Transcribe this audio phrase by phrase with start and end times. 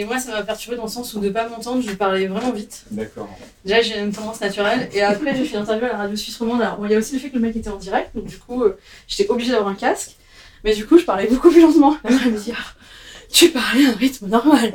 [0.00, 2.52] Et moi, ça m'a perturbé dans le sens où de pas m'entendre, je parlais vraiment
[2.52, 2.84] vite.
[2.92, 3.28] D'accord.
[3.64, 4.88] Déjà, j'ai une tendance naturelle.
[4.92, 6.62] Et après, j'ai fait une interview à la radio suisse romande.
[6.62, 8.10] Alors, bon, il y a aussi le fait que le mec était en direct.
[8.14, 10.12] Donc, du coup, euh, j'étais obligée d'avoir un casque.
[10.62, 11.96] Mais du coup, je parlais beaucoup plus lentement.
[12.04, 12.74] La mère, elle me dit Ah,
[13.32, 14.72] Tu parlais à un rythme normal.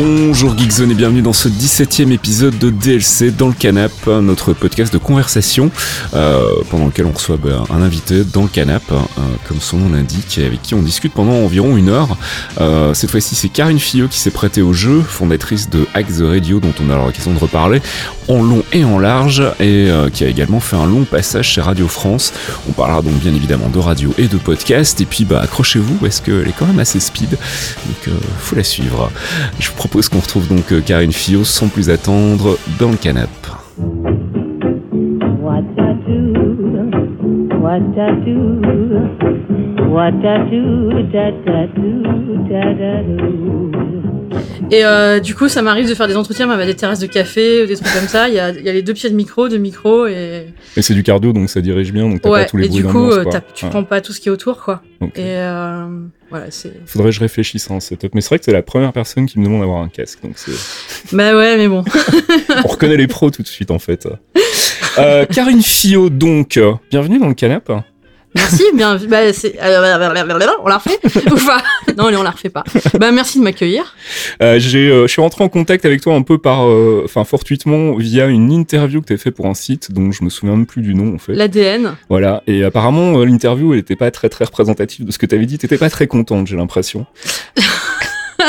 [0.00, 4.92] Bonjour Geekzone et bienvenue dans ce 17e épisode de DLC dans le canap, notre podcast
[4.92, 5.72] de conversation
[6.14, 8.98] euh, pendant lequel on reçoit ben, un invité dans le canap, euh,
[9.48, 12.16] comme son nom l'indique, et avec qui on discute pendant environ une heure.
[12.60, 16.22] Euh, cette fois-ci c'est Karine Fillot qui s'est prêtée au jeu, fondatrice de Hack the
[16.22, 17.82] Radio dont on a l'occasion de reparler
[18.28, 21.88] en long et en large et qui a également fait un long passage chez Radio
[21.88, 22.32] France.
[22.68, 26.20] On parlera donc bien évidemment de radio et de podcast et puis bah accrochez-vous parce
[26.20, 29.10] qu'elle est quand même assez speed donc faut la suivre.
[29.88, 33.30] Propose qu'on retrouve donc euh, Karine Fillot sans plus attendre dans le canap.
[44.70, 47.66] Et euh, du coup, ça m'arrive de faire des entretiens avec des terrasses de café,
[47.66, 48.28] des trucs comme ça.
[48.28, 50.46] Il y a, il y a les deux pieds de micro, de micro et.
[50.76, 52.68] Et c'est du cardio donc ça dirige bien donc t'as Ouais, pas tous les et
[52.68, 53.70] bruits du coup, euh, tu Ouais.
[53.70, 54.82] prends pas tout ce qui est autour, quoi.
[55.00, 55.18] Ok.
[55.18, 55.86] Et euh,
[56.30, 56.72] voilà, c'est.
[56.86, 58.14] Faudrait que je réfléchisse à un setup.
[58.14, 60.22] Mais c'est vrai que c'est la première personne qui me demande d'avoir un casque.
[60.22, 60.52] Donc c'est...
[61.16, 61.84] Bah ouais, mais bon.
[62.64, 64.06] On reconnaît les pros tout de suite en fait.
[65.32, 66.58] Karine Fillot donc,
[66.90, 67.70] bienvenue dans le canap.
[68.34, 68.96] Merci, bien.
[69.08, 69.56] Bah, c'est...
[69.62, 70.98] euh, On la refait
[71.30, 71.62] Ou pas?
[71.96, 72.64] Non, allez, on la refait pas.
[72.98, 73.94] Bah, merci de m'accueillir.
[74.42, 77.24] Euh, j'ai, euh, je suis rentré en contact avec toi un peu par, euh, enfin
[77.24, 80.66] fortuitement via une interview que t'as fait pour un site dont je me souviens même
[80.66, 81.32] plus du nom en fait.
[81.34, 81.96] L'ADN.
[82.08, 82.42] Voilà.
[82.46, 85.58] Et apparemment euh, l'interview elle était pas très très représentative de ce que t'avais dit.
[85.58, 87.06] T'étais pas très contente, j'ai l'impression.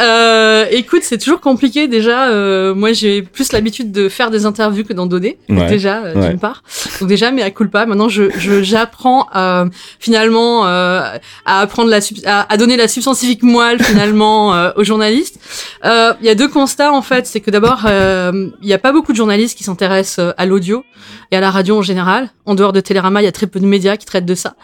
[0.00, 2.28] Euh, écoute, c'est toujours compliqué déjà.
[2.28, 5.38] Euh, moi, j'ai plus l'habitude de faire des interviews que d'en donner.
[5.48, 5.66] Ouais.
[5.68, 6.28] Déjà, euh, Ouais.
[6.30, 6.62] d'une part.
[7.00, 7.86] Donc déjà, mais à culpa.
[7.86, 9.66] Maintenant, je je- j'apprends euh,
[9.98, 11.00] finalement euh,
[11.44, 15.38] à apprendre la à, à donner la substance civique moelle finalement euh, aux journalistes.
[15.84, 17.26] Euh, Il y a deux constats en fait.
[17.26, 20.84] C'est que d'abord, euh, il n'y a pas beaucoup de journalistes qui s'intéressent à l'audio
[21.30, 22.30] et à la radio en général.
[22.46, 24.54] En dehors de Télérama, il y a très peu de médias qui traitent de ça.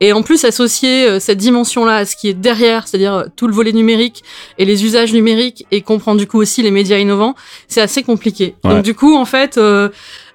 [0.00, 3.72] Et en plus, associer cette dimension-là à ce qui est derrière, c'est-à-dire tout le volet
[3.72, 4.18] numérique
[4.58, 7.34] et les usages numériques, et comprendre du coup aussi les médias innovants,
[7.68, 8.46] c'est assez compliqué.
[8.64, 8.70] Ouais.
[8.70, 9.88] Donc du coup, en fait, euh,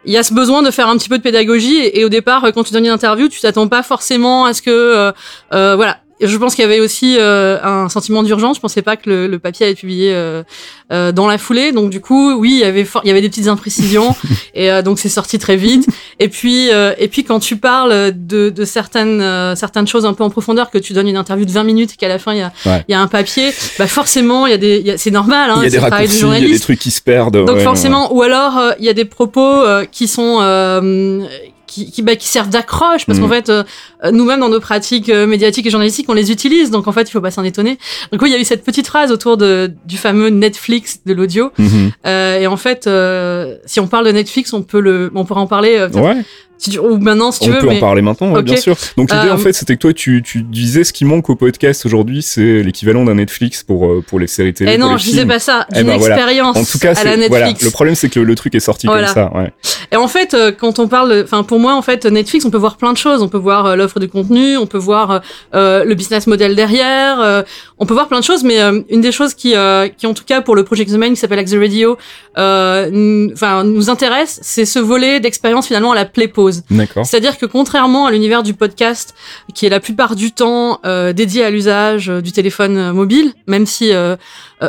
[0.06, 1.78] il y a ce besoin de faire un petit peu de pédagogie.
[1.78, 4.54] Et, et au départ, euh, quand tu donnes une interview, tu t'attends pas forcément à
[4.54, 5.12] ce que, euh,
[5.54, 5.98] euh, voilà.
[6.22, 8.56] Je pense qu'il y avait aussi euh, un sentiment d'urgence.
[8.58, 10.44] Je pensais pas que le, le papier allait être publié euh,
[10.92, 11.72] euh, dans la foulée.
[11.72, 14.16] Donc du coup, oui, il y avait il y avait des petites imprécisions
[14.56, 15.88] et euh, donc c'est sorti très vite.
[16.20, 20.14] Et puis euh, et puis quand tu parles de, de certaines euh, certaines choses un
[20.14, 22.34] peu en profondeur, que tu donnes une interview de 20 minutes et qu'à la fin
[22.34, 22.84] il y a Ouais.
[22.88, 25.12] il y a un papier, bah forcément il y a des il y a- c'est
[25.12, 25.52] normal.
[25.52, 27.46] Hein, il y a des raccourcis, il y a des trucs qui se perdent.
[27.46, 31.24] Donc ouais, forcément, ou alors il y a des propos euh, qui sont euh,
[31.68, 33.22] qui, qui, bah, qui servent d'accroche parce Mm.
[33.22, 33.64] qu'en fait euh,
[34.12, 37.12] nous-mêmes dans nos pratiques euh, médiatiques et journalistiques on les utilise donc en fait il
[37.12, 37.78] faut pas s'en étonner.
[38.12, 41.14] Donc oui il y a eu cette petite phrase autour de du fameux Netflix de
[41.14, 41.52] l'audio.
[41.58, 41.92] Mhm.
[42.06, 45.42] Euh, et en fait euh, si on parle de Netflix on peut le on pourra
[45.42, 46.16] en parler euh, Ouais,
[46.60, 48.46] si tu- ou maintenant si tu on veux peut mais en parler maintenant, ouais, Ok.
[48.46, 48.76] bien sûr.
[48.98, 51.36] Donc l'idée Euh, en fait, c'était que toi, tu, tu disais ce qui manque au
[51.36, 54.72] podcast aujourd'hui, c'est l'équivalent d'un Netflix pour euh, pour les séries télé.
[54.74, 55.28] eh pour non je disais films.
[55.30, 56.16] pas ça Eh d'une ben, voilà.
[56.16, 57.54] expérience En tout cas, à la Netflix voilà.
[57.62, 59.06] Le problème, c'est que le, le truc est sorti Voilà.
[59.08, 59.32] comme ça.
[59.38, 59.52] Ouais.
[59.92, 62.58] Et en fait, euh, quand on parle, enfin pour moi, en fait, Netflix, on peut
[62.58, 63.22] voir plein de choses.
[63.22, 65.20] On peut voir euh, l'offre de contenu, on peut voir euh,
[65.56, 67.44] euh, le business model derrière, euh,
[67.80, 68.44] on peut voir plein de choses.
[68.44, 70.96] Mais euh, une des choses qui, euh, qui en tout cas pour le Project The
[70.98, 71.98] Main, qui s'appelle Axe the Radio,
[72.38, 76.64] euh, enfin nous intéresse, c'est ce volet d'expérience finalement à la play pause.
[76.70, 77.06] D'accord.
[77.06, 79.14] C'est-à-dire que contrairement à l'univers du podcast,
[79.54, 83.66] qui est la plupart du temps euh, dédié à l'usage euh, du téléphone mobile, même
[83.66, 83.92] si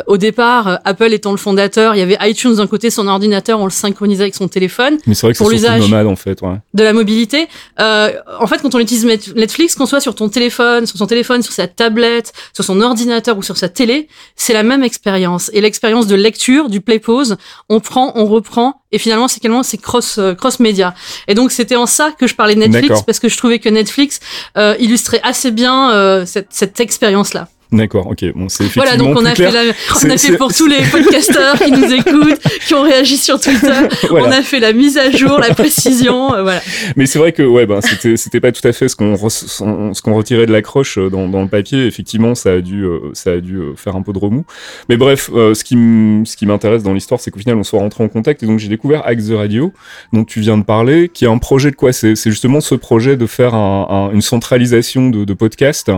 [0.05, 3.63] au départ, Apple étant le fondateur, il y avait iTunes d'un côté, son ordinateur, on
[3.65, 5.81] le synchronisait avec son téléphone Mais c'est vrai que pour l'usage.
[5.81, 6.39] nomade en fait.
[6.43, 6.57] Ouais.
[6.75, 7.47] de la mobilité.
[7.79, 11.07] Euh, en fait, quand on utilise Net- Netflix, qu'on soit sur ton téléphone, sur son
[11.07, 12.98] téléphone, sur sa tablette, sur son ordinateur
[13.37, 15.49] ou sur sa télé, c'est la même expérience.
[15.53, 17.37] Et l'expérience de lecture, du play pause,
[17.69, 20.93] on prend, on reprend, et finalement, c'est quasiment c'est cross euh, cross média.
[21.27, 23.69] Et donc, c'était en ça que je parlais de Netflix parce que je trouvais que
[23.69, 24.19] Netflix
[24.57, 27.47] euh, illustrait assez bien euh, cette, cette expérience-là.
[27.71, 28.07] D'accord.
[28.07, 28.25] Ok.
[28.35, 29.51] Bon, c'est effectivement Voilà, donc on plus a clair.
[29.51, 29.73] fait la,
[30.05, 33.67] on a fait pour tous les podcasteurs qui nous écoutent, qui ont réagi sur Twitter,
[34.09, 34.27] Voilà.
[34.27, 36.61] on a fait la mise à jour, la précision, euh, voilà.
[36.95, 39.93] Mais c'est vrai que ouais, ben c'était c'était pas tout à fait ce qu'on re-
[39.93, 41.85] ce qu'on retirait de l'accroche euh, dans, dans le papier.
[41.85, 44.45] Effectivement, ça a dû euh, ça a dû faire un peu de remous.
[44.89, 47.63] Mais bref, euh, ce qui m- ce qui m'intéresse dans l'histoire, c'est qu'au final, on
[47.63, 49.71] soit rentré en contact et donc j'ai découvert Axe the Radio,
[50.11, 51.93] dont tu viens de parler, qui est un projet de quoi?
[51.93, 55.91] C'est c'est justement ce projet de faire un, un- une centralisation de, de podcasts,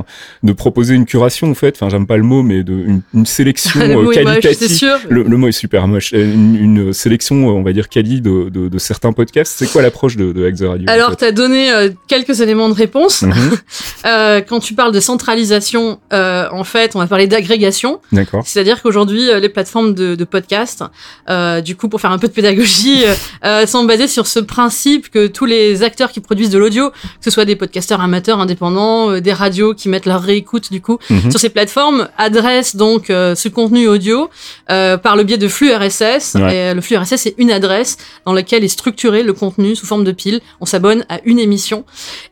[0.44, 3.80] de proposer une curation fait, enfin j'aime pas le mot, mais de une, une sélection
[3.80, 4.76] Le euh, mot est moche, qualitative.
[4.76, 4.98] sûr.
[5.10, 6.12] Le, le mot est super moche.
[6.14, 9.54] Euh, Une, une sélection, euh, on va dire, quali de, de, de certains podcasts.
[9.58, 11.90] C'est quoi l'approche de, de Hack the Radio en Alors, fait tu as donné euh,
[12.08, 13.22] quelques éléments de réponse.
[13.22, 13.34] Mhm.
[14.04, 18.02] Euh, quand tu parles de centralisation, euh, en fait, on va parler d'agrégation.
[18.12, 18.42] D'accord.
[18.48, 20.84] C'est-à-dire qu'aujourd'hui, les plateformes de, de podcast,
[21.30, 23.04] euh, du coup, pour faire un peu de pédagogie,
[23.68, 27.30] sont basées sur ce principe que tous les acteurs qui produisent de l'audio, que ce
[27.30, 31.30] soit des podcasteurs amateurs, indépendants, des radios qui mettent leur réécoute, du coup, Mhm.
[31.30, 34.30] sur ces plateformes, adressent donc euh, ce contenu audio
[34.70, 36.36] euh, par le biais de flux RSS.
[36.36, 36.54] Ouais.
[36.54, 39.86] Et euh, le flux RSS, c'est une adresse dans laquelle est structuré le contenu sous
[39.86, 40.42] forme de pile.
[40.60, 41.86] On s'abonne à une émission.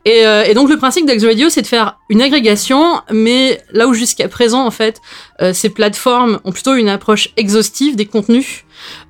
[0.04, 3.94] Et, et donc, le principe d'Axo Radio, c'est de faire une agrégation, mais là où
[3.94, 5.00] jusqu'à présent, en fait,
[5.52, 8.64] ces plateformes ont plutôt une approche exhaustive des contenus.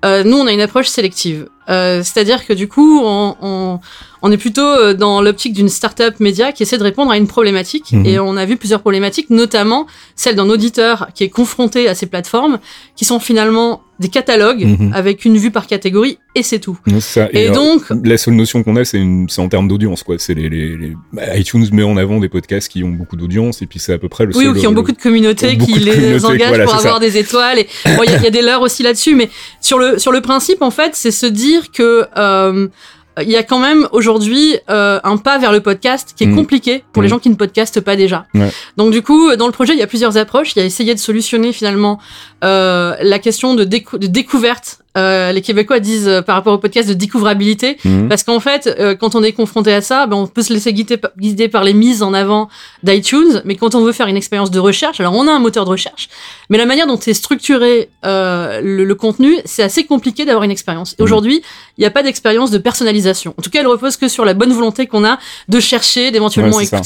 [0.04, 1.48] Euh, nous, on a une approche sélective.
[1.68, 3.80] Euh, C'est-à-dire que du coup, on, on,
[4.22, 7.28] on est plutôt euh, dans l'optique d'une startup média qui essaie de répondre à une
[7.28, 7.92] problématique.
[7.92, 8.06] Mhm.
[8.06, 9.86] Et on a vu plusieurs problématiques, notamment
[10.16, 12.58] celle d'un auditeur qui est confronté à ces plateformes,
[12.96, 14.92] qui sont finalement des catalogues Mhm.
[14.94, 16.78] avec une vue par catégorie, et c'est tout.
[17.00, 17.28] Ça.
[17.32, 18.98] Et, alors, donc, la seule notion qu'on a, c'est
[19.38, 20.16] en termes d'audience, quoi.
[20.18, 23.62] C'est les, les, les- bah, iTunes met en avant des podcasts qui ont beaucoup d'audience,
[23.62, 24.56] et puis c'est à peu près le oui, seul.
[24.56, 27.18] ou qui ont le- beaucoup de communautés qui les communautés, engagent voilà, pour avoir des
[27.18, 27.58] étoiles.
[27.60, 27.66] Et
[27.96, 29.28] bon, il y, a- il y a des leurs aussi là-dessus, mais
[29.60, 32.68] sur le sur le principe, en fait, c'est se dire que euh,
[33.22, 36.36] il y a quand même aujourd'hui euh, un pas vers le podcast qui est Mm.
[36.36, 37.10] compliqué pour les Mm.
[37.10, 38.26] gens qui ne podcastent pas déjà.
[38.34, 38.50] Ouais.
[38.76, 40.54] Donc du coup, dans le projet, il y a plusieurs approches.
[40.56, 41.98] Il y a essayé de solutionner finalement
[42.44, 44.79] euh, la question de, décou- de découverte.
[44.98, 47.76] Euh, les Québécois disent euh, par rapport au podcast de découvrabilité.
[47.84, 48.08] Mhm.
[48.08, 50.72] Parce qu'en fait, euh, quand on est confronté à ça, ben, on peut se laisser
[50.72, 52.48] guider, pa- guider par les mises en avant
[52.82, 55.64] d'iTunes, mais quand on veut faire une expérience de recherche, alors on a un moteur
[55.64, 56.08] de recherche,
[56.48, 60.50] mais la manière dont est structuré euh, le, le contenu, c'est assez compliqué d'avoir une
[60.50, 60.94] expérience.
[60.98, 61.04] Et Mhm.
[61.04, 61.42] Aujourd'hui,
[61.78, 63.34] il n'y a pas d'expérience de personnalisation.
[63.38, 66.56] En tout cas, elle repose que sur la bonne volonté qu'on a de chercher, d'éventuellement
[66.56, 66.78] Ouais, ça.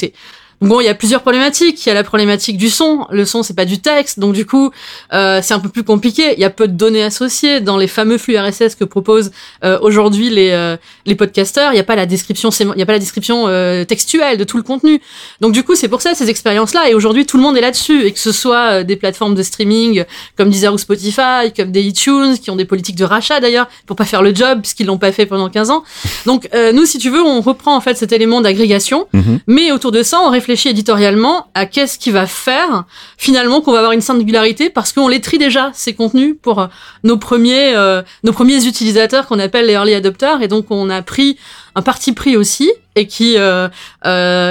[0.61, 1.85] Bon, il y a plusieurs problématiques.
[1.85, 3.07] Il y a la problématique du son.
[3.11, 4.71] Le son, c'est pas du texte, donc du coup,
[5.13, 6.35] euh, c'est un peu plus compliqué.
[6.35, 9.31] Il y a peu de données associées dans les fameux flux RSS que proposent
[9.65, 11.73] euh, aujourd'hui les euh, les podcasteurs.
[11.73, 14.45] Il y a pas la description, il y a pas la description euh, textuelle de
[14.45, 15.01] tout le contenu.
[15.41, 16.89] Donc du coup, c'est pour ça ces expériences-là.
[16.89, 19.43] Et aujourd'hui, tout le monde est là-dessus, et que ce soit euh, des plateformes de
[19.43, 20.05] streaming
[20.37, 23.97] comme Deezer ou Spotify, comme des iTunes, qui ont des politiques de rachat d'ailleurs pour
[23.97, 25.85] pas faire le job puisqu'ils l'ont pas fait pendant 15 ans.
[26.27, 29.07] Donc euh, nous, si tu veux, on reprend en fait cet élément d'agrégation.
[29.13, 29.41] Mhm.
[29.47, 32.85] Mais autour de ça, on réfléchit éditorialement à qu'est-ce qui va faire
[33.17, 36.67] finalement qu'on va avoir une singularité parce qu'on les trie déjà ces contenus pour euh,
[37.03, 41.01] nos premiers euh, nos premiers utilisateurs qu'on appelle les early adopters et donc on a
[41.01, 41.39] pris
[41.75, 43.69] un parti pris aussi et qui euh,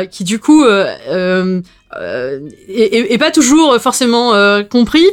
[0.06, 0.66] qui du coup
[2.68, 5.06] et, pas toujours forcément compris,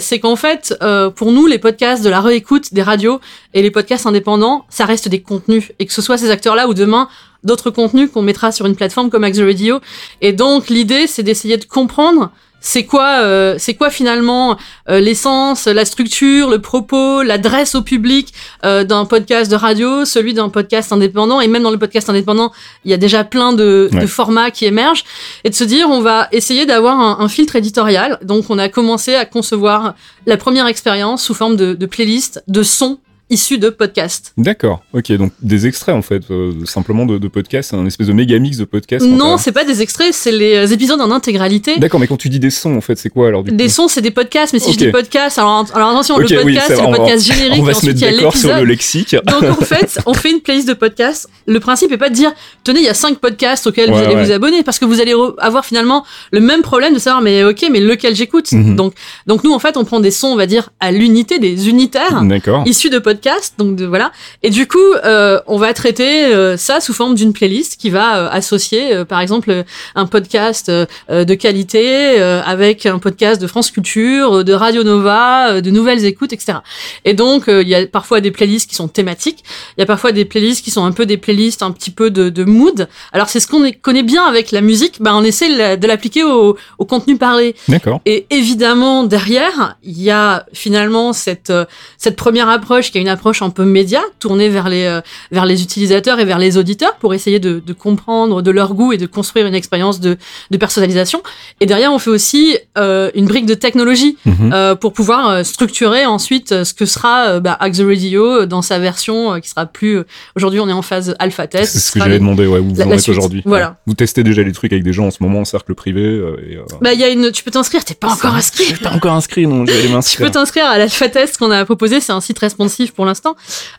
[0.00, 0.74] c'est qu'en fait,
[1.14, 3.20] pour nous, les podcasts de la réécoute des radios
[3.54, 6.74] et les podcasts indépendants, ça reste des contenus, et que ce soit ces acteurs-là ou
[6.74, 7.08] demain
[7.44, 9.80] d'autres contenus qu'on mettra sur une plateforme comme Axe Radio.
[10.20, 12.30] Et donc l'idée, c'est d'essayer de comprendre
[12.60, 14.56] c'est quoi, euh, c'est quoi finalement
[14.90, 20.34] euh, l'essence, la structure, le propos, l'adresse au public euh, d'un podcast de radio, celui
[20.34, 22.50] d'un podcast indépendant, et même dans le podcast indépendant,
[22.84, 24.00] il y a déjà plein de, Ouais.
[24.00, 25.04] de formats qui émergent,
[25.44, 28.18] et de se dire on va essayer d'avoir un, un filtre éditorial.
[28.22, 29.94] Donc on a commencé à concevoir
[30.26, 32.98] la première expérience sous forme de, de playlist de sons
[33.30, 34.32] issus de podcasts.
[34.36, 34.82] D'accord.
[34.92, 38.38] Ok, donc des extraits en fait, euh, simplement de, de podcasts, un espèce de méga
[38.38, 39.06] mix de podcasts.
[39.06, 41.78] Non, c'est pas des extraits, c'est les euh, épisodes en intégralité.
[41.78, 43.70] D'accord, mais quand tu dis des sons, en fait, c'est quoi alors du Des coup
[43.70, 46.54] sons, c'est des podcasts, mais si je dis podcast, alors, alors attention, Ok, le oui,
[46.54, 48.16] podcast, c'est c'est le podcast générique, On va et se ensuite mettre il y a
[48.16, 49.16] d'accord sur le lexique.
[49.26, 51.28] Donc en fait, on fait une playlist de podcasts.
[51.46, 52.32] Le principe est pas de dire,
[52.64, 54.24] tenez, il y a cinq podcasts auxquels vous allez ouais.
[54.24, 57.66] vous abonner, parce que vous allez avoir finalement le même problème de savoir, mais ok,
[57.70, 58.52] mais lequel j'écoute?
[58.52, 58.76] Mhm.
[58.76, 58.94] Donc,
[59.26, 62.22] donc nous en fait, on prend des sons, on va dire, à l'unité, des unitaires
[62.64, 63.17] issus de podcasts,
[63.58, 64.12] donc de voilà.
[64.42, 68.18] Et du coup, euh, on va traiter euh, ça sous forme d'une playlist qui va
[68.18, 74.52] euh, associer, par exemple, un podcast de qualité avec un podcast de France Culture, de
[74.52, 76.58] Radio Nova, de Nouvelles Écoutes, etc.
[77.04, 79.44] Et donc, il y a parfois des playlists qui sont thématiques.
[79.76, 82.10] Il y a parfois des playlists qui sont un peu des playlists un petit peu
[82.10, 82.88] de, de mood.
[83.12, 84.96] Alors, c'est ce qu'on connaît bien avec la musique.
[85.00, 87.54] Ben, on essaie de la- de l'appliquer au, au contenu parlé.
[87.68, 88.00] D'accord.
[88.06, 91.52] Et évidemment, derrière, il y a finalement cette
[91.96, 95.00] cette première approche qui est une approche un peu média, tournée vers les euh,
[95.30, 98.92] vers les utilisateurs et vers les auditeurs pour essayer de, de comprendre de leur goût
[98.92, 100.16] et de construire une expérience de
[100.50, 101.22] de personnalisation.
[101.60, 104.52] Et derrière, on fait aussi euh, une brique de technologie Mhm.
[104.52, 109.48] euh, pour pouvoir structurer ensuite ce que sera bah, Axe Radio dans sa version qui
[109.48, 110.00] sera plus.
[110.36, 111.72] Aujourd'hui, on est en phase alpha test.
[111.72, 113.42] C'est ce que les- demander, ouais, où vous la- en êtes aujourd'hui.
[113.44, 113.76] Voilà.
[113.86, 116.02] Vous testez déjà les trucs avec des gens en ce moment en cercle privé.
[116.02, 117.30] et, euh, Bah, y a une.
[117.32, 117.84] Tu peux t'inscrire.
[117.84, 118.64] T'es pas encore inscrit.
[118.68, 120.26] T'es pas encore inscrit, non, je vais aller Tu m'inscrire.
[120.26, 123.36] peux t'inscrire à l'alpha test qu'on a proposé, c'est un site responsif pour l'instant.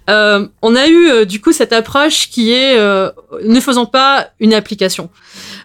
[0.10, 3.12] Euh, on a eu euh, du coup cette approche qui est euh,
[3.44, 5.10] ne faisons pas une application.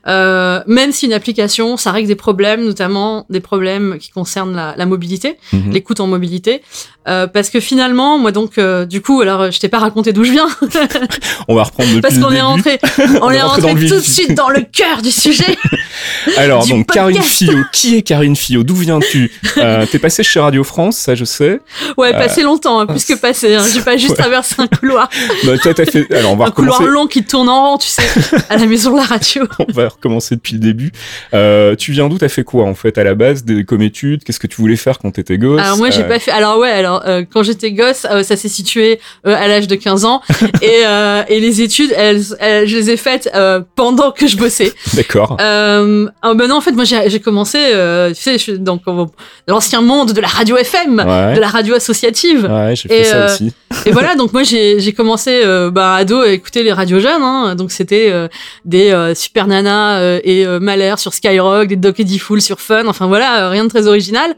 [0.07, 4.75] Euh, même si une application, ça règle des problèmes, notamment des problèmes qui concernent la,
[4.77, 5.73] la mobilité, Mhm.
[5.73, 6.63] l'écoute en mobilité,
[7.07, 10.25] Euh, parce que finalement, moi donc, euh, du coup, alors je t'ai pas raconté d'où
[10.25, 10.49] je viens,
[11.49, 12.79] On va reprendre depuis parce qu'on est rentré,
[13.21, 15.59] on, On est rentré tout de suite dans le cœur du sujet.
[16.39, 17.37] Alors du donc Karine podcast.
[17.37, 18.63] Fillot, qui est Karine Fillot?
[18.63, 19.31] D'où viens-tu?
[19.59, 21.61] Euh, T'es passé chez Radio France, ça je sais.
[21.99, 23.55] Ouais, passé longtemps, hein, plus que passé.
[23.55, 23.63] Hein.
[23.73, 24.21] J'ai pas juste Euh, Ouais.
[24.23, 25.09] traversé un couloir,
[25.45, 26.11] Bah, toi t'as fait.
[26.13, 28.03] Alors on va un couloir long qui tourne en rond, tu sais,
[28.49, 29.47] à la maison de la radio.
[29.59, 30.93] On va recommencer depuis le début.
[31.33, 32.19] Euh, tu viens d'où?
[32.19, 33.45] T'as fait quoi en fait à la base?
[33.45, 34.23] Des, comme études?
[34.25, 35.61] Qu'est-ce que tu voulais faire quand t'étais gosse?
[35.61, 36.31] Alors moi j'ai Euh, pas fait.
[36.31, 40.21] Alors ouais, alors euh, quand j'étais gosse, ça s'est situé à l'âge de 15 ans
[40.63, 40.83] et,
[41.29, 43.31] et les études, elles, elles- je les ai faites
[43.77, 44.73] pendant que je bossais.
[44.95, 45.37] D'accord.
[45.41, 47.59] Euh, ah ben non, en fait moi j'ai commencé,
[48.15, 48.79] tu sais, je suis dans
[49.49, 51.35] l'ancien monde de la radio FM, Ouais.
[51.35, 52.45] de la radio associative.
[52.51, 53.53] Ouais, j'ai fait Et, ça aussi.
[53.87, 57.71] Et voilà, donc moi j'ai commencé bah, ado à écouter les radios jeunes, hein, donc
[57.73, 58.13] c'était
[58.65, 62.87] des Super Nana euh, et euh, Malher sur Skyrock, des Doc Eddie Fool sur Fun,
[62.87, 64.35] enfin voilà, euh, rien de très original,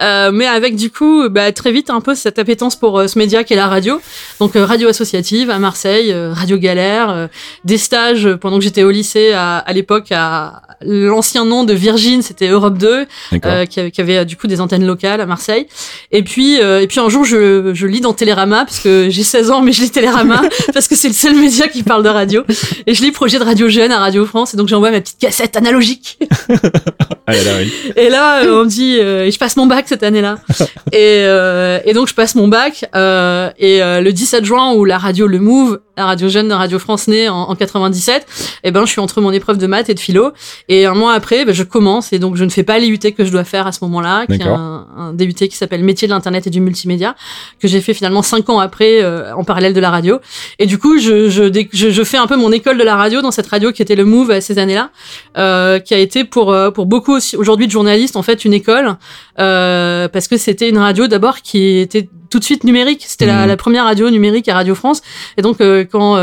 [0.00, 3.52] mais avec du coup bah, très vite un peu cette appétence pour ce média qui
[3.52, 4.00] est la radio,
[4.40, 7.28] donc radio associative à Marseille, Radio Galère,
[7.64, 12.22] des stages pendant que j'étais au lycée à, à l'époque à l'ancien nom de Virgin,
[12.22, 13.52] c'était Europe 2, D'accord.
[13.52, 15.66] euh, qui, avait, qui avait, du coup des antennes locales à Marseille.
[16.12, 19.24] Et puis, euh, et puis un jour, je, je lis dans Télérama, parce que j'ai
[19.24, 22.08] 16 ans, mais je lis Télérama, parce que c'est le seul média qui parle de
[22.08, 22.44] radio.
[22.86, 25.18] Et je lis Projet de Radio Jeune à Radio France, et donc j'envoie ma petite
[25.18, 26.18] cassette analogique.
[27.30, 27.70] Ah là là, oui.
[27.96, 30.38] Et là, euh, on me dit, euh, et je passe mon bac cette année-là.
[30.92, 32.86] Et, euh, et donc, je passe mon bac.
[32.94, 36.54] euh, et euh, le 17 juin, où la radio Le Move, la radio jeune de
[36.54, 38.26] Radio France naît en, en 97,
[38.64, 40.32] et ben, je suis entre mon épreuve de maths et de philo.
[40.70, 42.14] Et un mois après, ben, je commence.
[42.14, 44.36] Et donc, je ne fais pas l'IUT que je dois faire à ce moment-là, qui
[44.36, 47.14] est un, un DUT qui s'appelle Métier de l'Internet et du Multimédia,
[47.60, 50.18] que j'ai fait finalement cinq ans après, euh, en parallèle de la radio.
[50.58, 53.20] Et du coup, je, je, je, je fais un peu mon école de la radio
[53.20, 54.90] dans cette radio qui était le Move à ces années-là,
[55.36, 58.52] euh, qui a été pour, euh, pour beaucoup aussi aujourd'hui de journalistes en fait une
[58.52, 58.96] école,
[59.38, 63.04] euh, parce que c'était une radio d'abord qui était tout de suite numérique.
[63.06, 65.00] C'était la, la première radio numérique à Radio France.
[65.38, 66.16] Et donc euh, quand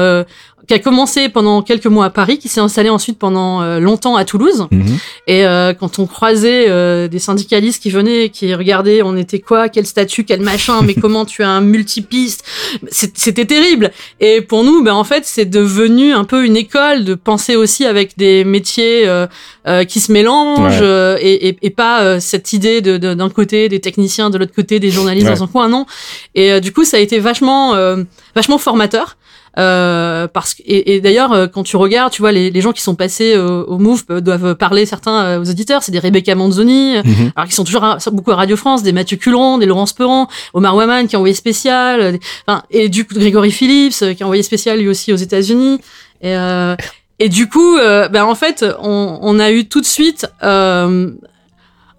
[0.68, 4.16] qui a commencé pendant quelques mois à Paris, qui s'est installé ensuite pendant euh, longtemps
[4.16, 4.68] à Toulouse.
[4.72, 4.98] Mhm.
[5.28, 9.70] Et euh, quand on croisait euh, des syndicalistes qui venaient, qui regardaient, on était quoi,
[9.70, 12.44] quel statut, quel machin, mais comment tu as un multipiste,
[12.92, 13.92] c'était terrible.
[14.20, 17.86] Et pour nous, ben en fait, c'est devenu un peu une école de penser aussi
[17.86, 19.28] avec des métiers euh,
[19.68, 20.80] euh, qui se mélangent Ouais.
[20.82, 24.38] euh, et, et, et pas euh, cette idée de de- d'un côté des techniciens, de
[24.38, 25.36] l'autre côté des journalistes Ouais.
[25.36, 25.86] dans un coin, non.
[26.34, 28.04] Et euh, du coup, ça a été vachement euh,
[28.36, 29.18] vachement formateur.
[29.58, 32.74] Euh, parce que et, et d'ailleurs euh, quand tu regardes tu vois les, les gens
[32.74, 36.00] qui sont passés au, au Move euh, doivent parler certains euh, aux auditeurs c'est des
[36.00, 37.32] Rebecca Manzoni euh, Mhm.
[37.38, 40.28] alors qui sont toujours à- beaucoup à Radio France des Mathieu Culeron des Laurence Perron
[40.54, 44.14] Omar Waman qui a envoyé spécial euh, des- enfin et du coup Grégory Phillips euh,
[44.14, 45.80] qui a envoyé spécial lui aussi aux États-Unis
[46.22, 46.76] et euh,
[47.20, 51.12] et du coup euh, ben en fait on, on a eu tout de suite euh,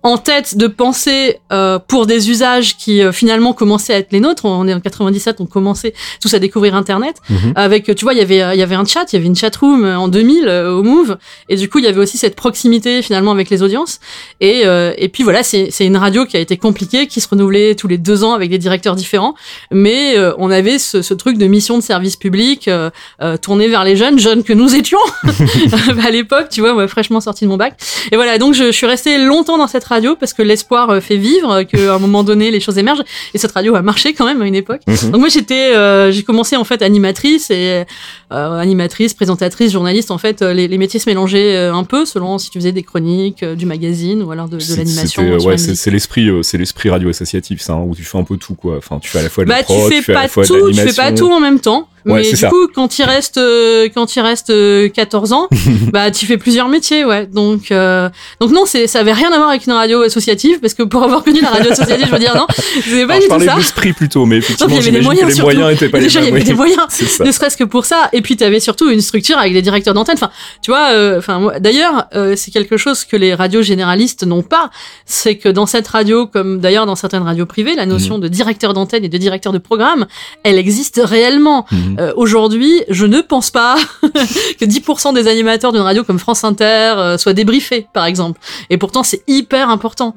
[0.07, 4.21] en tête de penser euh, pour des usages qui euh, finalement commençaient à être les
[4.21, 4.45] nôtres.
[4.45, 7.17] On est en 97, on commençait tous à découvrir Internet.
[7.29, 7.55] Mhm.
[7.57, 9.35] Avec, tu vois, il y avait, il y avait un chat, il y avait une
[9.35, 12.37] chatroom euh, en 2000 euh, au Move, et du coup, il y avait aussi cette
[12.37, 13.99] proximité finalement avec les audiences.
[14.41, 17.29] Et, euh, et puis voilà, c'est c'est une radio qui a été compliquée, qui se
[17.29, 19.35] renouvelait tous les deux ans avec des directeurs différents,
[19.73, 22.91] mais euh, on avait ce, ce truc de mission de service public euh,
[23.23, 24.99] euh, tourné vers les jeunes, jeunes que nous étions
[26.07, 27.75] à l'époque, tu vois, moi fraîchement sorti de mon bac.
[28.13, 31.00] Et voilà, donc je, je suis restée longtemps dans cette radio parce que l'espoir euh,
[31.00, 33.03] fait vivre, qu'à un moment donné les choses émergent.
[33.35, 34.83] Et cette radio a marché quand même à une époque.
[34.87, 35.11] Mhm.
[35.11, 37.85] Donc moi j'étais, euh, j'ai commencé en fait animatrice et
[38.33, 40.11] euh, animatrice, présentatrice, journaliste.
[40.11, 43.45] En fait, les, les métiers se mélangeaient un peu selon si tu faisais des chroniques,
[43.45, 45.23] du magazine ou alors de, l'animation.
[45.23, 48.37] Ouais, la c'est l'esprit, c'est l'esprit radio associatif, ça, hein, où tu fais un peu
[48.37, 48.76] tout, quoi.
[48.79, 50.23] Enfin, tu fais à la fois de la Bah, tu prod, fais fais à pas
[50.23, 51.88] la fois de tout, tu fais pas tout en même temps.
[52.07, 52.49] Ouais, mais du ça.
[52.49, 55.49] coup, quand il reste, euh, quand il reste euh, 14 ans,
[55.93, 57.27] bah, tu fais plusieurs métiers, ouais.
[57.27, 58.09] Donc, euh,
[58.41, 61.03] donc non, c'est, ça avait rien à voir avec une radio associative, parce que pour
[61.03, 63.29] avoir connu la radio associative, je veux dire, non, c'est pas Alors, je du tout
[63.29, 63.53] parlais ça.
[63.55, 66.05] de l'esprit plutôt, mais effectivement, il y avait des moyens, les moyens étaient pas les
[66.05, 66.37] Déjà, il y mêmes.
[66.37, 66.87] avait des moyens.
[67.25, 68.09] Ne serait-ce que pour ça.
[68.13, 70.17] Et puis, tu avais surtout une structure avec des directeurs d'antenne.
[70.17, 70.31] Enfin,
[70.63, 74.71] tu vois, euh, enfin, d'ailleurs, euh, c'est quelque chose que les radios généralistes n'ont pas.
[75.07, 77.93] C'est que dans cette radio, comme d'ailleurs dans certaines radios privées, la Mhm.
[77.93, 80.07] notion de directeur d'antenne et de directeur de programme,
[80.45, 81.67] elle existe réellement.
[81.73, 81.96] Mhm.
[81.99, 86.65] Euh, Aujourd'hui, je ne pense pas que 10% des animateurs d'une radio comme France Inter
[86.97, 88.41] euh, soient débriefés, par exemple.
[88.71, 90.15] Et pourtant, c'est hyper important.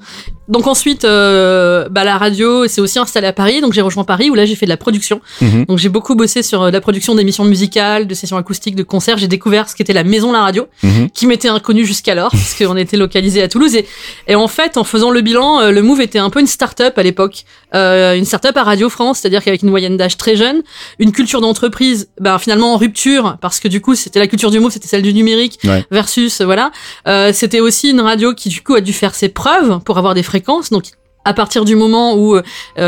[0.48, 4.32] Donc ensuite, euh, bah, la radio s'est aussi installée à Paris, donc j'ai rejoint Paris
[4.32, 5.22] où là j'ai fait de la production.
[5.42, 5.66] Mhm.
[5.66, 9.20] Donc j'ai beaucoup bossé sur euh, la production d'émissions musicales, de sessions acoustiques, de concerts.
[9.20, 11.10] J'ai découvert ce qu'était la maison la radio, Mhm.
[11.12, 13.76] qui m'était inconnue jusqu'alors parce qu'on était localisé à Toulouse.
[13.76, 13.86] Et,
[14.28, 16.98] et en fait, en faisant le bilan, euh, le Move était un peu une start-up
[16.98, 17.44] à l'époque,
[17.76, 20.64] euh, une start-up à Radio France, c'est-à-dire qu'avec une moyenne d'âge très jeune,
[20.98, 21.69] une culture d'entreprise,
[22.20, 25.02] ben finalement en rupture parce que du coup c'était la culture du Move, c'était celle
[25.02, 25.86] du numérique Ouais.
[25.92, 26.72] versus voilà.
[27.08, 30.14] Euh, c'était aussi une radio qui du coup a dû faire ses preuves pour avoir
[30.14, 30.70] des fréquences.
[30.70, 30.86] Donc
[31.30, 32.42] à partir du moment où euh,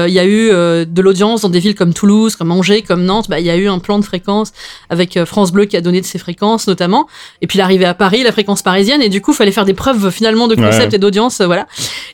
[0.07, 3.05] il y a eu euh, de l'audience dans des villes comme Toulouse, comme Angers, comme
[3.05, 4.51] Nantes, bah, il y a eu un plan de fréquence
[4.89, 7.07] avec euh, France Bleu qui a donné de ses fréquences notamment.
[7.43, 9.75] Et puis l'arrivée à Paris, la fréquence parisienne, et du coup, il fallait faire des
[9.75, 10.95] preuves finalement de concept Ouais.
[10.95, 11.67] et d'audience, voilà.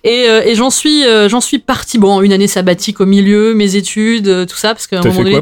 [0.03, 1.98] Et, et j'en suis, j'en suis partie.
[1.98, 5.41] Bon, une année sabbatique au milieu, mes études, tout ça, parce qu'à un moment donné.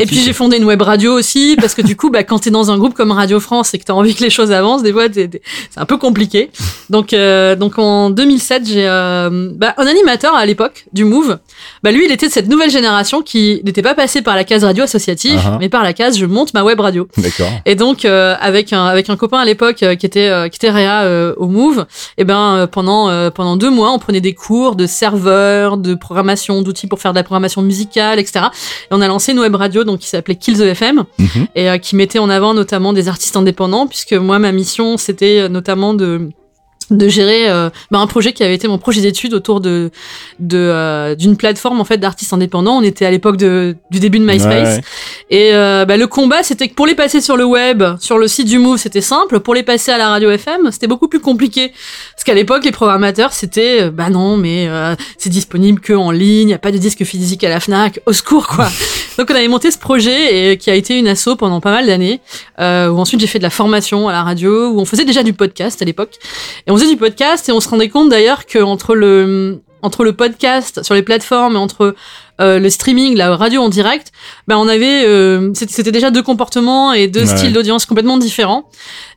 [0.00, 2.50] Et puis j'ai fondé une web radio aussi parce que du coup, bah, quand t'es
[2.50, 4.92] dans un groupe comme Radio France et que t'as envie que les choses avancent, des
[4.92, 5.30] fois c'est
[5.76, 6.50] un peu compliqué.
[6.90, 7.14] Donc,
[7.58, 9.86] donc en 2007, j'ai bah, un
[10.34, 11.38] à l'époque du Move.
[11.82, 14.64] Bah lui, il était de cette nouvelle génération qui n'était pas passé par la case
[14.64, 15.56] radio associative, Ah ah.
[15.60, 17.08] mais par la case je monte ma web radio.
[17.16, 17.48] D'accord.
[17.66, 20.56] Et donc euh, avec un avec un copain à l'époque euh, qui était euh, qui
[20.56, 21.86] était réa euh, au Move,
[22.18, 25.94] et ben euh, pendant euh, pendant deux mois on prenait des cours de serveurs, de
[25.94, 28.46] programmation, d'outils pour faire de la programmation musicale, etc.
[28.84, 31.46] Et on a lancé une web radio donc qui s'appelait Kill the FM Mhm.
[31.54, 35.48] et euh, qui mettait en avant notamment des artistes indépendants puisque moi ma mission c'était
[35.48, 36.28] notamment de
[36.92, 39.90] de gérer euh, bah, un projet qui avait été mon projet d'études autour de
[40.38, 44.18] de euh, d'une plateforme en fait d'artistes indépendants on était à l'époque de du début
[44.18, 44.80] de MySpace Ouais, ouais.
[45.30, 48.28] et euh, bah, le combat, c'était que pour les passer sur le web, sur le
[48.28, 49.40] site du Move, c'était simple.
[49.40, 51.72] Pour les passer à la radio FM, c'était beaucoup plus compliqué.
[52.14, 56.50] Parce qu'à l'époque, les programmateurs, c'était, bah non, mais euh, c'est disponible que en ligne,
[56.50, 58.68] y a pas de disque physique à la Fnac, au secours quoi.
[59.18, 61.86] Donc on avait monté ce projet et qui a été une asso pendant pas mal
[61.86, 62.20] d'années.
[62.60, 65.22] Euh, où ensuite j'ai fait de la formation à la radio, où on faisait déjà
[65.22, 66.18] du podcast à l'époque.
[66.66, 70.04] Et on faisait du podcast et on se rendait compte d'ailleurs que entre le entre
[70.04, 71.94] le podcast sur les plateformes et entre
[72.40, 74.10] euh, le streaming, la radio en direct,
[74.48, 77.36] ben on avait euh, c'était déjà deux comportements et deux Ouais.
[77.36, 78.68] styles d'audience complètement différents.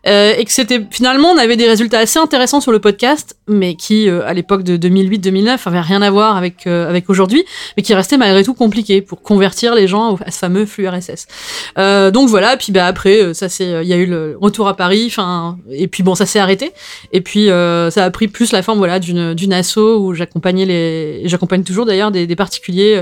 [0.08, 3.74] Euh, et que c'était finalement on avait des résultats assez intéressants sur le podcast mais
[3.76, 7.44] qui euh, à l'époque de 2008-2009 avaient rien à voir avec euh, avec aujourd'hui
[7.76, 11.26] mais qui restaient malgré tout compliqués pour convertir les gens à ce fameux flux RSS
[11.80, 14.76] euh, donc voilà puis bah après ça c'est il y a eu le retour à
[14.76, 16.72] Paris enfin et puis bon ça s'est arrêté.
[17.12, 20.66] Et puis euh, ça a pris plus la forme voilà d'une d'une asso où j'accompagnais
[20.66, 23.02] les j'accompagne toujours d'ailleurs des, des particuliers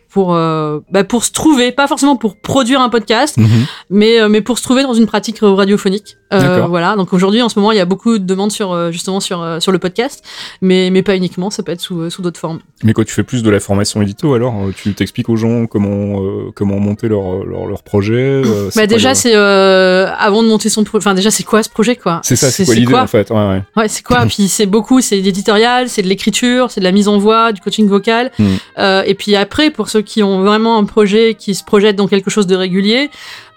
[0.11, 3.47] pour euh, bah, pour se trouver pas forcément pour produire un podcast Mhm.
[3.89, 7.49] mais euh, mais pour se trouver dans une pratique radiophonique euh, voilà donc aujourd'hui en
[7.49, 10.23] ce moment il y a beaucoup de demandes sur justement sur sur le podcast
[10.61, 13.23] mais mais pas uniquement ça peut être sous sous d'autres formes Mais quand tu fais
[13.23, 16.21] plus de la formation édito, alors euh, tu t'expliques aux gens comment
[16.55, 18.41] comment monter leur leur, leur projet.
[18.75, 22.21] bah déjà c'est avant de monter son enfin déjà c'est quoi ce projet quoi?
[22.23, 23.29] C'est ça, c'est quoi l'idée en fait?
[23.29, 23.61] Ouais, ouais.
[23.75, 24.25] Ouais, c'est quoi?
[24.27, 27.61] Puis c'est beaucoup, c'est l'éditorial, c'est de l'écriture, c'est de la mise en voix, du
[27.61, 28.31] coaching vocal.
[28.37, 28.45] Mm.
[28.77, 32.07] Euh, et puis après, pour ceux qui ont vraiment un projet qui se projette dans
[32.07, 33.09] quelque chose de régulier,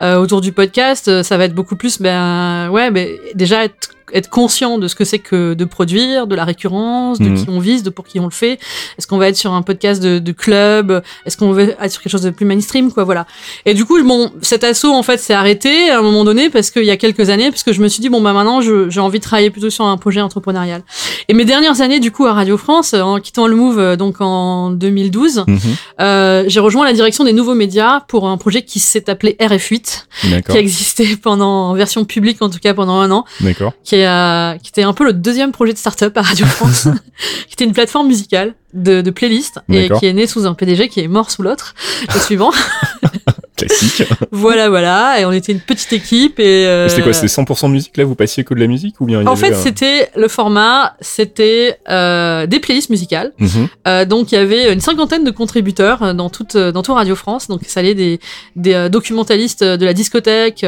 [0.03, 3.94] euh, autour du podcast, euh, ça va être beaucoup plus, ben ouais, ben déjà être
[4.15, 7.35] être conscient de ce que c'est que de produire, de la récurrence, de Mhm.
[7.45, 8.59] qui on vise, de pour qui on le fait.
[8.97, 11.03] Est-ce qu'on va être sur un podcast de, de club?
[11.27, 13.27] Est-ce qu'on va être sur quelque chose de plus mainstream, quoi Voilà.
[13.67, 16.71] Et du coup, bon, cet assaut en fait s'est arrêté à un moment donné parce
[16.71, 19.01] qu'il y a quelques années, parce que je me suis dit bon bah maintenant j'ai
[19.01, 20.83] envie de travailler plutôt sur un projet entrepreneurial.
[21.29, 24.21] Et mes dernières années du coup à Radio France, en quittant le Move euh, donc
[24.21, 25.59] en 2012, Mhm.
[26.01, 30.07] euh, j'ai rejoint la direction des nouveaux médias pour un projet qui s'est appelé RF8,
[30.31, 30.53] D'accord.
[30.55, 33.73] qui a existé pendant en version publique en tout cas pendant un an, D'accord.
[33.85, 36.89] qui, euh, qui était un peu le deuxième projet de start-up à Radio France,
[37.47, 40.89] qui était une plateforme musicale de, de playlist et qui est né sous un PDG
[40.89, 41.75] qui est mort sous l'autre,
[42.13, 42.53] le suivant.
[43.57, 44.03] Classique.
[44.33, 46.67] voilà, voilà, et on était une petite équipe et.
[46.67, 49.21] euh, C'était quoi C'était 100% musique là Vous passiez que de la musique ou bien
[49.21, 53.33] il y En avait, fait, euh, c'était le format, c'était euh, des playlists musicales.
[53.39, 53.69] mhm.
[53.87, 56.95] Euh, donc il y avait une cinquantaine de contributeurs euh, dans toute euh, dans tout
[56.95, 57.49] Radio France.
[57.49, 58.19] Donc ça allait des
[58.57, 60.65] des documentalistes de la discothèque,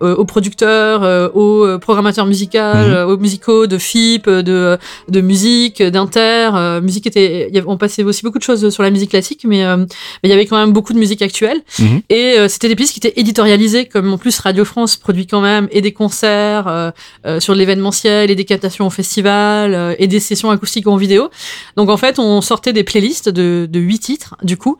[0.00, 3.08] aux producteurs, aux programmateurs musicaux, Mhm.
[3.10, 6.50] aux musicaux, de FIP, de de musique, d'Inter.
[6.82, 9.86] musique était, on passait aussi beaucoup de choses sur la musique classique, mais euh, mais
[10.24, 11.60] il y avait quand même beaucoup de musique actuelle.
[11.78, 12.00] Mhm.
[12.20, 15.40] Et euh, c'était des pistes qui étaient éditorialisées, comme en plus Radio France produit quand
[15.40, 16.90] même et des concerts euh,
[17.24, 21.30] euh, sur l'événementiel et des captations au festival et des sessions acoustiques en vidéo.
[21.76, 24.34] Donc en fait, on sortait des playlists de de huit titres.
[24.42, 24.76] Du coup,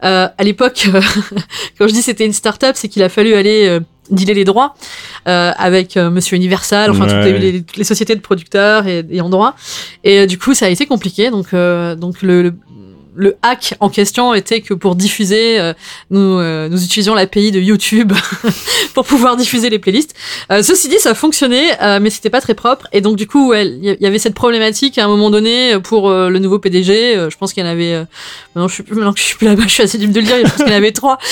[0.00, 0.88] à l'époque,
[1.78, 3.78] quand je dis c'était une start-up, c'est qu'il a fallu aller
[4.10, 4.74] dealer les droits
[5.28, 9.06] euh, avec euh, Monsieur Universal, enfin toutes, les, les- toutes les sociétés de producteurs et,
[9.10, 9.54] et en droit.
[10.04, 11.30] Et euh, du coup, ça a été compliqué.
[11.30, 11.54] Donc
[12.04, 12.52] donc le, le
[13.14, 15.72] le hack en question était que pour diffuser, euh,
[16.10, 18.12] nous, euh, nous utilisions l'API de YouTube
[18.94, 20.14] pour pouvoir diffuser les playlists.
[20.50, 22.88] Euh, ceci dit, ça fonctionnait, euh, mais c'était pas très propre.
[22.92, 26.08] Et donc du coup, il y- y avait cette problématique à un moment donné pour
[26.08, 27.16] euh, le nouveau PDG.
[27.16, 27.92] euh, je pense qu'il y en avait.
[27.94, 28.04] euh,
[28.54, 30.26] maintenant, je suis maintenant que je suis plus là-bas, je suis assez libre de le
[30.26, 30.36] dire.
[30.38, 31.18] Je pense qu'il y en avait trois.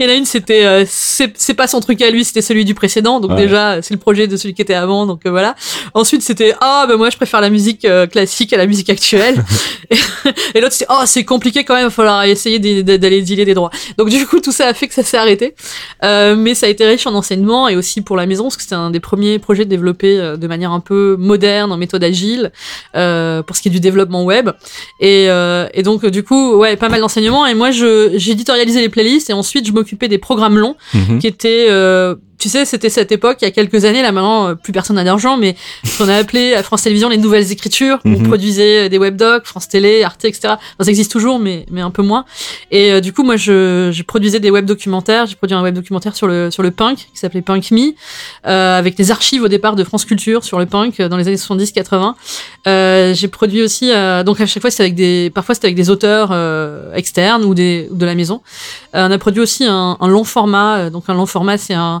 [0.00, 2.64] Il y en a une, c'était euh, c'est pas son truc à lui, c'était celui
[2.64, 3.20] du précédent.
[3.20, 3.36] Donc Ouais.
[3.42, 5.06] déjà, c'est le projet de celui qui était avant.
[5.06, 5.54] Donc voilà.
[5.92, 9.44] Ensuite, c'était ah ben moi je préfère la musique classique à la musique actuelle.
[10.54, 13.54] et l'autre c'était oh c'est compliqué quand même, il va falloir essayer d'aller dealer des
[13.54, 13.70] droits.
[13.98, 15.54] Donc du coup tout ça a fait que ça s'est arrêté.
[16.02, 18.62] Euh, mais ça a été riche en enseignement et aussi pour la maison parce que
[18.62, 22.52] c'était un des premiers projets développés euh, de manière un peu moderne en méthode agile
[22.94, 24.50] euh, pour ce qui est du développement web.
[25.00, 28.88] Et, euh, et donc du coup ouais pas mal d'enseignements et moi je j'éditorialisais les
[28.88, 31.18] playlists et ensuite je m'occupais des programmes longs Mhm.
[31.18, 34.48] qui était euh, tu sais c'était cette époque il y a quelques années là maintenant
[34.48, 37.50] euh, plus personne n'a d'argent mais ce qu'on a appelé à France Télévisions les nouvelles
[37.52, 37.98] écritures.
[38.04, 38.28] On Mhm.
[38.28, 42.02] produisait des webdocs France Télé Arte etc Enfin, ça existe toujours mais mais un peu
[42.02, 42.24] moins.
[42.70, 45.26] Et euh, du coup moi je, je produisais des web documentaires.
[45.26, 47.92] J'ai produit un web documentaire sur le sur le punk qui s'appelait Punk Me
[48.46, 51.26] euh, avec des archives au départ de France Culture sur le punk euh, dans les
[51.28, 52.16] années 70 80
[52.66, 55.76] euh, j'ai produit aussi euh, donc à chaque fois c'était avec des parfois c'était avec
[55.76, 58.40] des auteurs euh, externes ou des ou de la maison.
[58.94, 60.76] Euh, on a produit aussi un, un long format.
[60.78, 62.00] euh, donc un long format, c'est un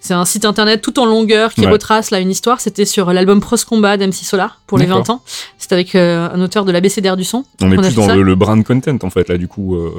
[0.00, 1.70] c'est un site internet tout en longueur qui Ouais.
[1.70, 2.60] retrace là une histoire.
[2.60, 5.04] C'était sur l'album Pros Combat d'MC Solar pour les D'accord.
[5.04, 5.22] 20 ans.
[5.58, 7.44] C'était avec euh, un auteur de l'ABCDR du son.
[7.60, 9.76] On est On plus dans le, le brand content en fait là du coup.
[9.76, 9.90] euh,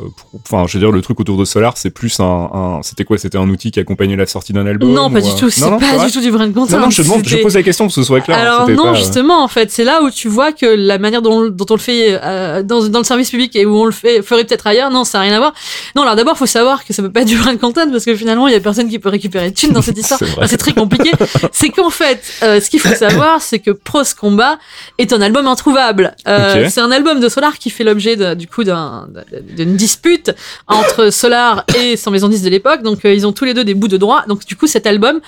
[0.45, 3.17] Enfin, je veux dire le truc autour de Solar, c'est plus un, un- c'était quoi?
[3.17, 5.49] C'était un outil qui accompagnait la sortie d'un album non, pas du euh, tout.
[5.49, 6.77] C'est pas du tout du brand content.
[6.77, 8.37] Non, non, je te demande, je pose la question pour que ce soit clair.
[8.37, 10.97] hein, Alors non, pas, euh, justement, en fait, c'est là où tu vois que la
[10.97, 13.85] manière dont, dont on le fait euh, dans, dans le service public et où on
[13.85, 15.53] le fait ferait peut-être ailleurs, non, ça n'a rien à voir.
[15.95, 18.15] Non, alors d'abord, faut savoir que ça peut pas être du brand content parce que
[18.15, 20.19] finalement, il y a personne qui peut récupérer de thunes dans cette histoire.
[20.19, 20.37] C'est.
[20.43, 21.11] Enfin, très compliqué.
[21.51, 24.57] c'est qu'en fait, euh, ce qu'il faut savoir, c'est que Pros Combat
[24.97, 26.15] est un album introuvable.
[26.27, 26.67] Euh.
[26.69, 29.07] C'est un album de Solar qui fait l'objet du coup d'un-
[29.55, 30.31] d'une dispute
[30.67, 32.81] entre Solar et son maison 10 de l'époque.
[32.83, 34.23] Donc euh, ils ont tous les deux des bouts de droit.
[34.27, 35.19] Donc du coup, cet album,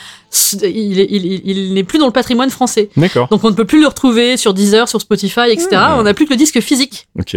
[0.63, 2.89] il, il, il- il n'est plus dans le patrimoine français.
[2.97, 3.27] D'accord.
[3.29, 5.67] Donc on ne peut plus le retrouver sur Deezer, sur Spotify, etc.
[5.73, 5.99] Hmm.
[5.99, 7.07] On n'a plus que le disque physique.
[7.19, 7.35] Ok.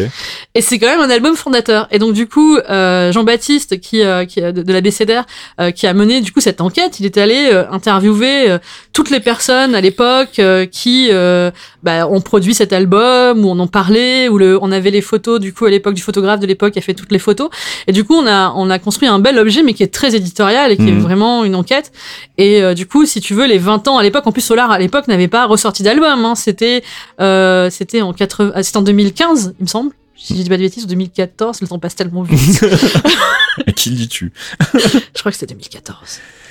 [0.55, 1.89] Et c'est quand même un album fondateur.
[1.91, 5.25] Et donc du coup, euh, Jean-Baptiste, qui, euh, qui de, de la BCDR,
[5.61, 8.59] euh, qui a mené du coup cette enquête, il est allé euh, interviewer euh,
[8.92, 11.50] toutes les personnes à l'époque euh, qui euh,
[11.83, 15.40] bah, ont produit cet album, ou on en parlait, ou le, on avait les photos
[15.40, 17.48] du coup à l'époque du photographe de l'époque qui a fait toutes les photos.
[17.87, 20.14] Et du coup, on a on a construit un bel objet, mais qui est très
[20.14, 21.00] éditorial et qui est Mhm.
[21.00, 21.92] vraiment une enquête.
[22.38, 24.70] Et euh, du coup, si tu veux, les 20 ans à l'époque, en plus Solar
[24.70, 26.24] à l'époque n'avait pas ressorti d'album.
[26.24, 26.83] Hein, c'était
[27.20, 29.90] euh, c'était en 80, ah, c'était en 2015, il me semble.
[30.18, 32.64] Si je dis pas de bêtises, ou 2014, le temps passe tellement vite.
[33.76, 34.33] Qui dis-tu?
[34.74, 35.96] Je crois que c'était 2014.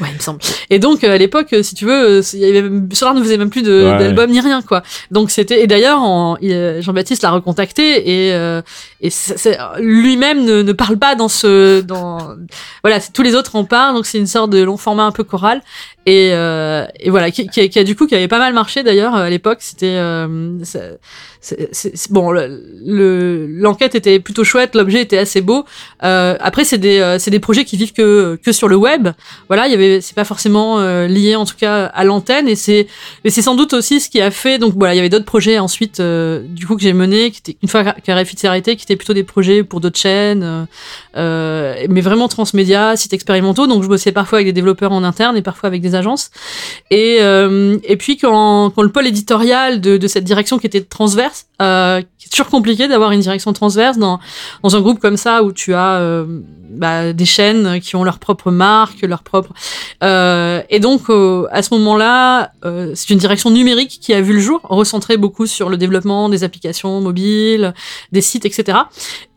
[0.01, 0.39] Ouais, il me semble.
[0.69, 3.13] Et donc, euh, à l'époque, euh, si tu veux, euh, il y avait même- Solar
[3.13, 3.97] ne faisait même plus Ouais.
[3.97, 4.81] d'album ni rien, quoi.
[5.11, 5.99] Donc, c'était, et d'ailleurs,
[6.81, 8.61] Jean-Baptiste l'a recontacté et, euh,
[9.01, 9.09] et
[9.79, 12.35] lui-même ne, ne parle pas dans ce, dans,
[12.83, 15.23] voilà, tous les autres en parlent, donc c'est une sorte de long format un peu
[15.23, 15.61] choral.
[16.07, 18.53] Et, euh, et voilà, qui, qui, a- qui a du coup, qui avait pas mal
[18.53, 19.57] marché d'ailleurs à l'époque.
[19.61, 20.59] C'était, euh,
[22.09, 25.65] bon, le- le- l'enquête était plutôt chouette, l'objet était assez beau.
[26.03, 29.09] Euh, après, c'est des, euh, c'est des projets qui vivent que, que sur le web.
[29.47, 32.55] Voilà, il y avait, c'est pas forcément euh, lié en tout cas à l'antenne, et
[32.55, 32.87] c'est,
[33.23, 34.57] et c'est sans doute aussi ce qui a fait.
[34.57, 37.39] Donc voilà, il y avait d'autres projets ensuite, euh, du coup que j'ai menés, qui
[37.39, 40.67] étaient une fois qu'Arrêt s'est arrêté, qui étaient plutôt des projets pour d'autres chaînes,
[41.15, 43.67] mais vraiment transmédia, sites expérimentaux.
[43.67, 46.31] Donc je bossais parfois avec des développeurs en interne et parfois avec des agences.
[46.91, 51.45] Et, et puis quand, quand le pôle éditorial de, de cette direction qui était transverse,
[51.61, 54.19] euh, qui est toujours compliqué d'avoir une direction transverse dans,
[54.63, 56.25] dans un groupe comme ça où tu as euh,
[56.71, 59.51] bah, des chaînes qui ont leur propre marque, leur propre.
[60.03, 64.33] Euh, et donc euh, à ce moment-là, euh, c'est une direction numérique qui a vu
[64.33, 67.75] le jour, recentrée beaucoup sur le développement des applications mobiles,
[68.11, 68.79] des sites, etc.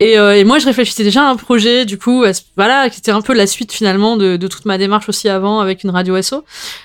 [0.00, 2.24] Et, euh, et moi, je réfléchissais déjà à un projet, du coup,
[2.56, 5.60] voilà, qui était un peu la suite finalement de, de toute ma démarche aussi avant
[5.60, 6.44] avec une radio SO,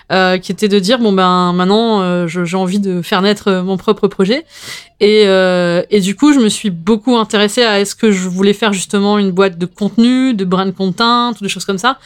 [0.10, 4.46] qui était de dire bon ben maintenant, j'ai envie de faire naître mon propre projet.
[5.04, 8.54] Et, euh, et du coup, je me suis beaucoup intéressée à est-ce que je voulais
[8.54, 12.00] faire justement une boîte de contenu, de brand content, ou des choses comme ça.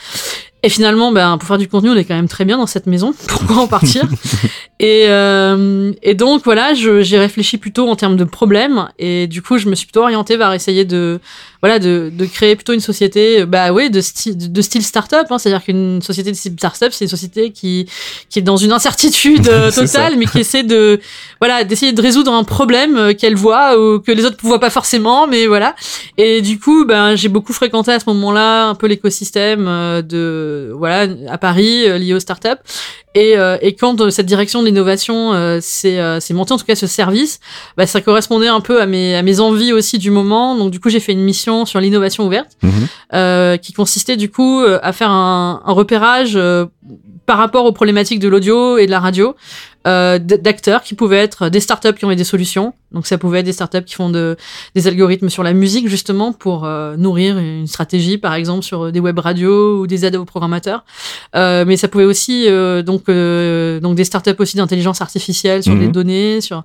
[0.63, 2.88] Et finalement, ben, pour faire du contenu, on est quand même très bien dans cette
[2.88, 3.13] maison.
[3.28, 4.04] Pourquoi en partir?
[4.80, 8.88] Et, euh, et donc, voilà, j'ai réfléchi plutôt en termes de problèmes.
[9.00, 11.20] Et du coup, je me suis plutôt orientée vers essayer de,
[11.63, 15.28] voilà, de, de créer plutôt une société, bah oui, de style, de style start-up.
[15.32, 17.89] Hein, C'est-à-dire qu'une société de style start-up, c'est une société qui,
[18.30, 21.00] qui est dans une incertitude euh, totale, mais qui essaie de,
[21.41, 24.60] voilà, d'essayer de résoudre un problème euh, qu'elle voit ou que les autres ne voient
[24.60, 25.76] pas forcément, mais voilà.
[26.17, 30.47] Et du coup, ben, j'ai beaucoup fréquenté à ce moment-là un peu l'écosystème euh, de,
[30.76, 32.62] voilà, à Paris, euh, lié aux startups.
[33.18, 36.66] Et, euh, et quand euh, cette direction de l'innovation euh, s'est euh, montée, en tout
[36.66, 37.40] cas ce service,
[37.76, 40.56] bah, ça correspondait un peu à mes, à mes envies aussi du moment.
[40.56, 42.52] Donc du coup, j'ai fait une mission sur l'innovation ouverte
[43.16, 46.66] euh, qui consistait du coup à faire un, un repérage euh,
[47.26, 49.36] par rapport aux problématiques de l'audio et de la radio
[49.88, 52.74] euh, d'acteurs qui pouvaient être des startups qui ont des solutions.
[52.92, 54.38] Donc ça pouvait être des startups qui font de,
[54.76, 59.00] des algorithmes sur la musique justement pour euh, nourrir une stratégie par exemple sur des
[59.00, 60.84] web radios ou des aides aux programmateurs.
[61.36, 65.74] Euh, mais ça pouvait aussi euh, donc euh, donc des startups aussi d'intelligence artificielle sur
[65.74, 65.82] Mhm.
[65.82, 66.63] les données, sur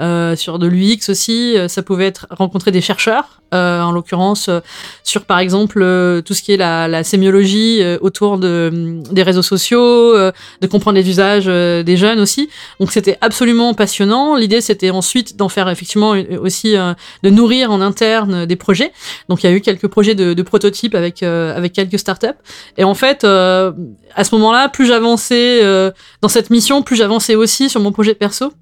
[0.00, 1.56] euh, sur de l'UX aussi.
[1.56, 4.60] Euh, Ça pouvait être rencontrer des chercheurs, en l'occurrence euh,
[5.02, 9.22] sur par exemple euh, tout ce qui est la, la sémiologie euh, autour de des
[9.22, 9.80] réseaux sociaux,
[10.16, 12.48] euh, de comprendre les usages euh, des jeunes aussi.
[12.80, 14.36] Donc c'était absolument passionnant.
[14.36, 18.92] L'idée c'était ensuite d'en faire effectivement aussi euh, de nourrir en interne des projets.
[19.28, 22.38] Donc il y a eu quelques projets de, de prototypes avec euh, avec quelques startups.
[22.76, 23.72] Et en fait euh,
[24.14, 25.90] à ce moment-là, plus j'avançais euh,
[26.22, 28.52] dans cette mission, plus j'avançais aussi sur mon projet perso.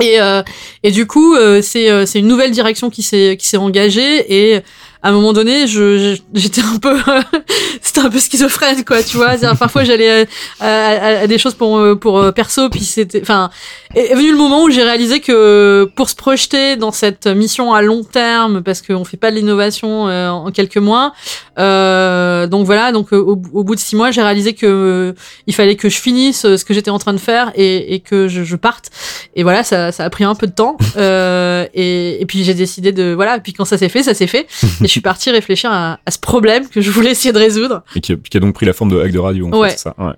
[0.00, 0.42] Et, euh,
[0.84, 4.60] et du coup, euh, c'est euh, c'est une nouvelle direction qui s'est engagée et
[5.02, 6.96] à un moment donné, je j'étais un peu
[7.82, 9.36] c'était un peu schizophrène quoi, tu vois.
[9.58, 10.26] Parfois, j'allais
[10.60, 13.50] à, à- à des choses pour euh, pour euh, perso, puis c'était enfin
[13.94, 17.80] est venu le moment où j'ai réalisé que pour se projeter dans cette mission à
[17.82, 21.12] long terme, parce qu'on fait pas de l'innovation euh, en quelques mois,
[21.58, 25.12] euh, donc voilà, donc euh, au, bout de six mois, j'ai réalisé que euh,
[25.46, 28.00] il fallait que je finisse euh, ce que j'étais en train de faire et, et
[28.00, 28.90] que je, je parte.
[29.34, 30.76] Et voilà, ça, ça a pris un peu de temps.
[30.96, 33.36] Euh, et, et puis j'ai décidé de voilà.
[33.36, 34.46] Et puis quand ça s'est fait, ça s'est fait.
[34.88, 37.82] je suis partie réfléchir à, à ce problème que je voulais essayer de résoudre.
[37.94, 39.70] Et qui a, qui a donc pris la forme de hack de radio, en Ouais.
[39.70, 39.94] fait, c'est ça.
[39.98, 40.14] Ouais.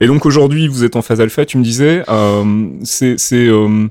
[0.00, 3.86] Et donc aujourd'hui, vous êtes en phase alpha, tu me disais, euh, c'est euh,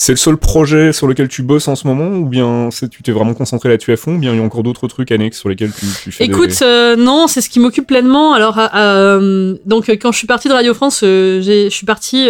[0.00, 3.02] c'est le seul projet sur lequel tu bosses en ce moment, ou bien c'est- tu
[3.02, 5.38] t'es vraiment concentré là-dessus à fond, ou bien il y a encore d'autres trucs annexes
[5.40, 8.32] sur lesquels tu, tu fais des- Écoute, euh, non, c'est ce qui m'occupe pleinement.
[8.32, 12.28] Alors, euh, donc, quand je suis partie de Radio France, je suis partie.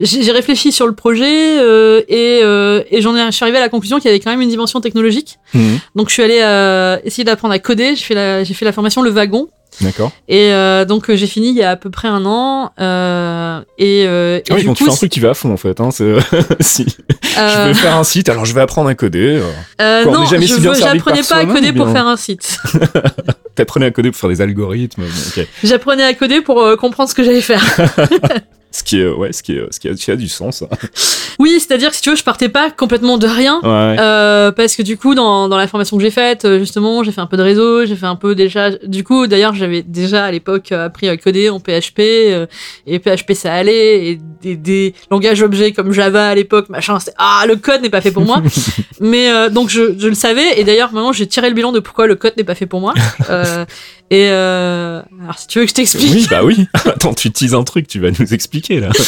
[0.00, 3.60] J'ai réfléchi sur le projet euh, et, euh, et j'en ai, je suis arrivée à
[3.60, 5.38] la conclusion qu'il y avait quand même une dimension technologique.
[5.54, 5.78] Mhm.
[5.94, 7.94] Donc, je suis allée euh, essayer d'apprendre à coder.
[7.96, 9.48] J'ai fait la, j'ai fait la formation Le Wagon.
[9.82, 10.10] D'accord.
[10.28, 12.72] Et euh, donc, euh, j'ai fini il y a à peu près un an.
[12.80, 15.30] Euh, et, euh, et Ah oui, du quand coup, tu fais un truc qui va
[15.30, 15.80] à fond, en fait.
[15.80, 16.14] Hein, c'est
[16.60, 16.86] si
[17.22, 19.40] je vais faire un site, alors je vais apprendre à coder.
[19.78, 22.16] Quoi, on non, jamais je si veux- j'apprenais pas à coder ou pour faire un
[22.16, 22.58] site.
[23.54, 25.04] T'apprenais à coder pour faire des algorithmes.
[25.62, 27.62] J'apprenais à coder pour comprendre ce que j'allais faire.
[28.72, 30.64] Ce qui est, ouais, ce qui est, ce qui a, ce qui a du sens.
[31.40, 33.60] Oui, c'est-à-dire que si tu veux, je partais pas complètement de rien.
[33.62, 33.96] Ouais.
[33.98, 37.12] Euh, parce que du coup, dans, dans la formation que j'ai faite, euh, justement, j'ai
[37.12, 38.70] fait un peu de réseau, j'ai fait un peu déjà.
[38.70, 42.46] Du coup, d'ailleurs, j'avais déjà à l'époque euh, appris à coder en PHP euh,
[42.86, 46.98] et PHP ça allait et des, des langages objets comme Java à l'époque, machin.
[47.00, 48.42] C'était ah le code n'est pas fait pour moi.
[49.00, 51.80] Mais euh, donc je, je le savais et d'ailleurs maintenant j'ai tiré le bilan de
[51.80, 52.94] pourquoi le code n'est pas fait pour moi.
[54.10, 56.12] Et euh, alors si tu veux que je t'explique.
[56.12, 56.66] Oui, bah oui.
[56.84, 58.90] Attends, tu utilises un truc, tu vas nous expliquer là.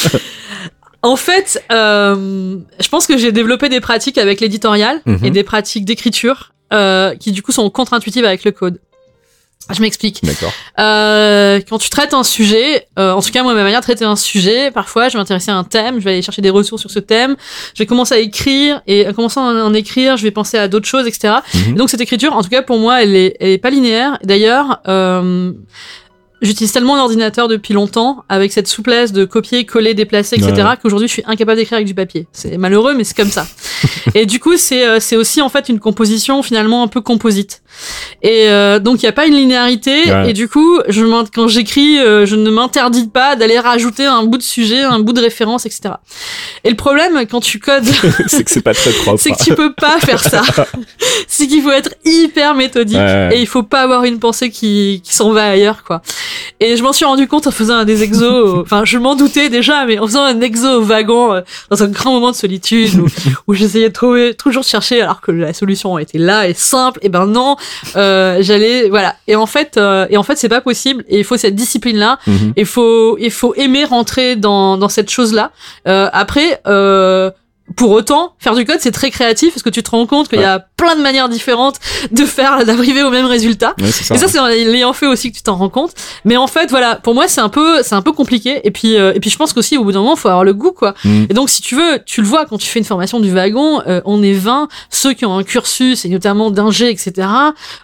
[1.04, 5.24] En fait, euh, je pense que j'ai développé des pratiques avec l'éditorial Mhm.
[5.24, 8.78] et des pratiques d'écriture euh, qui du coup sont contre-intuitives avec le code.
[9.70, 10.20] Je m'explique.
[10.22, 10.52] D'accord.
[10.78, 14.04] Euh, quand tu traites un sujet, euh, en tout cas moi ma manière de traiter
[14.04, 16.80] un sujet, parfois je vais m'intéresser à un thème, je vais aller chercher des ressources
[16.80, 17.36] sur ce thème,
[17.74, 20.68] je vais commencer à écrire et en commençant à en écrire, je vais penser à
[20.68, 21.34] d'autres choses, etc.
[21.54, 21.60] Mhm.
[21.68, 24.18] Et donc cette écriture, en tout cas pour moi, elle est, elle est pas linéaire.
[24.24, 25.52] D'ailleurs, euh,
[26.42, 30.52] j'utilise tellement l'ordinateur depuis longtemps avec cette souplesse de copier, coller, déplacer, etc.
[30.52, 30.76] Ouais.
[30.82, 32.26] qu'aujourd'hui je suis incapable d'écrire avec du papier.
[32.32, 33.46] C'est malheureux, mais c'est comme ça.
[34.14, 37.61] et du coup, c'est euh, c'est aussi en fait une composition finalement un peu composite.
[38.22, 40.10] Et euh, donc il y a pas une linéarité.
[40.10, 40.30] Ouais.
[40.30, 41.02] Et du coup, je
[41.34, 45.12] quand j'écris, euh, je ne m'interdis pas d'aller rajouter un bout de sujet, un bout
[45.12, 45.94] de référence, etc.
[46.64, 47.84] Et le problème quand tu codes
[48.28, 49.18] c'est que c'est pas très propre.
[49.20, 50.42] c'est que tu peux pas faire ça.
[51.28, 53.30] c'est qu'il faut être hyper méthodique Ouais.
[53.36, 56.02] et il faut pas avoir une pensée qui, qui s'en va ailleurs, quoi.
[56.60, 59.48] Et je m'en suis rendu compte en faisant un des exos, enfin, je m'en doutais
[59.48, 62.94] déjà, mais en faisant un exo au wagon, euh, dans un grand moment de solitude,
[63.00, 63.06] où,
[63.48, 67.00] où j'essayais de trouver, toujours de chercher, alors que la solution était là et simple,
[67.02, 67.56] et ben non,
[67.96, 69.16] euh, j'allais, voilà.
[69.26, 72.18] Et en fait, euh, et en fait, c'est pas possible, et il faut cette discipline-là,
[72.26, 72.52] Mhm.
[72.56, 75.50] il faut il faut aimer rentrer dans dans cette chose là
[75.88, 77.30] euh, après euh,
[77.76, 80.40] pour autant, faire du code, c'est très créatif parce que tu te rends compte qu'il
[80.40, 81.76] y a plein de manières différentes
[82.10, 83.74] de faire, d'arriver au même résultat.
[83.80, 84.14] Ouais, ça.
[84.14, 85.92] Et ça, c'est en l'ayant fait aussi que tu t'en rends compte.
[86.24, 88.60] Mais en fait, voilà, pour moi, c'est un peu, c'est un peu compliqué.
[88.64, 90.54] Et puis, euh, et puis, je pense qu'aussi, au bout d'un moment, faut avoir le
[90.54, 90.94] goût, quoi.
[91.04, 91.26] Mhm.
[91.30, 93.82] Et donc, si tu veux, tu le vois quand tu fais une formation du wagon,
[93.86, 97.28] euh, on est 20, ceux qui ont un cursus et notamment d'ingé, etc.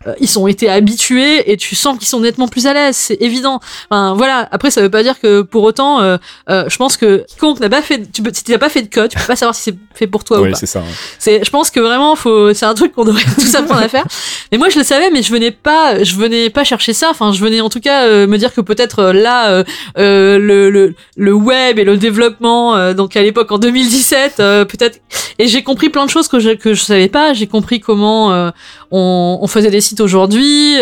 [0.06, 2.96] euh, ils ont été habitués et tu sens qu'ils sont nettement plus à l'aise.
[2.96, 3.60] C'est évident.
[3.90, 4.48] Enfin, voilà.
[4.50, 6.16] Après, ça veut pas dire que pour autant, euh,
[6.50, 8.82] euh, je pense que quiconque n'a pas fait, tu peux, si tu n'as pas fait
[8.82, 10.56] de code, tu peux pas savoir si c'est fait pour toi ou Oui, pas.
[10.56, 10.82] c'est ça.
[11.18, 14.04] C'est, je pense que vraiment, faut, c'est un truc qu'on devrait tous apprendre à faire.
[14.52, 17.08] Mais moi, je le savais, mais je venais pas, je venais pas chercher ça.
[17.10, 19.64] Enfin, je venais en tout cas euh, me dire que peut-être euh, là,
[19.98, 25.00] euh, le, le, le web et le développement, donc à l'époque en 2017, euh, peut-être.
[25.40, 27.32] Et j'ai compris plein de choses que je que je savais pas.
[27.32, 28.50] J'ai compris comment
[28.90, 30.74] on, on faisait des sites aujourd'hui,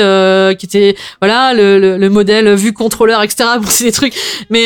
[0.58, 3.44] qui étaient voilà le, le, le modèle vue contrôleur, etc.
[3.60, 4.14] Bon, c'est des trucs.
[4.50, 4.64] Mais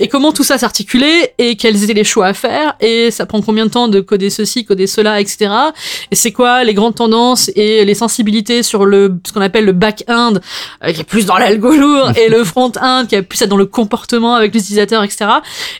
[0.00, 3.40] et comment tout ça s'articulait et quels étaient les choix à faire et ça prend
[3.42, 5.50] combien de temps de coder ceci, coder cela, etc.
[6.10, 9.72] Et c'est quoi les grandes tendances et les sensibilités sur le ce qu'on appelle le
[9.72, 10.34] back-end
[10.82, 13.66] euh, qui est plus dans l'algo lourd et le front-end qui est plus dans le
[13.66, 15.26] comportement avec l'utilisateur, etc.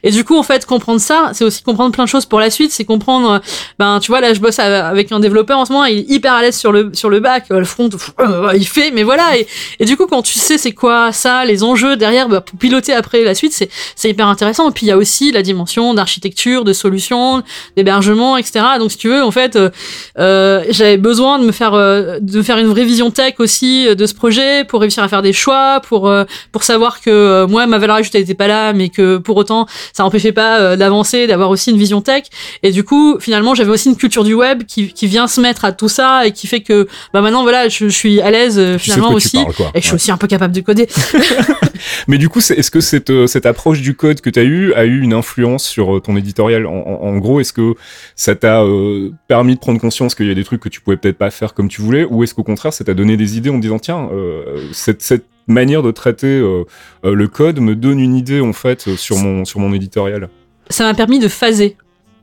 [0.02, 2.50] Et du coup, en fait, comprendre ça, c'est aussi comprendre plein de choses pour la
[2.50, 2.72] suite.
[2.72, 3.38] C'est comprendre, euh,
[3.78, 6.34] ben, tu vois, là, je bosse avec un développeur en ce moment, il est hyper
[6.34, 7.88] à l'aise sur le sur le back, euh, le front,
[8.20, 9.36] euh, il fait, mais voilà.
[9.36, 9.46] Et,
[9.80, 12.92] et du coup, quand tu sais c'est quoi ça, les enjeux derrière, bah, pour piloter
[12.92, 14.68] après la suite, c'est c'est hyper intéressant.
[14.70, 17.42] Et puis il y a aussi la dimension d'architecture, de solutions,
[17.76, 18.64] d'hébergement, etc.
[18.78, 19.70] Donc si tu veux, en fait, euh,
[20.18, 23.94] euh, j'avais besoin de me faire euh, de faire une vraie vision tech aussi euh,
[23.94, 27.46] de ce projet pour réussir à faire des choix, pour euh, pour savoir que euh,
[27.46, 30.76] moi ma valeur ajoutée n'était pas là, mais que pour autant ça n'empêchait pas euh,
[30.76, 32.24] d'avancer, d'avoir aussi une vision tech.
[32.62, 35.64] Et du coup, finalement, j'avais aussi une culture du web qui qui vient se mettre
[35.64, 38.58] à tout ça et qui fait que bah maintenant voilà, je, je suis à l'aise
[38.58, 39.36] euh, finalement aussi.
[39.42, 39.70] parles.
[39.74, 39.96] Et je suis Ouais.
[39.96, 40.88] aussi un peu capable de coder.
[42.08, 44.84] Mais du coup, est-ce que cette, cette approche du code que tu as eu a
[44.84, 46.66] eu une influence sur ton éditorial?
[46.66, 47.74] En, en- en gros, est-ce que
[48.16, 50.98] ça t'a euh, permis de prendre conscience qu'il y a des trucs que tu pouvais
[50.98, 53.48] peut-être pas faire comme tu voulais, ou est-ce qu'au contraire, ça t'a donné des idées
[53.50, 56.64] en te disant tiens, euh, cette, cette manière de traiter euh,
[57.04, 60.28] le code me donne une idée en fait sur mon sur mon éditorial?
[60.70, 61.76] Ça m'a permis de phaser,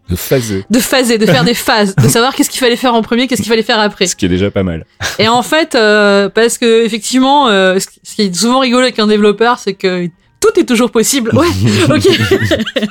[0.09, 3.01] de phaser, de phaser, de faire des phases, de savoir qu'est-ce qu'il fallait faire en
[3.03, 4.07] premier, qu'est-ce qu'il fallait faire après.
[4.07, 4.85] ce qui est déjà pas mal.
[5.19, 8.81] Et en fait, euh, parce que effectivement, euh, ce qui- ce qui est souvent rigolo
[8.83, 10.07] avec un développeur, c'est que
[10.39, 11.29] tout est toujours possible.
[11.35, 11.45] Ouais,
[11.95, 12.07] ok.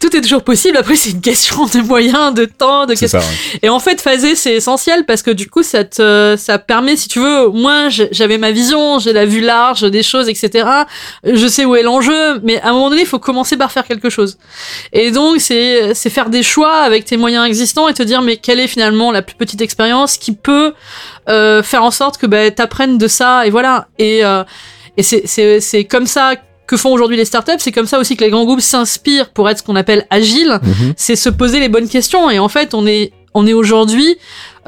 [0.00, 0.76] tout est toujours possible.
[0.76, 3.18] Après, c'est une question de moyens, de temps, de ça.
[3.18, 3.24] ouais.
[3.62, 7.08] et en fait, phaser, c'est essentiel parce que du coup, ça te, ça permet, si
[7.08, 10.68] tu veux, moi, j'avais ma vision, j'ai la vue large des choses, etc.
[11.24, 13.86] Je sais où est l'enjeu, mais à un moment donné, il faut commencer par faire
[13.86, 14.38] quelque chose.
[14.92, 18.36] Et donc, c'est, c'est faire des choix avec tes moyens existants et te dire, mais
[18.36, 20.74] quelle est finalement la plus petite expérience qui peut
[21.28, 23.88] euh, faire en sorte que bah, t'apprennes de ça et voilà.
[23.98, 24.44] Et, euh,
[24.96, 26.34] et c'est, c'est, c'est comme ça
[26.70, 29.48] que font aujourd'hui les startups, c'est comme ça aussi que les grands groupes s'inspirent pour
[29.50, 30.94] être ce qu'on appelle agile Mhm.
[30.96, 32.30] c'est se poser les bonnes questions.
[32.30, 34.16] Et en fait, on est, on est aujourd'hui,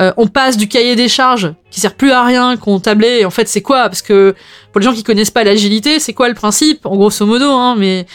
[0.01, 3.21] euh, on passe du cahier des charges qui sert plus à rien qu'on tablait.
[3.21, 3.85] Et en fait, c'est quoi?
[3.89, 4.35] Parce que
[4.73, 6.85] pour les gens qui connaissent pas l'agilité, c'est quoi le principe?
[6.87, 8.07] En grosso modo, hein, mais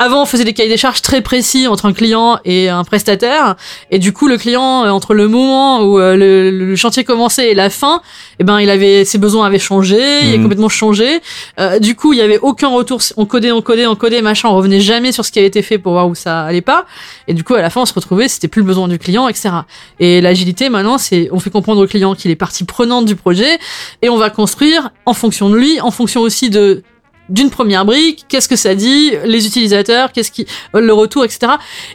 [0.00, 3.54] avant, on faisait des cahiers des charges très précis entre un client et un prestataire,
[3.90, 7.52] et du coup, le client, euh, entre le moment où euh, le, le chantier commençait
[7.52, 8.02] et la fin,
[8.40, 10.42] eh ben, il avait ses besoins avaient changé, il a Mhm.
[10.42, 11.20] complètement changé.
[11.60, 13.00] Euh, du coup, il y avait aucun retour.
[13.16, 14.48] On codait, on codait, on codait, machin.
[14.48, 16.86] On revenait jamais sur ce qui avait été fait pour voir où ça allait pas.
[17.28, 19.28] Et du coup, à la fin, on se retrouvait, c'était plus le besoin du client,
[19.28, 19.50] etc.
[20.00, 23.58] Et l'agilité, maintenant, c'est, on fait comprendre au client qu'il est partie prenante du projet,
[24.02, 26.82] et on va construire en fonction de lui, en fonction aussi de
[27.28, 31.52] d'une première brique, qu'est-ce que ça dit, les utilisateurs, qu'est-ce qui, le retour, etc.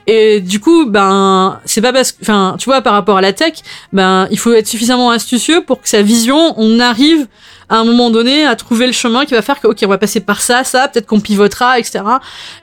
[0.08, 3.34] Et du coup, ben, c'est pas parce que, enfin, tu vois, par rapport à la
[3.34, 3.54] tech,
[3.94, 7.28] ben, il faut être suffisamment astucieux pour que sa vision, on arrive
[7.72, 10.00] à un moment donné à trouver le chemin qui va faire que, ok, on va
[10.00, 12.00] passer par ça, ça, peut-être qu'on pivotera, etc.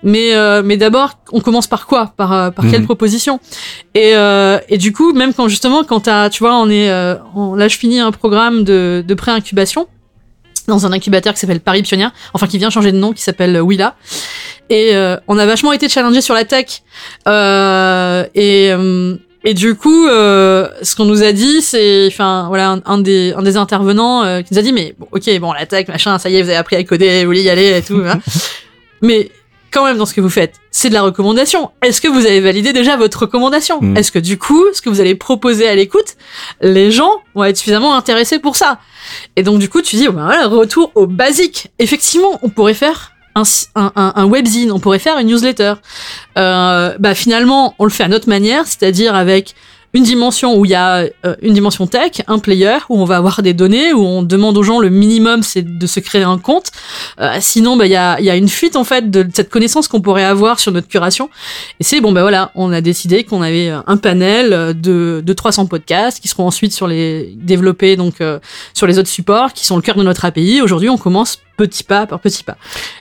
[0.03, 2.13] Mais, euh, mais d'abord, on commence par quoi?
[2.17, 2.87] Par, euh, par quelle Mhm.
[2.87, 3.39] proposition?
[3.95, 7.15] Et, euh, et du coup, même quand justement, quand t'as, tu vois, on est, euh,
[7.37, 9.87] on- là, je finis un programme de, de pré-incubation
[10.69, 13.61] dans un incubateur qui s'appelle Paris Pionnière, enfin qui vient changer de nom, qui s'appelle
[13.61, 13.95] Willa.
[14.71, 16.83] Et euh, on a vachement été challengé sur la tech.
[17.29, 22.71] Euh, et, euh, et du coup, euh, ce qu'on nous a dit, c'est, enfin, voilà,
[22.73, 25.53] un, un des, un des intervenants euh, qui nous a dit, mais bon, ok, bon,
[25.53, 27.79] la tech, machin, ça y est, vous avez appris à coder, vous voulez y aller
[27.79, 28.03] et tout.
[28.05, 28.21] hein.
[29.03, 29.31] mais
[29.71, 31.71] quand même, dans ce que vous faites, c'est de la recommandation.
[31.83, 33.97] Est-ce que vous avez validé déjà votre recommandation Mm.
[33.97, 36.17] Est-ce que du coup, ce que vous allez proposer à l'écoute,
[36.61, 38.79] les gens vont être suffisamment intéressés pour ça
[39.37, 41.69] Et donc, du coup, tu dis, voilà, retour au basique.
[41.79, 43.43] Effectivement, on pourrait faire un,
[43.75, 45.75] un, un webzine, on pourrait faire une newsletter.
[46.39, 49.55] Euh, bah finalement, on le fait à notre manière, c'est-à-dire avec
[49.97, 53.17] une dimension où il y a euh, une dimension tech, un player où on va
[53.17, 56.39] avoir des données, où on demande aux gens le minimum, c'est de se créer un
[56.39, 56.71] compte.
[57.19, 59.89] Euh, sinon, bah il y a, y a une fuite en fait de cette connaissance
[59.89, 61.31] qu'on pourrait avoir sur notre curation.
[61.81, 65.65] Et c'est bon, bah voilà, on a décidé qu'on avait un panel de, de 300
[65.67, 68.39] podcasts qui seront ensuite sur les développés donc euh,
[68.75, 70.61] sur les autres supports qui sont le cœur de notre API.
[70.61, 72.57] Aujourd'hui, on commence petit pas par petit pas.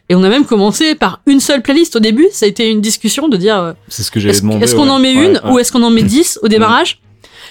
[0.10, 2.28] Et on a même commencé par une seule playlist au début.
[2.32, 4.64] Ça a été une discussion de dire euh, C'est ce que j'avais est-ce demandé.
[4.64, 4.90] est-ce qu'on ouais.
[4.90, 5.52] en met Ouais, une ouais.
[5.52, 7.02] ou est-ce qu'on en met 10 au démarrage?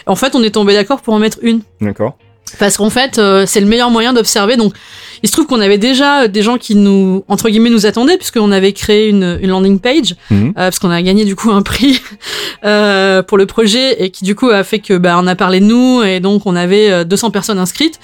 [0.07, 1.61] En fait, on est tombé d'accord pour en mettre une.
[1.81, 2.17] D'accord.
[2.59, 4.57] Parce qu'en fait, euh, c'est le meilleur moyen d'observer.
[4.57, 4.75] Donc,
[5.23, 8.53] il se trouve qu'on avait déjà des gens qui nous, entre guillemets, nous attendaient, puisqu'on
[8.53, 10.49] avait créé une, une landing page, Mhm.
[10.49, 12.01] euh, parce qu'on a gagné du coup un prix
[12.65, 15.61] euh, pour le projet, et qui du coup a fait que bah, on a parlé
[15.61, 17.99] de nous, et donc on avait euh, 200 personnes inscrites,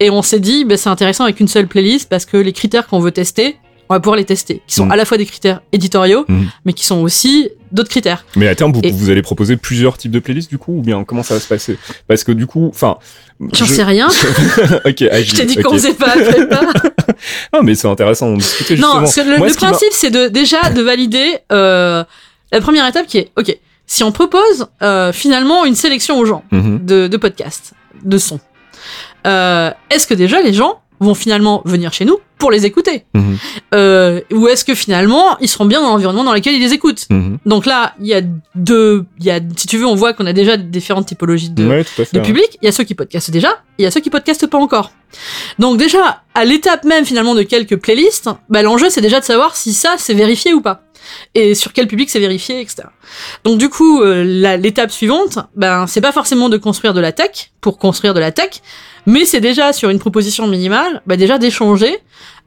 [0.00, 2.86] et on s'est dit, bah, c'est intéressant avec une seule playlist, parce que les critères
[2.86, 3.56] qu'on veut tester,
[3.88, 4.92] on va pouvoir les tester, qui sont Mhm.
[4.92, 6.48] à la fois des critères éditoriaux, Mhm.
[6.64, 8.24] mais qui sont aussi d'autres critères.
[8.36, 10.82] Mais à terme, vous, Et- vous allez proposer plusieurs types de playlists du coup, ou
[10.82, 11.78] bien comment ça va se passer?
[12.08, 12.98] Parce que du coup, enfin.
[13.52, 14.08] J'en je- sais rien.
[14.86, 15.30] ok, agile.
[15.30, 15.64] Je t'ai dit ok.
[15.64, 16.14] qu'on faisait pas
[16.48, 16.72] pas.
[17.52, 18.94] Ah, mais c'est intéressant d'en discuter justement.
[18.94, 22.02] Non, le, Moi, le ce qui m'a- principe, c'est de déjà de valider euh,
[22.52, 23.56] la première étape qui est, ok,
[23.86, 26.80] si on propose euh, finalement une sélection aux gens Mhm.
[26.86, 28.40] de, de podcasts, de sons,
[29.26, 33.38] euh, est-ce que déjà les gens vont finalement venir chez nous pour les écouter Mhm.
[33.74, 37.06] euh, Ou est-ce que finalement ils seront bien dans l'environnement dans lequel ils les écoutent?
[37.10, 37.38] Mhm.
[37.46, 38.20] Donc là, il y a
[38.54, 41.66] deux, il y a, si tu veux, on voit qu'on a déjà différentes typologies de,
[41.66, 42.12] Ouais, fait.
[42.12, 44.10] de public, il y a ceux qui podcastent déjà, et il y a ceux qui
[44.10, 44.90] podcastent pas encore.
[45.58, 49.56] Donc déjà, à l'étape même finalement de quelques playlists, bah, l'enjeu c'est déjà de savoir
[49.56, 50.82] si ça c'est vérifié ou pas.
[51.34, 52.88] Et sur quel public c'est vérifié, etc.
[53.44, 57.52] Donc du coup, euh, l'étape suivante, ben c'est pas forcément de construire de la tech
[57.60, 58.60] pour construire de la tech,
[59.06, 61.98] mais c'est déjà sur une proposition minimale, bah, déjà d'échanger.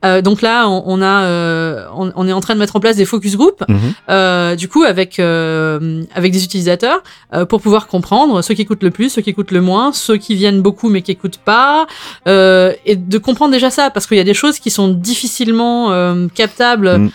[0.05, 2.79] Euh, donc là, on, on a, euh, on, on est en train de mettre en
[2.79, 3.77] place des focus groups Mhm.
[4.09, 7.03] euh, du coup avec euh, avec des utilisateurs
[7.33, 10.15] euh, pour pouvoir comprendre ceux qui écoutent le plus, ceux qui écoutent le moins, ceux
[10.15, 11.85] qui viennent beaucoup mais qui écoutent pas,
[12.29, 15.91] euh, et de comprendre déjà ça parce qu'il y a des choses qui sont difficilement
[15.91, 16.97] euh, captables.
[16.97, 17.11] Mm.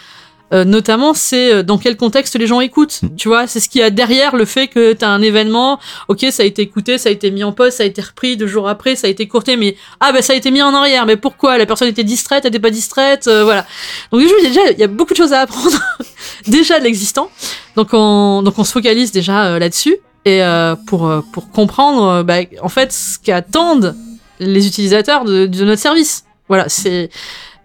[0.54, 3.02] Euh, notamment, c'est euh, dans quel contexte les gens écoutent.
[3.02, 3.16] Mm.
[3.16, 5.80] Tu vois, c'est ce qu'il y a derrière le fait que tu as un événement.
[6.08, 8.36] Ok, ça a été écouté, ça a été mis en pause, ça a été repris
[8.36, 10.72] deux jours après, ça a été courté, mais ah bah ça a été mis en
[10.72, 11.06] arrière.
[11.06, 11.58] Mais pourquoi?
[11.58, 13.66] La personne était distraite, elle était pas distraite, euh, voilà.
[14.12, 15.76] Donc coup, déjà, il y a beaucoup de choses à apprendre
[16.46, 17.30] déjà de l'existant.
[17.74, 19.96] Donc on, donc on se focalise déjà euh, là-dessus
[20.26, 20.40] et
[20.86, 23.94] pour pour comprendre bah, en fait ce qu'attendent
[24.40, 26.24] les utilisateurs de, de notre service.
[26.48, 27.10] Voilà, c'est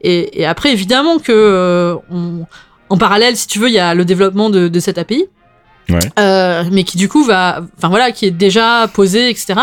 [0.02, 2.46] et, et après évidemment que euh, on,
[2.90, 5.26] en parallèle, si tu veux, il y a le développement de, de cette API.
[5.90, 6.00] Ouais.
[6.20, 9.56] Euh, mais qui du coup va, enfin voilà, qui est déjà posé, etc.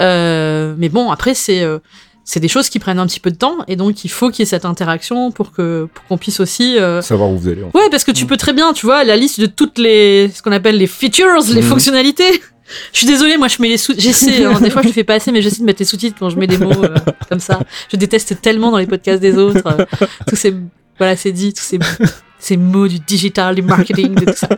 [0.00, 1.78] Euh, mais bon, après c'est euh,
[2.24, 4.40] c'est des choses qui prennent un petit peu de temps et donc il faut qu'il
[4.40, 7.62] y ait cette interaction pour que pour qu'on puisse aussi euh, Savoir où vous allez.
[7.64, 7.78] en fait.
[7.78, 8.28] Ouais, parce que tu Mm.
[8.28, 11.40] peux très bien, tu vois, la liste de toutes les, ce qu'on appelle les features,
[11.48, 11.62] les Mhm.
[11.62, 12.42] fonctionnalités.
[12.92, 15.04] Je suis désolée, moi je mets les sous, j'essaie, hein, des fois je le fais
[15.04, 16.96] pas assez, mais j'essaie de mettre les sous-titres quand je mets des mots euh,
[17.28, 17.60] comme ça.
[17.92, 19.84] Je déteste tellement dans les podcasts des autres, euh,
[20.26, 20.52] tous ces,
[20.98, 21.78] voilà, c'est dit, tous ces,
[22.38, 24.48] ces mots du digital, du marketing, de tout ça.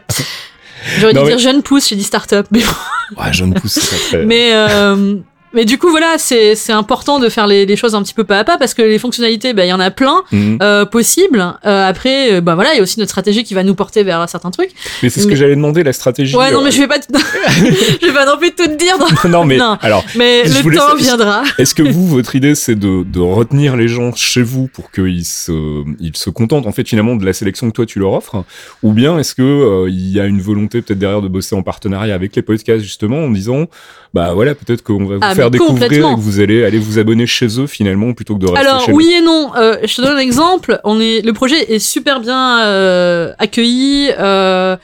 [0.99, 3.23] J'aurais dû mais- dire jeune pousse, j'ai dit start-up, mais bon.
[3.23, 4.25] Ouais, jeune pousse, c'est très.
[4.27, 5.17] Mais, euh,
[5.53, 8.25] mais du coup, voilà, c'est, c'est important de faire les, les choses un petit peu
[8.25, 10.59] pas à pas parce que les fonctionnalités, bah, il y en a plein Mhm.
[10.63, 11.41] euh, possible.
[11.67, 14.03] Euh, après, euh, bah voilà, il y a aussi notre stratégie qui va nous porter
[14.03, 14.71] vers certains trucs.
[15.03, 16.37] Mais c'est ce que j'allais demander, la stratégie.
[16.37, 16.97] Ouais, non, euh, mais je vais pas,
[17.49, 18.97] je vais pas non plus tout te dire.
[18.99, 19.77] dans- non, mais Non.
[19.81, 21.43] alors, Mais le temps viendra.
[21.59, 25.25] Est-ce que vous, votre idée, c'est de, de retenir les gens chez vous pour qu'ils
[25.25, 28.45] se, ils se contentent en fait finalement de la sélection que toi tu leur offres,
[28.83, 31.63] ou bien est-ce que euh, il y a une volonté peut-être derrière de bosser en
[31.63, 33.67] partenariat avec les podcasts justement en disant
[34.15, 36.99] bah voilà peut-être qu'on va vous Ah, faire découvrir et que vous allez aller vous
[36.99, 39.51] abonner chez eux finalement plutôt que de rester Alors chez oui et non.
[39.57, 40.81] Euh, je te donne un exemple.
[40.85, 44.11] On est, le projet est super bien euh, accueilli.
[44.19, 44.77] Euh,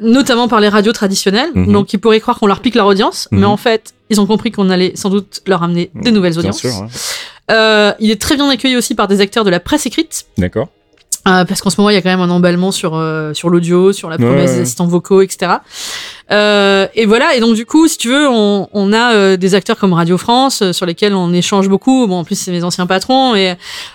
[0.00, 1.72] notamment par les radios traditionnelles, Mhm.
[1.72, 3.38] donc ils pourraient croire qu'on leur pique leur audience, Mhm.
[3.40, 6.40] mais en fait, ils ont compris qu'on allait sans doute leur amener des nouvelles Bien
[6.40, 6.58] audiences.
[6.58, 6.88] sûr, hein.
[7.52, 10.68] Euh, il est très bien accueilli aussi par des acteurs de la presse écrite, d'accord.
[11.22, 13.00] Parce qu'en ce moment, il y a quand même un emballement sur
[13.34, 14.56] sur l'audio, sur la Ouais, promesse ouais.
[14.56, 15.52] des assistants vocaux, etc.
[16.32, 17.34] Euh, et voilà.
[17.34, 20.16] Et donc du coup, si tu veux, on, on a euh, des acteurs comme Radio
[20.16, 22.06] France euh, sur lesquels on échange beaucoup.
[22.06, 23.54] Bon, en plus, c'est mes anciens patrons, et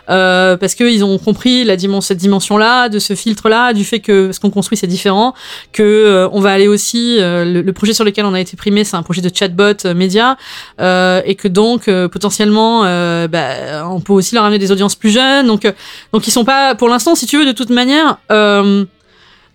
[0.09, 4.39] euh, parce qu'ils ont compris la cette dimension-là, de ce filtre-là, du fait que ce
[4.39, 5.33] qu'on construit c'est différent,
[5.71, 8.83] que euh, on va aller aussi le, le projet sur lequel on a été primé,
[8.83, 10.37] c'est un projet de chatbot média,
[10.79, 12.81] et que donc potentiellement,
[13.27, 15.47] bah, on peut aussi leur amener des audiences plus jeunes.
[15.47, 15.71] Donc
[16.11, 18.85] donc ils sont pas, pour l'instant, si tu veux, de toute manière, euh,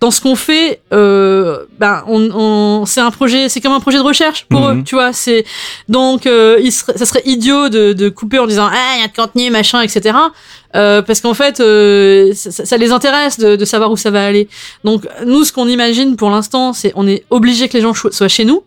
[0.01, 3.99] dans ce qu'on fait, euh, ben on, on c'est un projet, c'est comme un projet
[3.99, 4.81] de recherche pour Mhm.
[4.81, 5.13] eux, tu vois.
[5.13, 5.45] C'est
[5.89, 9.09] donc euh, il ça serait idiot de, de couper en disant ah il y a
[9.09, 10.17] de contenu machin etc.
[10.75, 14.11] Euh, parce qu'en fait euh, ça, ça- ça les intéresse de, de savoir où ça
[14.11, 14.49] va aller.
[14.85, 18.29] Donc nous ce qu'on imagine pour l'instant c'est on est obligé que les gens soient
[18.29, 18.63] chez nous.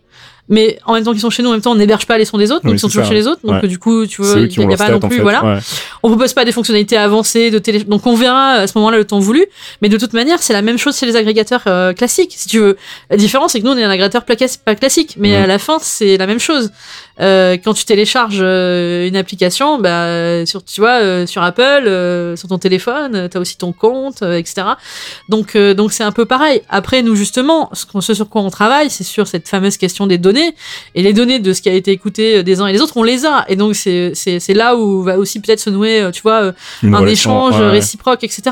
[0.50, 2.26] Mais en même temps qu'ils sont chez nous, en même temps, on n'héberge pas les
[2.26, 3.40] sons des autres, donc Oui, ils sont toujours ça, chez les autres.
[3.44, 3.68] Donc ouais.
[3.68, 5.22] du coup, tu vois, il n'y a, pas non en plus, fait.
[5.22, 5.42] voilà.
[5.42, 5.58] Ouais.
[6.02, 9.06] On propose pas des fonctionnalités avancées de télé, donc on verra à ce moment-là le
[9.06, 9.46] temps voulu.
[9.80, 12.58] Mais de toute manière, c'est la même chose chez les agrégateurs euh, classiques, si tu
[12.58, 12.76] veux.
[13.08, 14.36] La différence, c'est que nous, on est un agrégateur pas
[14.74, 15.36] classique, mais Ouais.
[15.36, 16.70] à la fin, c'est la même chose.
[17.20, 22.34] Euh, quand tu télécharges euh, une application, bah, sur, tu vois, euh, sur Apple, euh,
[22.36, 24.66] sur ton téléphone, tu as aussi ton compte, euh, etc.
[25.28, 26.62] Donc, euh, donc c'est un peu pareil.
[26.68, 30.06] Après, nous, justement, ce, qu'on- ce sur quoi on travaille, c'est sur cette fameuse question
[30.06, 30.54] des données.
[30.94, 32.96] Et les données de ce qui a été écouté euh, des uns et des autres,
[32.96, 33.44] on les a.
[33.48, 36.42] Et donc, c'est c'est- c'est là où va aussi peut-être se nouer, euh, tu vois,
[36.42, 36.52] euh,
[36.82, 38.42] Une un relation, échange ouais, réciproque, etc.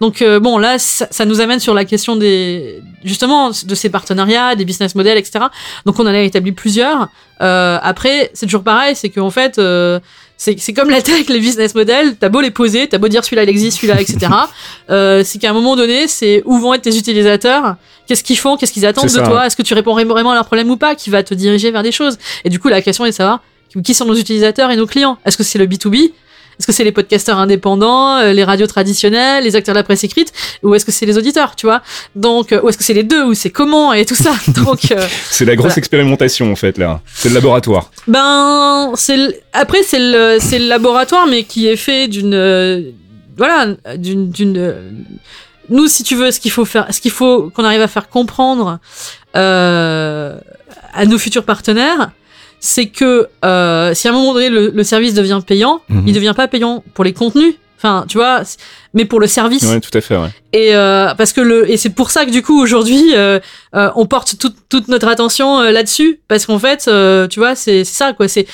[0.00, 3.90] Donc euh, bon, là, ça, ça nous amène sur la question des justement de ces
[3.90, 5.44] partenariats, des business models, etc.
[5.84, 7.08] Donc on en a établi plusieurs.
[7.42, 10.00] Euh, après, c'est toujours pareil, c'est qu'en fait, euh,
[10.36, 12.16] c'est comme la tech, les business models.
[12.16, 14.32] T'as beau les poser, t'as beau dire celui-là il existe, celui-là, etc.
[14.90, 17.76] euh, c'est qu'à un moment donné, c'est où vont être tes utilisateurs.
[18.06, 20.34] Qu'est-ce qu'ils font Qu'est-ce qu'ils attendent de ça, toi Est-ce que tu réponds vraiment à
[20.34, 22.80] leurs problèmes ou pas Qui va te diriger vers des choses Et du coup, la
[22.80, 23.40] question est de savoir
[23.82, 25.18] qui sont nos utilisateurs et nos clients?
[25.24, 26.12] Est-ce que c'est le B2B
[26.58, 30.04] est-ce que c'est les podcasteurs indépendants, euh, les radios traditionnelles, les acteurs de la presse
[30.04, 30.32] écrite,
[30.62, 31.82] ou est-ce que c'est les auditeurs, tu vois?
[32.14, 34.32] Donc, euh, ou est-ce que c'est les deux, ou c'est comment et tout ça
[34.64, 35.78] Donc, euh, C'est la grosse Voilà.
[35.78, 37.00] expérimentation en fait là.
[37.14, 37.90] C'est le laboratoire.
[38.06, 42.80] ben, c'est le- après c'est le c'est le laboratoire, mais qui est fait d'une euh,
[43.36, 44.90] voilà d'une d'une euh,
[45.68, 48.08] nous si tu veux ce qu'il faut faire, ce qu'il faut qu'on arrive à faire
[48.08, 48.78] comprendre
[49.36, 50.38] euh,
[50.94, 52.10] à nos futurs partenaires,
[52.66, 56.04] c'est que euh, si à un moment donné le, le service devient payant, Mhm.
[56.08, 57.54] il devient pas payant pour les contenus.
[57.78, 58.40] Enfin, tu vois,
[58.94, 59.62] mais pour le service.
[59.64, 60.16] Ouais, tout à fait.
[60.16, 60.30] Ouais.
[60.54, 63.38] Et euh, parce que le et c'est pour ça que du coup aujourd'hui euh,
[63.72, 66.90] on porte toute toute notre attention là-dessus parce qu'en fait
[67.30, 68.46] tu vois c'est c'est ça quoi c'est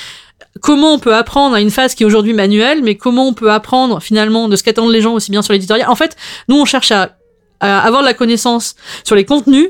[0.60, 3.50] comment on peut apprendre à une phase qui est aujourd'hui manuelle mais comment on peut
[3.52, 6.16] apprendre finalement de ce qu'attendent les gens aussi bien sur l'éditorial en fait
[6.48, 7.16] nous on cherche à,
[7.60, 9.68] à avoir de la connaissance sur les contenus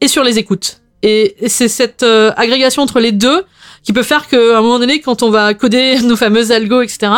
[0.00, 3.44] et sur les écoutes et c'est cette euh, agrégation entre les deux
[3.82, 7.12] qui peut faire qu'à un moment donné, quand on va coder nos fameuses algos, etc.,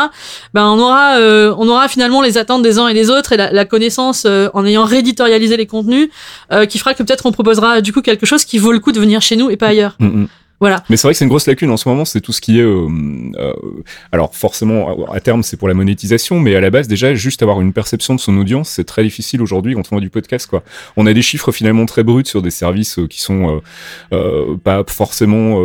[0.52, 3.36] ben on aura, euh, on aura finalement les attentes des uns et des autres et
[3.36, 6.08] la, la connaissance euh, en ayant rééditorialisé les contenus,
[6.52, 8.92] euh, qui fera que peut-être on proposera du coup quelque chose qui vaut le coup
[8.92, 9.96] de venir chez nous et pas ailleurs.
[9.98, 10.28] Mm, mm.
[10.88, 12.58] Mais c'est vrai que c'est une grosse lacune en ce moment, c'est tout ce qui
[12.58, 12.62] est...
[12.62, 12.88] euh,
[13.36, 13.52] euh,
[14.12, 17.60] alors forcément, à terme, c'est pour la monétisation, mais à la base, déjà, juste avoir
[17.60, 20.48] une perception de son audience, c'est très difficile aujourd'hui quand on voit du podcast.
[20.48, 20.62] quoi.
[20.96, 23.60] On a des chiffres finalement très bruts sur des services euh, qui sont euh,
[24.12, 25.58] euh, pas forcément...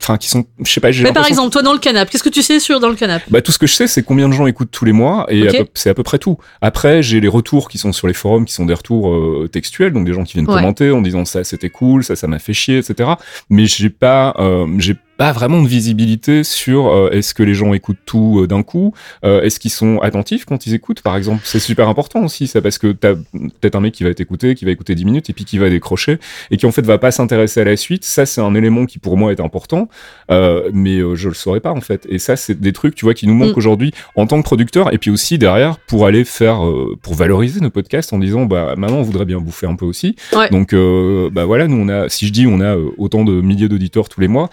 [0.00, 0.46] Enfin, qui sont...
[0.64, 2.60] Je sais pas, j'ai Mais par exemple, toi dans le canap, qu'est-ce que tu sais
[2.60, 4.70] sur dans le canap Bah, tout ce que je sais, c'est combien de gens écoutent
[4.70, 6.38] tous les mois, et c'est à peu près tout.
[6.60, 9.92] Après, j'ai les retours qui sont sur les forums, qui sont des retours euh, textuels,
[9.92, 10.54] donc des gens qui viennent Ouais.
[10.54, 13.10] commenter en disant ça c'était cool, ça ça m'a fait chier, etc.
[13.50, 17.74] Mais j'ai pas, euh, j'ai pas vraiment de visibilité sur euh, est-ce que les gens
[17.74, 18.94] écoutent tout euh, d'un coup,
[19.24, 21.42] euh, est-ce qu'ils sont attentifs quand ils écoutent, par exemple.
[21.44, 24.64] C'est super important aussi, ça, parce que t'as peut-être un mec qui va t'écouter, qui
[24.64, 26.18] va écouter 10 minutes, et puis qui va décrocher,
[26.50, 28.04] et qui en fait va pas s'intéresser à la suite.
[28.04, 29.88] Ça, c'est un élément qui pour moi est important.
[30.30, 32.06] Euh, mais euh, je le saurais pas en fait.
[32.08, 33.58] Et ça, c'est des trucs, tu vois, qui nous manquent Mm.
[33.58, 37.60] aujourd'hui en tant que producteur, et puis aussi derrière pour aller faire, euh, pour valoriser
[37.60, 40.16] nos podcasts en disant, bah maintenant on voudrait bien bouffer un peu aussi.
[40.32, 40.48] Ouais.
[40.50, 43.68] Donc euh, bah voilà, nous on a, si je dis on a autant de milliers
[43.68, 44.50] d'auditeurs tous les mois.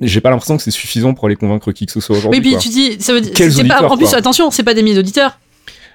[0.00, 2.38] J'ai pas l'impression que c'est suffisant pour aller convaincre qui que ce soit aujourd'hui.
[2.38, 2.60] Oui, puis quoi.
[2.60, 4.18] tu dis, ça veut dire, c'est pas, en plus, quoi.
[4.18, 5.38] attention, c'est pas des milliers d'auditeurs,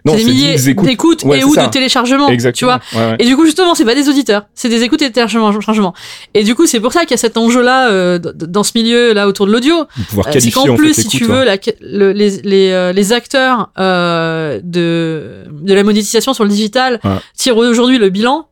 [0.06, 1.66] Non, c'est des milliers d'écoutes Ouais, et ou ça.
[1.66, 2.78] de téléchargements, Exactement.
[2.82, 3.02] tu vois.
[3.06, 3.16] Ouais, ouais.
[3.20, 5.94] Et du coup, justement, c'est pas des auditeurs, c'est des écoutes et des téléchargements.
[6.34, 9.26] Et du coup, c'est pour ça qu'il y a cet enjeu-là euh, dans ce milieu-là
[9.30, 9.86] autour de l'audio.
[10.10, 11.46] Pouvoir Euh, qualifier qu'en en plus, fait, si tu veux, ouais.
[11.46, 17.00] la- le- les, les, euh, les acteurs euh, de, de la monétisation sur le digital
[17.38, 18.48] tirent aujourd'hui le bilan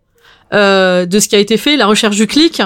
[0.54, 2.62] euh, de ce qui a été fait, la recherche du clic,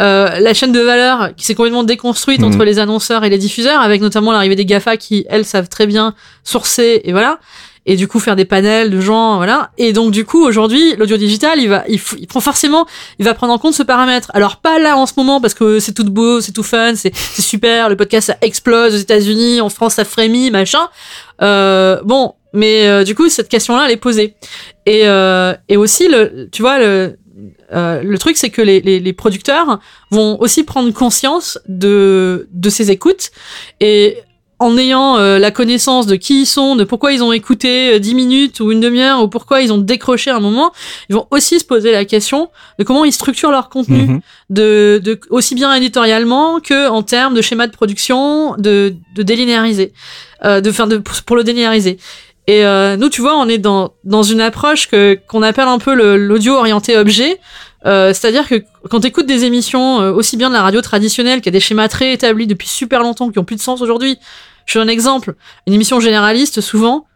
[0.00, 2.48] euh, la chaîne de valeur qui s'est complètement déconstruite Mhm.
[2.48, 5.86] entre les annonceurs et les diffuseurs, avec notamment l'arrivée des GAFA qui, elles, savent très
[5.86, 7.38] bien sourcer et voilà.
[7.86, 9.70] Et du coup, faire des panels de gens, voilà.
[9.76, 12.86] Et donc, du coup, aujourd'hui, l'audio digital, il va, il, prend forcément,
[13.18, 14.30] il va prendre en compte ce paramètre.
[14.32, 17.14] Alors, pas là en ce moment, parce que c'est tout beau, c'est tout fun, c'est,
[17.14, 20.88] c'est super, le podcast, ça explose aux États-Unis, en France, ça frémit, machin.
[21.42, 24.34] Euh, bon, mais euh, du coup, cette question-là, elle est posée.
[24.86, 27.18] Et, euh, et aussi, le, tu vois, le,
[27.74, 32.70] euh, le truc, c'est que les, les, les producteurs vont aussi prendre conscience de, de
[32.70, 33.30] ces écoutes
[33.80, 34.18] et
[34.60, 37.98] en ayant euh, la connaissance de qui ils sont, de pourquoi ils ont écouté euh,
[37.98, 40.72] 10 minutes ou une demi-heure ou pourquoi ils ont décroché un moment,
[41.08, 44.20] ils vont aussi se poser la question de comment ils structurent leur contenu, Mhm.
[44.50, 49.92] de, de aussi bien éditorialement que en termes de schéma de production, de, de délinéariser,
[50.44, 51.98] euh, de faire de pour le délinéariser.
[52.46, 55.78] Et euh, nous, tu vois, on est dans dans une approche que qu'on appelle un
[55.78, 57.40] peu l'audio orienté objet.
[57.86, 61.40] Euh, C'est-à-dire que quand tu écoutes des émissions euh, aussi bien de la radio traditionnelle
[61.40, 64.18] qui a des schémas très établis depuis super longtemps qui ont plus de sens aujourd'hui.
[64.66, 65.34] Je donne un exemple.
[65.66, 67.06] Une émission généraliste, souvent,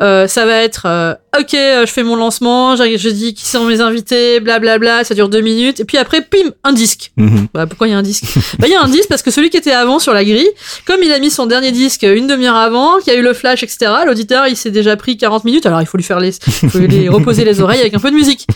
[0.00, 3.44] euh, ça va être euh, ok, euh, je fais mon lancement, je, je dis qui
[3.46, 7.12] sont mes invités, blablabla, ça dure deux minutes, et puis après, pim, un disque.
[7.16, 7.48] Mhm.
[7.54, 8.24] Bah, pourquoi il y a un disque?
[8.58, 10.48] Bah, il y a un disque parce que celui qui était avant sur la grille,
[10.86, 13.34] comme il a mis son dernier disque une demi-heure avant, qu'il y a eu le
[13.34, 16.34] flash, etc., l'auditeur, il s'est déjà pris 40 minutes, alors il faut lui faire les,
[16.62, 18.46] il faut lui reposer les oreilles avec un peu de musique.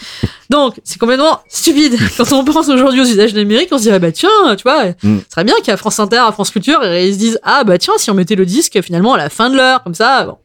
[0.51, 1.97] Donc, c'est complètement stupide.
[2.17, 4.87] Quand on pense aujourd'hui aux usages numériques, on se dit, ah bah tiens, tu vois,
[5.03, 5.19] Mm.
[5.19, 7.95] ce serait bien qu'à France Inter, à France Culture, ils se disent, ah bah tiens,
[7.99, 10.37] si on mettait le disque finalement à la fin de l'heure, comme ça, bon.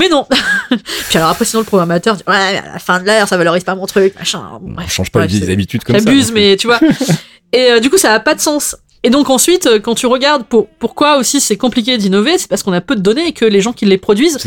[0.00, 0.26] Mais non.
[1.08, 3.64] Puis alors après, sinon, le programmateur dit, ouais, à la fin de l'heure, ça valorise
[3.64, 4.40] pas mon truc, machin.
[4.60, 4.90] Bon, On bref.
[4.92, 6.02] change pas Ouais, les habitudes comme ça.
[6.04, 6.80] J'abuse, non mais tu vois.
[7.52, 8.76] Et euh, du coup, ça a pas de sens.
[9.02, 12.62] Et donc ensuite, euh, quand tu regardes pour, pourquoi aussi c'est compliqué d'innover, c'est parce
[12.62, 14.38] qu'on a peu de données et que les gens qui les produisent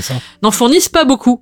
[0.41, 1.41] n'en fournissent pas beaucoup.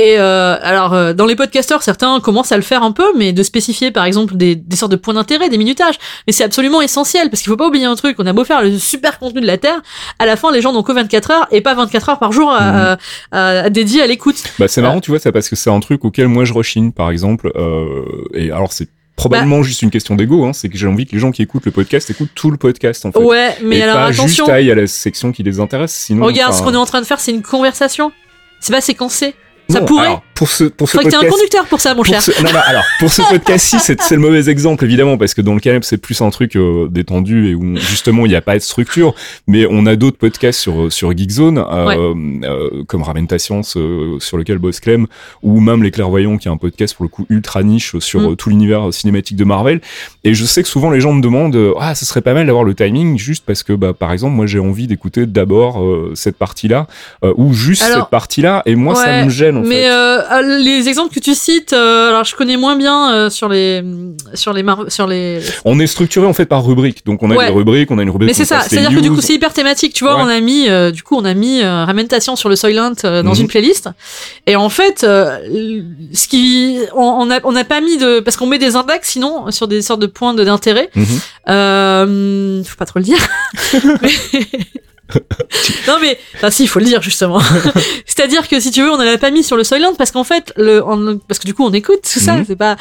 [0.00, 3.32] Et euh, alors, euh, dans les podcasteurs, certains commencent à le faire un peu, mais
[3.32, 5.96] de spécifier par exemple des, des sortes de points d'intérêt, des minutages.
[6.26, 8.62] Mais c'est absolument essentiel, parce qu'il faut pas oublier un truc, on a beau faire
[8.62, 9.80] le super contenu de la Terre,
[10.20, 12.50] à la fin les gens n'ont que 24 heures et pas 24 heures par jour
[12.50, 12.98] à, à,
[13.32, 14.36] à- à dédier à l'écoute.
[14.60, 16.92] Bah, c'est marrant, tu vois, ça parce que c'est un truc auquel moi je rechigne,
[16.92, 17.50] par exemple.
[17.56, 21.12] Euh, et alors, c'est probablement juste une question d'ego, hein, c'est que j'ai envie que
[21.12, 23.18] les gens qui écoutent le podcast écoutent tout le podcast, en fait.
[23.18, 26.24] Ouais, mais et alors pas attention, juste aille à la section qui les intéresse, sinon.
[26.24, 28.12] regarde, ce qu'on est en train de faire, c'est une conversation.
[28.60, 29.34] C'est pas séquencé.
[29.70, 30.06] Ça non, pourrait.
[30.06, 31.36] alors, pour ce, pour ce Faudrait que un podcast.
[31.36, 32.22] conducteur pour ça, mon cher.
[32.22, 35.52] ce, non, non, alors, pour ce podcast-ci, c'est, le mauvais exemple, évidemment, parce que dans
[35.54, 38.54] le canap, c'est plus un truc euh, détendu et où, justement, il n'y a pas
[38.54, 39.14] de structure.
[39.46, 41.96] Mais on a d'autres podcasts sur, sur Geekzone, euh, Ouais.
[42.48, 45.06] euh, comme Ramène ta science, euh, sur lequel bosse Clem,
[45.42, 48.32] ou même Les Clairvoyants, qui est un podcast, pour le coup, ultra niche sur Mm.
[48.32, 49.80] euh, tout l'univers cinématique de Marvel.
[50.24, 52.46] Et je sais que souvent, les gens me demandent, euh, ah, ce serait pas mal
[52.46, 56.12] d'avoir le timing, juste parce que, bah, par exemple, moi, j'ai envie d'écouter d'abord euh,
[56.14, 56.86] cette partie-là,
[57.24, 59.90] euh, ou juste Alors, cette partie-là, et moi, ça me gêne, en Mais fait.
[59.90, 63.48] euh, euh, les exemples que tu cites, euh, alors je connais moins bien euh, sur
[63.48, 63.82] les
[64.34, 65.40] sur les sur les.
[65.64, 67.46] On est structuré en fait par rubrique, donc on a Ouais.
[67.48, 68.28] des rubriques, on a une rubrique.
[68.28, 70.16] Mais c'est on ça, c'est-à-dire que du coup c'est hyper thématique, tu vois.
[70.16, 70.22] Ouais.
[70.24, 73.22] On a mis, euh, du coup, on a mis euh, Ramentation sur le Soylent dans
[73.22, 73.40] Mhm.
[73.40, 73.88] une playlist.
[74.46, 75.38] Et en fait, euh,
[76.12, 79.08] ce qui, on, on a on n'a pas mis de, parce qu'on met des index
[79.10, 80.90] sinon sur des sortes de points de- d'intérêt.
[81.48, 83.18] Euh, faut pas trop le dire.
[84.02, 84.40] Mais-
[85.86, 87.40] non mais, enfin si, il faut le dire justement.
[88.06, 90.24] C'est-à-dire que si tu veux, on n'en a pas mis sur le Soylent parce qu'en
[90.24, 92.44] fait, le, on- parce que du coup, on écoute tout ça, Mhm.
[92.46, 92.76] c'est pas.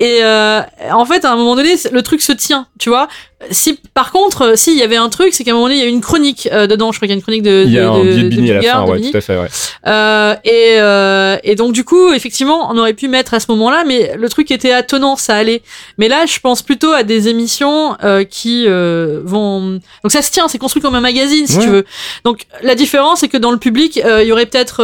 [0.00, 0.60] Et euh,
[0.92, 3.08] en fait, à un moment donné, le truc se tient, tu vois.
[3.50, 5.78] Si, par contre, euh, si il y avait un truc, c'est qu'à un moment donné,
[5.80, 6.92] il y a une chronique euh, dedans.
[6.92, 7.64] Je crois qu'il y a une chronique de.
[7.66, 9.36] Il y a de, un de- de de à la fin, ouais, tout à fait,
[9.36, 9.48] ouais.
[9.86, 13.84] Euh, et, euh, et donc du coup, effectivement, on aurait pu mettre à ce moment-là,
[13.86, 15.62] mais le truc était attenant, ça allait.
[15.98, 19.80] Mais là, je pense plutôt à des émissions euh, qui euh, vont.
[20.02, 21.64] Donc ça se tient, c'est construit comme un magazine, si Ouais.
[21.64, 21.84] tu veux.
[22.24, 24.76] Donc la différence, c'est que dans le public, il y aurait peut-être,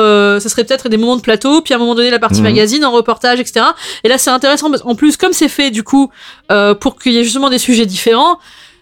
[0.43, 2.49] ce serait peut-être des moments de plateau, puis à un moment donné la partie Mhm.
[2.49, 3.67] magazine, en reportage, etc.
[4.05, 6.11] Et là, c'est intéressant parce qu'en plus, comme c'est fait du coup
[6.81, 8.39] pour qu'il y ait justement des sujets différents.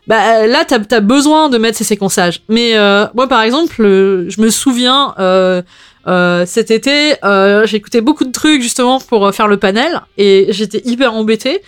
[0.07, 2.42] Bah là, t'as as besoin de mettre ces séquençages.
[2.48, 5.62] Mais euh, moi, par exemple, euh, je me souviens euh,
[6.07, 10.00] euh, cet été, euh, j'ai écouté beaucoup de trucs justement pour euh, faire le panel
[10.16, 11.61] et j'étais hyper embêtée.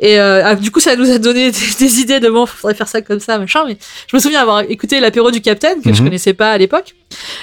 [0.00, 2.74] Et euh, ah, du coup, ça nous a donné des, des idées de bon, faudrait
[2.74, 3.64] faire ça comme ça, machin.
[3.66, 3.76] Mais
[4.10, 6.06] je me souviens avoir écouté l'apéro du Capitaine que je Mhm.
[6.08, 6.94] connaissais pas à l'époque.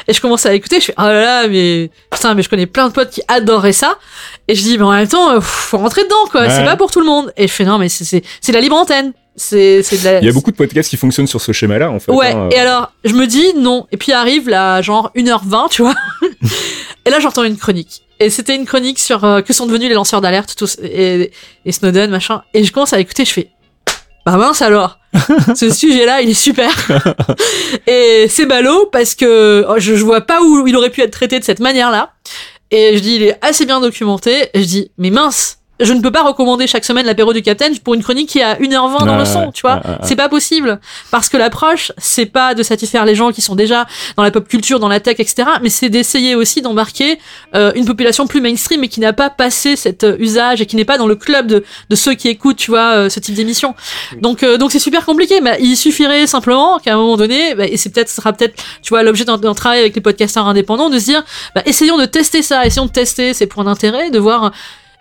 [0.07, 2.65] Et je commence à écouter, je fais oh là là, mais putain, mais je connais
[2.65, 3.99] plein de potes qui adoraient ça.
[4.47, 6.41] Et je dis mais en même temps, euh, faut rentrer dedans quoi.
[6.41, 6.49] Ouais.
[6.49, 7.31] C'est pas pour tout le monde.
[7.37, 9.13] Et je fais non, mais c'est la libre antenne.
[9.35, 10.19] C'est c'est de la.
[10.19, 12.11] Il y a beaucoup de podcasts qui fonctionnent sur ce schéma-là, en fait.
[12.11, 12.49] Ouais, hein.
[12.51, 13.87] et alors, je me dis non.
[13.91, 15.95] Et puis arrive là, genre 1h20, tu vois.
[17.05, 18.03] et là, j'entends une chronique.
[18.19, 21.31] Et c'était une chronique sur euh, que sont devenus les lanceurs d'alerte, tous, et,
[21.65, 22.43] et Snowden, machin.
[22.53, 23.49] Et je commence à écouter, je fais,
[24.25, 24.99] bah mince alors.
[25.55, 26.69] Ce sujet-là, il est super.
[27.87, 31.11] et c'est ballot parce que oh, je, je vois pas où il aurait pu être
[31.11, 32.13] traité de cette manière-là.
[32.69, 34.49] Et je dis, il est assez bien documenté.
[34.53, 37.77] Et je dis, mais mince, je ne peux pas recommander chaque semaine l'apéro du Capitaine
[37.79, 39.81] pour une chronique qui à 1h20 dans le son, tu vois.
[40.03, 40.79] C'est pas possible.
[41.11, 43.85] Parce que l'approche, c'est pas de satisfaire les gens qui sont déjà
[44.17, 45.43] dans la pop culture, dans la tech, etc.
[45.61, 47.19] Mais c'est d'essayer aussi d'embarquer
[47.55, 50.75] euh, une population plus mainstream et qui n'a pas passé cet euh, usage et qui
[50.75, 53.35] n'est pas dans le club de, de ceux qui écoutent, tu vois, euh, ce type
[53.35, 53.75] d'émission.
[54.19, 55.41] Donc, euh, donc c'est super compliqué.
[55.41, 58.61] Mais il suffirait simplement qu'à un moment donné, bah, et c'est peut-être, ce sera peut-être,
[58.81, 61.23] tu vois, l'objet d'un d'un travail avec les podcasteurs indépendants, de se dire,
[61.55, 64.51] bah, essayons de tester ça, essayons de tester ces points d'intérêt, de voir.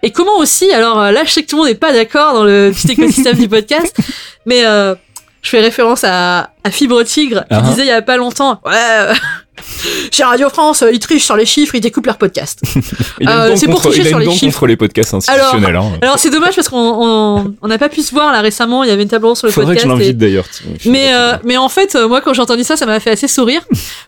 [0.03, 2.33] Et comment aussi, alors euh, là, je sais que tout le monde n'est pas d'accord
[2.35, 3.95] dans le petit écosystème du podcast,
[4.47, 4.95] mais euh,
[5.43, 7.61] je fais référence à, à Fibre Tigre qui Ah.
[7.63, 9.15] disait il y a pas longtemps, ouais, euh,
[10.11, 12.61] chez Radio France, euh, ils trichent sur les chiffres, ils découpent leur podcast.
[13.21, 14.45] Il a une euh, c'est pour tricher sur les chiffres.
[14.59, 15.77] contre les podcasts institutionnels.
[15.77, 15.93] hein.
[16.01, 18.89] Alors c'est dommage parce qu'on on on n'a pas pu se voir là récemment, il
[18.89, 19.99] y avait une table ronde sur le Faudrait que podcast.
[19.99, 20.47] je et- l'invite d'ailleurs.
[20.51, 20.91] tiens.
[20.91, 23.61] mais, euh, mais en fait, moi, quand j'ai entendu ça, ça m'a fait assez sourire.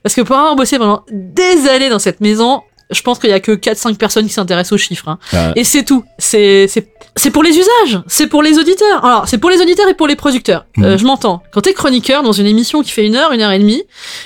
[0.03, 2.63] Parce que pour avoir bossé pendant des années dans cette maison,
[2.93, 5.09] je pense qu'il y a que 4-5 personnes qui s'intéressent aux chiffres.
[5.09, 5.19] hein.
[5.33, 5.53] Ah.
[5.57, 6.05] Et c'est tout.
[6.19, 9.05] C'est pour les usages, c'est pour les auditeurs.
[9.05, 10.65] Alors c'est pour les auditeurs et pour les producteurs.
[10.79, 10.85] Mhm.
[10.85, 11.43] Euh, je m'entends.
[11.53, 13.83] Quand t'es chroniqueur dans une émission qui fait une heure, une heure et demie,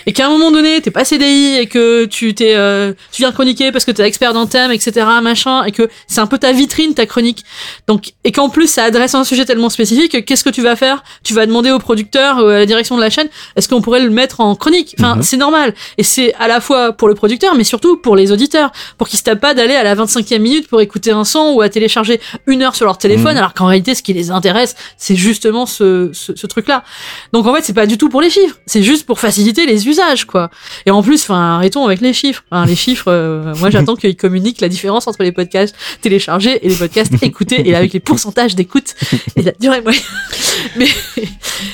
[0.07, 3.33] et qu'à un moment donné t'es pas CDI et que tu t'es euh, tu viens
[3.33, 5.05] chroniquer parce que t'es expert d'un thème, etc.
[5.23, 7.45] machin, et que c'est un peu ta vitrine ta chronique.
[7.89, 11.03] Donc et qu'en plus ça adresse un sujet tellement spécifique, qu'est-ce que tu vas faire?
[11.25, 14.01] Tu vas demander au producteur ou à la direction de la chaîne, est-ce qu'on pourrait
[14.01, 14.95] le mettre en chronique?
[15.01, 15.23] Enfin Mhm.
[15.23, 15.75] c'est normal.
[15.99, 18.56] Et c'est à la fois pour le producteur, mais surtout pour les auditeurs,
[18.99, 21.61] pour qu'ils se tapent pas d'aller à la 25e minute pour écouter un son ou
[21.63, 23.39] à télécharger une heure sur leur téléphone, Mhm.
[23.39, 26.85] alors qu'en réalité, ce qui les intéresse, c'est justement ce, ce, ce truc-là.
[27.33, 29.89] Donc en fait, c'est pas du tout pour les chiffres, c'est juste pour faciliter les
[29.89, 30.51] usages, quoi.
[30.87, 32.43] Et en plus, enfin, arrêtons avec les chiffres.
[32.51, 36.69] Enfin, les chiffres, euh, moi j'attends qu'ils communiquent la différence entre les podcasts téléchargés et
[36.69, 38.95] les podcasts écoutés, et avec les pourcentages d'écoute
[39.37, 40.03] et la durée moyenne.
[40.77, 40.87] mais,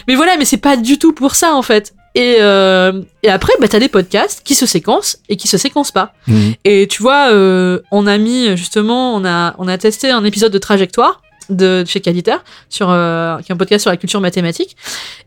[0.08, 1.94] mais voilà, mais c'est pas du tout pour ça, en fait.
[2.14, 5.92] Et, euh, et après, bah, t'as des podcasts qui se séquencent et qui se séquencent
[5.92, 6.12] pas.
[6.26, 6.54] Mhm.
[6.64, 10.52] Et tu vois, euh, on a mis justement, on a, on a testé un épisode
[10.52, 12.36] de Trajectoire de chez Qualiter,
[12.68, 14.76] sur, euh, qui est un podcast sur la culture mathématique.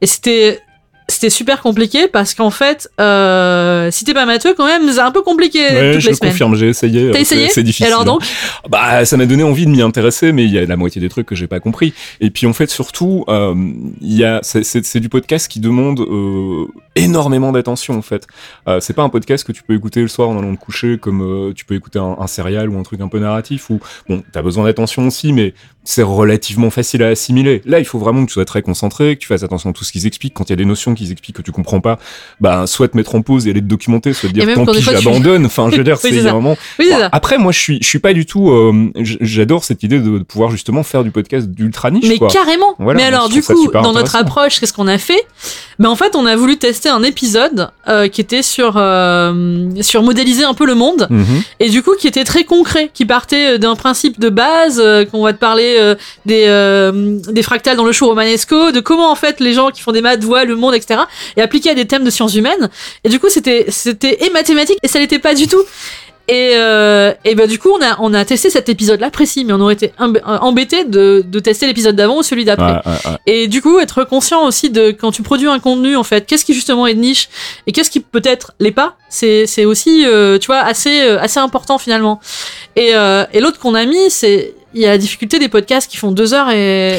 [0.01, 0.59] Et c'était,
[1.07, 5.11] c'était super compliqué parce qu'en fait, euh, si t'es pas matheux, quand même, c'est un
[5.11, 6.31] peu compliqué Ouais, toutes je les semaines.
[6.31, 7.11] confirme, j'ai essayé.
[7.11, 7.85] T'as euh, essayé c'est- difficile.
[7.85, 8.23] Et alors donc,
[8.69, 11.09] Bah, ça m'a donné envie de m'y intéresser, mais il y a la moitié des
[11.09, 11.93] trucs que j'ai pas compris.
[12.21, 13.53] Et puis en fait, surtout, euh,
[14.01, 18.25] il y a, c'est- du podcast qui demande euh, énormément d'attention en fait.
[18.67, 20.97] Euh, c'est pas un podcast que tu peux écouter le soir en allant te coucher,
[20.97, 23.69] comme euh, tu peux écouter un, un serial ou un truc un peu narratif.
[23.69, 23.79] Ou
[24.09, 25.53] bon, t'as besoin d'attention aussi, mais
[25.83, 27.61] c'est relativement facile à assimiler.
[27.65, 29.83] Là, il faut vraiment que tu sois très concentré, que tu fasses attention à tout
[29.83, 30.33] ce qu'ils expliquent.
[30.33, 31.99] Quand il y a des notions qu'ils expliquent que tu comprends pas,
[32.39, 34.81] bah soit te mettre en pause et aller te documenter, soit te dire tant pis,
[34.81, 35.45] j'abandonne.
[35.45, 37.99] Enfin, je veux dire, Oui, c'est vraiment oui, Bon, après, moi, je suis, je suis
[37.99, 38.49] pas du tout.
[38.49, 42.05] euh, J'adore cette idée de, pouvoir justement faire du podcast d'ultra niche.
[42.07, 42.29] Mais quoi.
[42.29, 42.75] carrément.
[42.79, 45.21] Voilà, mais alors du coup, dans notre approche, qu'est-ce qu'on a fait?
[45.79, 50.03] Ben en fait, on a voulu tester un épisode euh, qui était sur euh, sur
[50.03, 51.43] modéliser un peu le monde Mhm.
[51.59, 54.81] et du coup qui était très concret, qui partait d'un principe de base
[55.11, 55.93] qu'on va te parler
[56.25, 56.45] des
[57.31, 60.01] des fractales dans le show romanesco, de comment en fait les gens qui font des
[60.01, 60.84] maths voient le monde, etc.
[61.37, 62.69] et appliqué à des thèmes de sciences humaines.
[63.03, 65.63] Et du coup, c'était c'était et mathématique et ça l'était pas du tout.
[66.27, 69.53] Et, euh, et ben du coup, on a, on a testé cet épisode-là précis, mais
[69.53, 72.65] on aurait été emb- embêté de, de tester l'épisode d'avant ou celui d'après.
[72.65, 73.17] Ouais, ouais, ouais.
[73.27, 76.43] Et du coup, être conscient aussi de quand tu produis un contenu, en fait, qu'est-ce
[76.43, 77.29] qui justement est de niche
[77.67, 81.39] et qu'est-ce qui peut-être l'est pas, c'est c'est aussi, euh, tu vois, assez euh, assez
[81.39, 82.19] important finalement.
[82.75, 85.89] Et, euh, et l'autre qu'on a mis, c'est il y a la difficulté des podcasts
[85.89, 86.95] qui font deux heures et,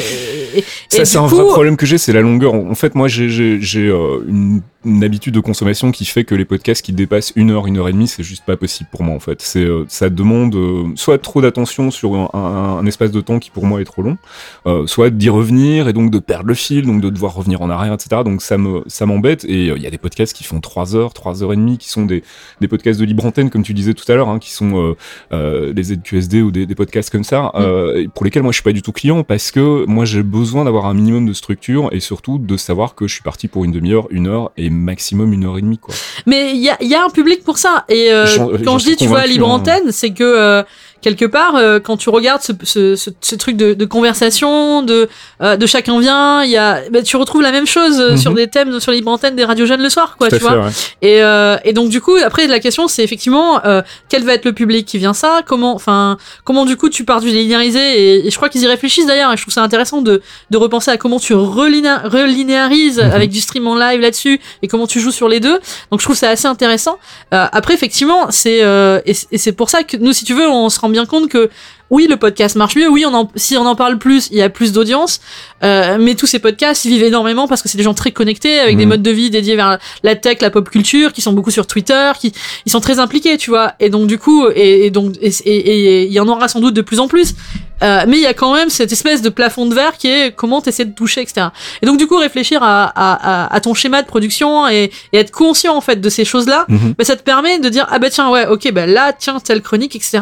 [0.55, 2.53] et, et Ça, c'est un coup, vrai problème que j'ai, c'est la longueur.
[2.53, 6.33] En fait, moi, j'ai j'ai- j'ai, euh, une, une habitude de consommation qui fait que
[6.35, 9.03] les podcasts qui dépassent une heure, une heure et demie, c'est juste pas possible pour
[9.03, 9.41] moi, en fait.
[9.41, 13.39] C'est, euh, ça demande euh, soit trop d'attention sur un, un- un espace de temps
[13.39, 14.17] qui pour moi est trop long,
[14.65, 17.69] euh, soit d'y revenir et donc de perdre le fil, donc de devoir revenir en
[17.69, 18.21] arrière, etc.
[18.23, 19.43] Donc ça me, ça m'embête.
[19.45, 21.89] Et il y a des podcasts qui font trois heures, trois heures et demie, qui
[21.89, 22.23] sont des,
[22.61, 24.95] des podcasts de libre antenne, comme tu disais tout à l'heure, hein, qui sont
[25.31, 27.51] des ZQSD ou des, des podcasts comme ça,
[27.95, 30.65] et pour lesquels moi je suis pas du tout client parce que moi j'ai besoin
[30.65, 33.71] d'avoir un minimum de structure et surtout de savoir que je suis parti pour une
[33.71, 35.93] demi-heure, une heure et maximum une heure et demie quoi.
[36.25, 37.85] Mais il y a, il y a un public pour ça.
[37.89, 38.25] Et euh,
[38.63, 39.55] quand je dis, tu vois, libre hein.
[39.55, 40.63] antenne, c'est que euh,
[41.01, 45.07] quelque part, euh, quand tu regardes ce, ce, ce, ce truc de, de conversation, de,
[45.41, 48.17] euh, de chacun vient, il y a, bah, tu retrouves la même chose Mhm.
[48.17, 50.57] sur des thèmes sur libre antenne des radios jeunes le soir, quoi, tu fait, vois.
[50.57, 50.69] ouais.
[51.01, 54.45] Et, euh, et donc du coup, après la question, c'est effectivement euh, quel va être
[54.45, 57.79] le public qui vient ça, comment, enfin, comment du coup tu pars du linéarisé?
[57.79, 59.31] Et, et je crois qu'ils y réfléchissent d'ailleurs.
[59.33, 63.11] Et je trouve ça intéressant de, de repenser à comment tu relinéarises Mhm.
[63.11, 65.59] avec du stream en live là-dessus et comment tu joues sur les deux.
[65.91, 66.97] Donc je trouve ça assez intéressant.
[67.33, 70.69] Euh, après, effectivement, c'est euh, et c'est pour ça que nous, si tu veux, on
[70.69, 71.49] se rend bien compte que
[71.89, 72.89] oui, le podcast marche mieux.
[72.89, 75.21] Oui, on en, si on en parle plus, il y a plus d'audience.
[75.63, 78.59] Euh, mais tous ces podcasts, ils vivent énormément parce que c'est des gens très connectés
[78.59, 78.89] avec des Mhm.
[78.89, 82.11] modes de vie dédiés vers la tech, la pop culture, qui sont beaucoup sur Twitter,
[82.19, 82.33] qui
[82.65, 83.71] ils sont très impliqués, tu vois.
[83.79, 86.81] Et donc du coup, et, et donc et il y en aura sans doute de
[86.81, 87.35] plus en plus.
[87.83, 90.35] Euh, mais il y a quand même cette espèce de plafond de verre qui est
[90.35, 91.47] comment t'essaies de toucher, etc.
[91.81, 95.17] Et donc du coup, réfléchir à, à, à, à ton schéma de production et, et
[95.19, 96.95] être conscient en fait de ces choses-là, Mhm.
[96.97, 99.61] bah, ça te permet de dire ah bah tiens ouais ok bah là tiens telle
[99.61, 100.19] chronique etc.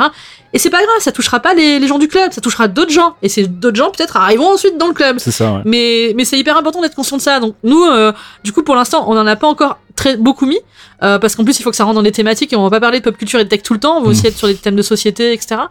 [0.54, 2.92] Et c'est pas grave, ça touchera pas les, les gens du club, ça touchera d'autres
[2.92, 3.16] gens.
[3.22, 5.18] Et ces d'autres gens peut-être arriveront ensuite dans le club.
[5.20, 5.60] C'est ça, ouais.
[5.66, 7.42] Mais, mais c'est hyper important d'être conscient de ça.
[7.42, 8.14] Donc nous, euh,
[8.46, 10.60] du coup, pour l'instant, on en a pas encore très beaucoup mis,
[11.04, 12.70] euh, parce qu'en plus, il faut que ça rentre dans des thématiques et on va
[12.70, 13.98] pas parler de pop culture et de tech tout le temps.
[13.98, 14.28] On va aussi Mhm.
[14.28, 15.62] être sur des thèmes de société, etc.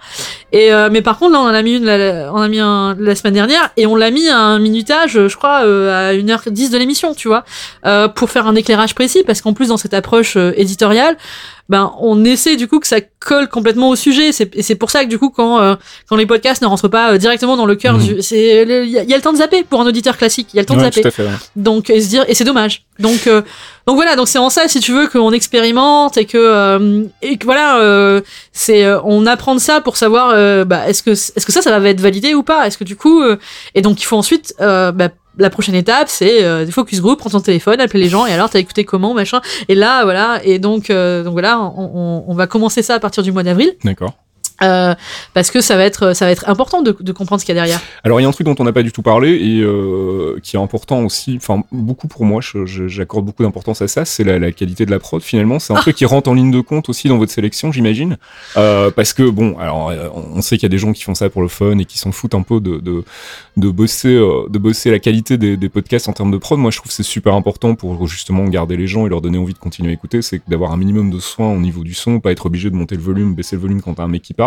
[0.53, 2.59] Et euh, mais par contre, là, on en a mis une, la, on a mis
[2.61, 6.15] un la semaine dernière et on l'a mis à un minutage, je crois, euh, à
[6.15, 7.45] 1h10 de l'émission, tu vois,
[7.87, 11.17] euh, pour faire un éclairage précis, parce qu'en plus, dans cette approche euh, éditoriale,
[11.71, 14.33] ben on essaie du coup que ça colle complètement au sujet.
[14.33, 15.77] C'est et c'est pour ça que du coup quand euh,
[16.09, 18.03] quand les podcasts ne rentrent pas euh, directement dans le cœur, Mhm.
[18.05, 20.17] du c'est il y, a il y a le temps de zapper pour un auditeur
[20.19, 20.49] classique.
[20.53, 21.01] Il y a le temps de zapper.
[21.03, 21.23] tout à fait.
[21.25, 21.31] ouais.
[21.57, 22.85] Donc et se dire et c'est dommage.
[22.99, 23.41] Donc euh,
[23.87, 27.39] donc voilà donc c'est en ça si tu veux qu'on expérimente et que euh, et
[27.39, 28.21] que voilà euh,
[28.53, 31.63] c'est euh, on apprend de ça pour savoir euh, bah, est-ce que est-ce que ça
[31.63, 32.67] ça va être validé ou pas?
[32.67, 33.37] Est-ce que du coup euh,
[33.75, 35.09] et donc il faut ensuite euh, bah,
[35.39, 38.51] la prochaine étape c'est euh, focus group prendre ton téléphone appeler les gens et alors
[38.51, 42.35] t'as écouté comment machin et là voilà et donc euh, donc voilà on, on, on
[42.35, 44.13] va commencer ça à partir du mois d'avril D'accord.
[44.63, 44.95] Euh,
[45.35, 47.59] parce que ça va être ça va être important de, de comprendre ce qu'il y
[47.59, 49.31] a derrière Alors il y a un truc dont on n'a pas du tout parlé
[49.33, 54.05] et euh, qui est important aussi, enfin beaucoup pour moi, j'accorde beaucoup d'importance à ça,
[54.05, 55.59] c'est la, la qualité de la prod finalement.
[55.59, 58.17] C'est un truc qui rentre en ligne de compte aussi dans votre sélection, j'imagine,
[58.57, 61.29] Euh, parce que bon, alors on sait qu'il y a des gens qui font ça
[61.31, 63.05] pour le fun et qui s'en foutent un peu de de,
[63.57, 66.59] de bosser de bosser la qualité des, des podcasts en termes de prod.
[66.59, 69.39] Moi, je trouve que c'est super important pour justement garder les gens et leur donner
[69.39, 72.21] envie de continuer à écouter, c'est d'avoir un minimum de soin au niveau du son,
[72.21, 74.35] pas être obligé de monter le volume, baisser le volume quand t'as un mec qui
[74.35, 74.44] parle.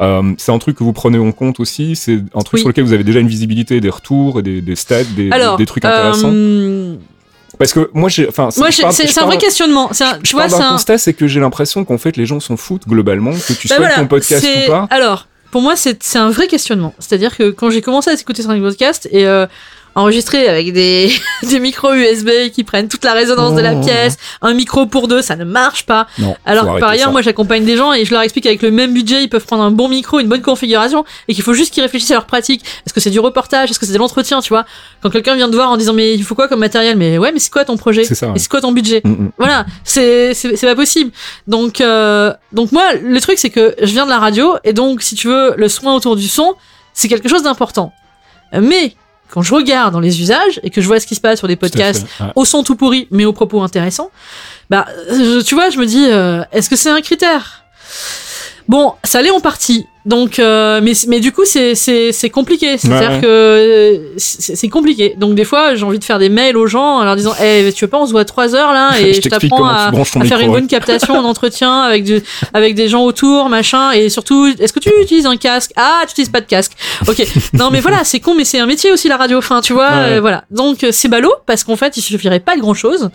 [0.00, 1.96] Euh, c'est un truc que vous prenez en compte aussi.
[1.96, 2.60] C'est un truc Oui.
[2.60, 5.56] sur lequel vous avez déjà une visibilité, des retours et des, des stats, des, alors
[5.56, 6.30] des, des trucs intéressants.
[6.32, 6.94] euh,
[7.58, 8.62] Parce que moi, j'ai, enfin, c'est
[9.18, 12.16] un vrai questionnement c'est un, Je vois un constat, c'est que j'ai l'impression qu'en fait
[12.16, 14.86] les gens s'en foutent globalement, que tu Bah sois voilà, ton podcast ou pas.
[14.90, 16.94] Alors, pour moi, c'est un vrai questionnement.
[17.00, 19.46] C'est-à-dire que quand j'ai commencé à écouter sur un podcast et euh,
[19.94, 21.10] enregistré avec des,
[21.42, 23.80] des micros USB qui prennent toute la résonance de la Oh.
[23.80, 26.06] pièce, un micro pour deux, ça ne marche pas.
[26.18, 26.36] Non.
[26.44, 27.12] Alors que par ailleurs, ça.
[27.12, 29.62] moi j'accompagne des gens et je leur explique qu'avec le même budget, ils peuvent prendre
[29.62, 32.62] un bon micro, une bonne configuration et qu'il faut juste qu'ils réfléchissent à leur pratique.
[32.86, 33.70] Est-ce que c'est du reportage?
[33.70, 34.64] Est-ce que c'est de l'entretien Tu vois?
[35.02, 36.96] Quand quelqu'un vient te voir en disant mais il faut quoi comme matériel?
[36.96, 38.04] Mais ouais, mais c'est quoi ton projet?
[38.04, 38.32] C'est ça, ouais.
[38.36, 39.00] Et c'est quoi ton budget?
[39.04, 39.30] Mm, mm.
[39.38, 41.10] voilà, c'est c'est pas possible.
[41.46, 45.02] Donc euh, donc moi le truc c'est que je viens de la radio et donc
[45.02, 46.54] si tu veux le soin autour du son
[46.92, 47.92] c'est quelque chose d'important.
[48.52, 48.94] Mais
[49.30, 51.48] quand je regarde dans les usages et que je vois ce qui se passe sur
[51.48, 52.24] des podcasts fait.
[52.24, 52.30] Ouais.
[52.36, 54.10] au son tout pourri mais aux propos intéressants,
[54.68, 57.64] bah euh, tu vois je me dis euh, est-ce que c'est un critère?
[58.68, 59.86] Bon, ça l'est en partie.
[60.06, 62.78] Donc, euh, mais, mais du coup, c'est, c'est, c'est compliqué.
[62.78, 65.14] C'est-à-dire Ouais, que euh, c'est, compliqué.
[65.18, 67.70] Donc, des fois, j'ai envie de faire des mails aux gens en leur disant Eh,
[67.74, 69.92] Tu veux pas, on se voit trois heures là et Je je, t'apprends à,
[70.24, 72.22] faire une bonne captation en entretien avec, du,
[72.54, 73.92] avec des gens autour, machin.
[73.92, 75.72] Et surtout, est-ce que tu utilises un casque?
[75.76, 76.72] Ah, tu utilises pas de casque.
[77.06, 77.22] Ok.
[77.52, 79.38] non, mais voilà, c'est con, mais c'est un métier aussi, la radio.
[79.38, 80.44] Enfin, tu vois, Ouais, euh, voilà.
[80.50, 83.10] Donc, euh, c'est ballot parce qu'en fait, il suffirait pas de grand chose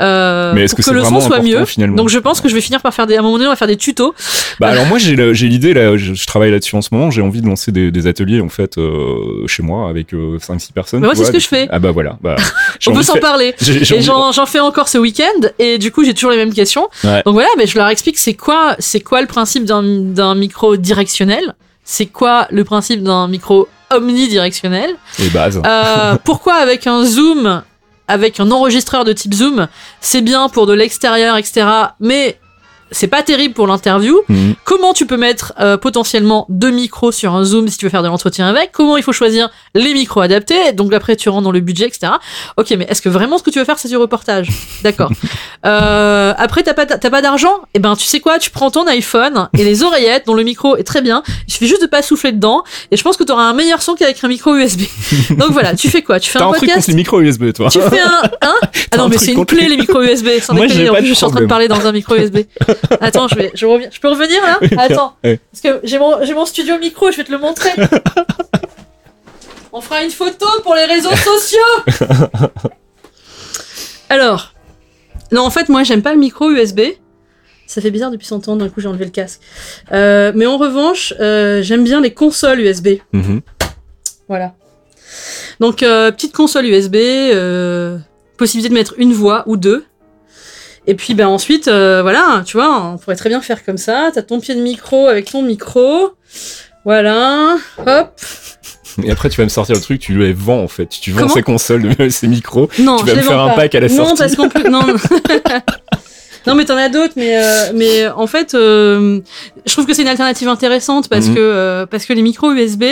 [0.00, 1.64] euh, Mais pour que que, le son soit mieux.
[1.64, 1.96] finalement?
[1.96, 3.52] Donc, je pense que je vais finir par faire des, à un moment donné, on
[3.52, 4.14] va faire des tutos.
[4.60, 5.14] Bah alors moi j'ai
[5.48, 7.10] l'idée là, je, je travaille là-dessus en ce moment.
[7.10, 11.00] J'ai envie de lancer des, des ateliers en fait euh, chez moi avec 5-6 personnes.
[11.00, 11.68] Mais moi, c'est ce que je fais.
[11.70, 12.18] Ah bah voilà.
[12.20, 12.36] Bah,
[12.86, 13.54] On peut de s'en parler.
[13.60, 16.88] j'en fais encore ce week-end et du coup j'ai toujours les mêmes questions.
[17.04, 17.22] Ouais.
[17.24, 20.76] Donc voilà, mais je leur explique c'est quoi c'est quoi le principe d'un d'un micro
[20.76, 21.54] directionnel,
[21.84, 25.60] c'est quoi le principe d'un micro omnidirectionnel, les bases.
[25.64, 27.62] euh, pourquoi avec un zoom,
[28.06, 29.68] avec un enregistreur de type zoom,
[30.00, 31.66] c'est bien pour de l'extérieur, etc.
[32.00, 32.38] Mais
[32.90, 34.20] c'est pas terrible pour l'interview.
[34.28, 34.54] Mhm.
[34.64, 38.02] Comment tu peux mettre euh, potentiellement deux micros sur un zoom si tu veux faire
[38.02, 38.72] de l'entretien avec?
[38.72, 40.72] Comment il faut choisir les micros adaptés?
[40.72, 42.12] Donc après tu rentres dans le budget, etc.
[42.56, 44.48] Ok, mais est-ce que vraiment ce que tu veux faire c'est du reportage?
[44.82, 45.10] D'accord.
[45.66, 47.52] Euh, après t'as pas t'as pas d'argent?
[47.74, 48.38] Eh ben tu sais quoi?
[48.38, 51.24] Tu prends ton iPhone et les oreillettes dont le micro est très bien.
[51.48, 52.62] Il suffit juste de pas souffler dedans
[52.92, 54.82] et je pense que tu auras un meilleur son qu'avec un micro USB.
[55.30, 56.20] Donc voilà, tu fais quoi?
[56.20, 57.70] Tu fais un un truc contre podcast les micros USB toi.
[57.70, 58.54] tu fais un, hein?
[58.92, 60.28] Ah non, mais c'est une plaie les- micros USB.
[60.40, 61.92] Sans Moi, j'ai en pas plus, de je suis en train de parler dans un
[61.92, 62.38] micro USB.
[63.00, 63.88] Attends, je vais, je reviens.
[63.90, 64.58] Je peux revenir là?
[64.82, 67.10] Attends, parce que j'ai mon, j'ai mon studio micro.
[67.10, 67.70] Je vais te le montrer.
[69.72, 71.58] On fera une photo pour les réseaux sociaux.
[74.08, 74.54] Alors,
[75.30, 76.80] non, en fait, moi, j'aime pas le micro USB.
[77.66, 78.56] Ça fait bizarre depuis 100 ans.
[78.56, 79.40] D'un coup, j'ai enlevé le casque.
[79.92, 83.00] Euh, mais en revanche, euh, j'aime bien les consoles USB.
[83.12, 83.42] Mhm.
[84.26, 84.54] Voilà.
[85.60, 86.96] Donc, euh, petite console USB,
[88.38, 89.84] possibilité de mettre une voix ou deux.
[90.88, 94.10] Et puis, ben ensuite, euh, voilà, tu vois, on pourrait très bien faire comme ça.
[94.12, 96.14] T'as ton pied de micro avec ton micro.
[96.84, 98.20] Voilà, hop.
[99.04, 100.86] Et après tu vas me sortir le truc, tu les vends en fait.
[100.88, 102.68] Tu vends Comment ces consoles, ces micros.
[102.80, 103.54] Non, Tu vas je me les faire vends un pas.
[103.56, 104.36] pack à la Non, sortie.
[104.36, 104.82] parce plus, non.
[104.86, 104.96] non.
[106.46, 109.20] Non mais t'en as d'autres, mais euh, mais en fait, euh,
[109.66, 111.34] je trouve que c'est une alternative intéressante parce Mhm.
[111.34, 112.84] que euh, parce que les micros USB,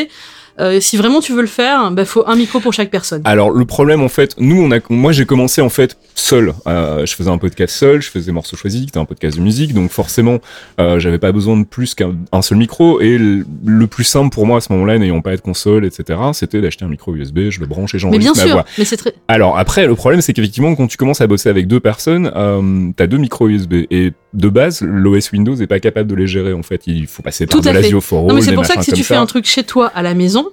[0.61, 3.23] euh, si vraiment tu veux le faire, bah faut un micro pour chaque personne.
[3.25, 6.55] Alors le problème en fait, nous on a, moi j'ai commencé en fait seul.
[6.67, 9.75] Euh, je faisais un podcast seul, je faisais morceaux choisis, c'était un podcast de musique,
[9.75, 10.39] donc forcément
[10.81, 13.01] euh, j'avais pas besoin de plus qu'un un seul micro.
[13.01, 16.19] Et le, le plus simple pour moi à ce moment-là, n'ayant pas de console, etc.,
[16.33, 18.65] c'était d'acheter un micro USB, je le branche et mais bien j'enregistre ma sûr, voix.
[18.79, 19.15] mais c'est très.
[19.29, 22.91] Alors après, le problème c'est qu'effectivement quand tu commences à bosser avec deux personnes, euh,
[22.97, 26.53] t'as deux micros USB et de base l'OS Windows est pas capable de les gérer
[26.53, 26.83] en fait.
[26.87, 27.83] Il faut passer par Tout de à fait.
[27.83, 29.21] l'Asio for Non mais c'est pour ça que si tu fais ça.
[29.21, 30.49] un truc chez toi à la maison,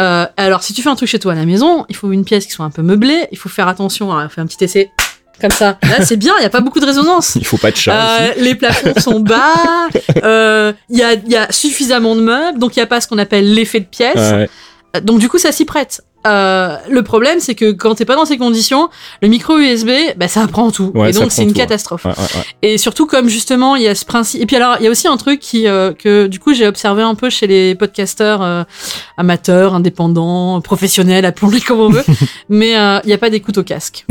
[0.00, 2.24] euh, alors si tu fais un truc chez toi à la maison, il faut une
[2.24, 4.90] pièce qui soit un peu meublée, il faut faire attention à faire un petit essai.
[5.40, 5.78] comme ça.
[5.82, 7.34] Là, c'est bien, il y a pas beaucoup de résonance.
[7.36, 9.88] Il faut pas de chat Euh, les plafonds sont bas,
[10.24, 13.00] euh, il y, a, il y a suffisamment de meubles, donc il y a pas
[13.00, 14.14] ce qu'on appelle l'effet de pièce.
[14.16, 14.48] Ouais.
[15.02, 16.00] Donc du coup, ça s'y prête.
[16.26, 18.88] Euh, le problème, c'est que quand t'es pas dans ces conditions,
[19.22, 20.90] le micro USB, bah, ça prend tout.
[20.94, 22.04] Ouais, et donc c'est une tout, catastrophe.
[22.04, 22.44] Ouais, ouais, ouais.
[22.62, 24.42] Et surtout comme justement il y a ce principe.
[24.42, 26.66] Et puis alors il y a aussi un truc qui euh, que du coup j'ai
[26.66, 28.64] observé un peu chez les podcasteurs euh,
[29.16, 32.04] amateurs, indépendants, professionnels, appelons-les comme on veut.
[32.48, 34.04] mais euh, il y a pas d'écoute au casque.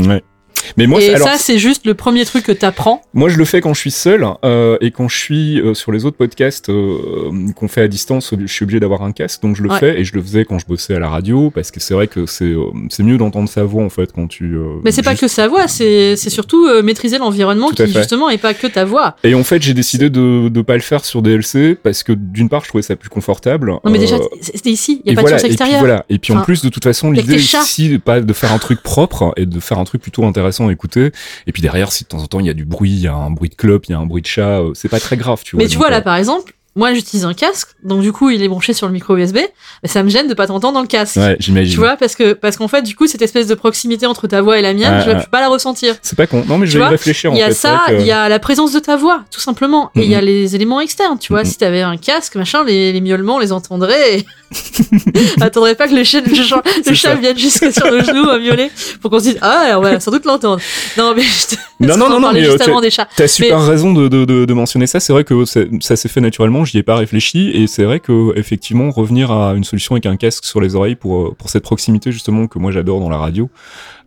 [0.76, 3.02] Mais moi, et alors, ça c'est juste le premier truc que t'apprends.
[3.14, 5.92] moi, je le fais quand je suis seul euh, et quand je suis euh, sur
[5.92, 9.56] les autres podcasts euh, qu'on fait à distance, je suis obligé d'avoir un casque, donc
[9.56, 9.78] je le Ouais.
[9.78, 12.06] fais et je le faisais quand je bossais à la radio parce que c'est vrai
[12.06, 12.54] que c'est
[13.02, 14.56] mieux d'entendre sa voix en fait quand tu.
[14.84, 17.88] Mais c'est pas que sa voix, c'est surtout maîtriser l'environnement qui fait.
[17.88, 19.16] justement est pas que ta voix.
[19.24, 22.48] Et en fait, j'ai décidé de de pas le faire sur DLC parce que d'une
[22.48, 23.70] part, je trouvais ça plus confortable.
[23.84, 25.80] Non mais déjà c'était ici, il y a pas voilà, de source et puis extérieure.
[25.80, 26.04] voilà.
[26.08, 28.82] Et puis en Enfin, plus, de toute façon, l'idée ici, pas de faire un truc
[28.82, 31.12] propre et de faire un truc plutôt intéressant à écouter.
[31.46, 33.06] Et puis derrière, si de temps en temps il y a du bruit, il y
[33.08, 35.00] a un bruit de clope, il y a un bruit de chat, euh, c'est pas
[35.00, 35.62] très grave, tu vois.
[35.64, 38.40] Mais tu vois là euh, par exemple, moi j'utilise un casque, donc du coup il
[38.42, 39.38] est branché sur le micro USB,
[39.82, 41.16] mais ça me gêne de pas t'entendre dans le casque.
[41.16, 41.72] Ouais, j'imagine.
[41.72, 44.42] Tu vois, parce que parce qu'en fait, du coup, cette espèce de proximité entre ta
[44.42, 45.96] voix et la mienne, je ne peux pas la ressentir.
[46.02, 46.44] C'est pas con.
[46.46, 47.54] Non, mais je vais y réfléchir en Il y a fait.
[47.54, 50.14] Ça, que- il y a la présence de ta voix, tout simplement, et il y
[50.14, 51.18] a les éléments externes.
[51.18, 51.48] Tu vois, Mhm.
[51.48, 54.18] si t'avais un casque, machin, les, les miaulements, on les entendrait.
[54.18, 54.26] Et...
[55.40, 58.70] Attendrait pas que le chat, le le vienne jusque sur nos genoux à miauler,
[59.00, 60.60] pour qu'on se dise ah, on va sans doute l'entendre.
[60.96, 61.54] Non, mais je te...
[61.80, 63.08] Non, parce non, qu'on non, non, parlait mais, euh, juste tu- avant des chats.
[63.16, 65.00] T'as super raison de, de, de, de mentionner ça.
[65.00, 66.64] C'est vrai que ça, ça s'est fait naturellement.
[66.64, 70.16] J'y ai pas réfléchi et c'est vrai que effectivement revenir à une solution avec un
[70.16, 73.18] casque sur les oreilles pour euh, pour cette proximité justement que moi j'adore dans la
[73.18, 73.48] radio,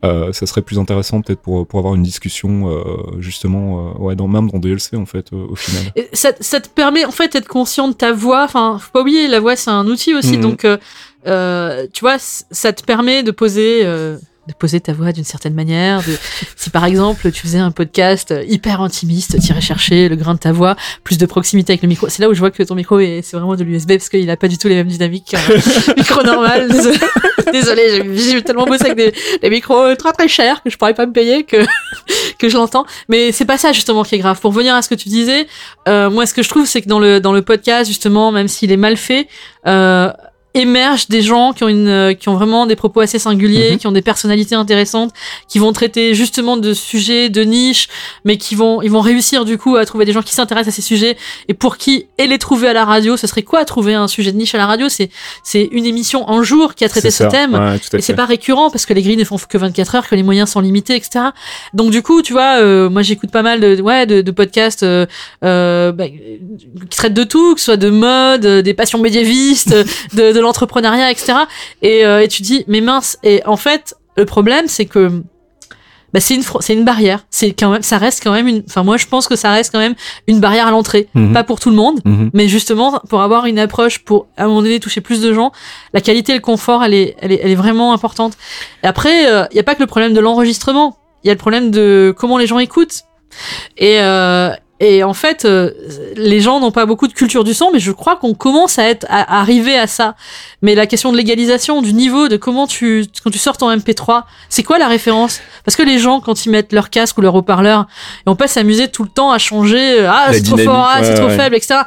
[0.03, 2.81] euh, ça serait plus intéressant peut-être pour pour avoir une discussion euh,
[3.19, 5.83] justement euh, ouais dans même dans DLC en fait au final.
[5.95, 8.43] Et ça, ça te permet en fait d'être conscient de ta voix.
[8.43, 10.30] Enfin, faut pas oublier, la voix c'est un outil aussi.
[10.37, 10.41] Mhm.
[10.41, 10.77] Donc, euh,
[11.27, 14.17] euh, tu vois, ça te permet de poser, euh,
[14.47, 15.99] de poser ta voix d'une certaine manière.
[16.01, 16.15] De,
[16.55, 20.51] si par exemple tu faisais un podcast hyper intimiste, t'irais chercher le grain de ta
[20.51, 22.09] voix, plus de proximité avec le micro.
[22.09, 24.29] C'est là où je vois que ton micro est, c'est vraiment de l'USB parce qu'il
[24.29, 26.69] a pas du tout les mêmes dynamiques qu'un micro normal.
[26.69, 26.97] Désolé,
[27.51, 27.81] Désolé,
[28.15, 31.05] j'ai- j'ai tellement bossé avec des, des micros très très chers que je pourrais pas
[31.05, 31.57] me payer que
[32.39, 32.85] que je l'entends.
[33.09, 34.39] Mais c'est pas ça justement qui est grave.
[34.39, 35.47] Pour revenir à ce que tu disais,
[35.87, 38.47] euh, moi ce que je trouve c'est que dans le dans le podcast justement, même
[38.47, 39.27] s'il est mal fait,
[39.67, 40.11] euh,
[40.53, 43.77] émergent des gens qui ont une euh, qui ont vraiment des propos assez singuliers, Mhm.
[43.77, 45.11] qui ont des personnalités intéressantes,
[45.47, 47.87] qui vont traiter justement de sujets de niche,
[48.25, 50.75] mais qui vont ils vont réussir du coup à trouver des gens qui s'intéressent à
[50.75, 53.93] ces sujets et pour qui et les trouver à la radio, ce serait quoi trouver
[53.93, 54.89] un sujet de niche à la radio?
[54.89, 55.09] C'est
[55.43, 57.27] c'est une émission en jour qui a traité ce ça.
[57.27, 57.53] thème.
[57.53, 60.15] Ouais, Et c'est pas récurrent parce que les grilles ne font que 24 heures, que
[60.15, 61.25] les moyens sont limités, etc.
[61.73, 64.83] Donc du coup, tu vois, euh, moi j'écoute pas mal de, ouais, de, de podcasts
[64.83, 65.05] euh,
[65.43, 69.69] euh, bah, qui traitent de tout, que ce soit de mode, euh, des passions médiévistes,
[70.13, 71.33] de, de l'entrepreneuriat, etc.
[71.81, 73.17] Et, euh, et tu dis, mais mince.
[73.23, 75.23] Et en fait, le problème, c'est que
[76.13, 77.25] bah, c'est une, c'est une barrière.
[77.29, 78.63] C'est quand même, ça reste quand même une.
[78.67, 79.95] Enfin, moi, je pense que ça reste quand même
[80.27, 81.07] une barrière à l'entrée.
[81.13, 81.31] Mhm.
[81.31, 82.31] Pas pour tout le monde, Mhm.
[82.33, 85.53] mais justement pour avoir une approche pour à un moment donné toucher plus de gens
[85.93, 88.33] la qualité et le confort elle est elle est, elle est vraiment importante
[88.83, 91.37] et après il y a pas que le problème de l'enregistrement il y a le
[91.39, 93.03] problème de comment les gens écoutent
[93.77, 94.51] et euh,
[94.83, 95.69] et en fait euh,
[96.15, 98.89] les gens n'ont pas beaucoup de culture du son mais je crois qu'on commence à
[98.89, 100.15] être à, à arriver à ça
[100.61, 104.23] mais la question de l'égalisation du niveau de comment tu quand tu sors ton MP3
[104.49, 105.39] c'est quoi la référence?
[105.63, 107.85] Parce que les gens quand ils mettent leur casque ou leur haut-parleur
[108.25, 111.03] et on peut s'amuser tout le temps à changer euh, ah c'est trop fort ah
[111.03, 111.37] c'est trop ouais.
[111.37, 111.81] faible etc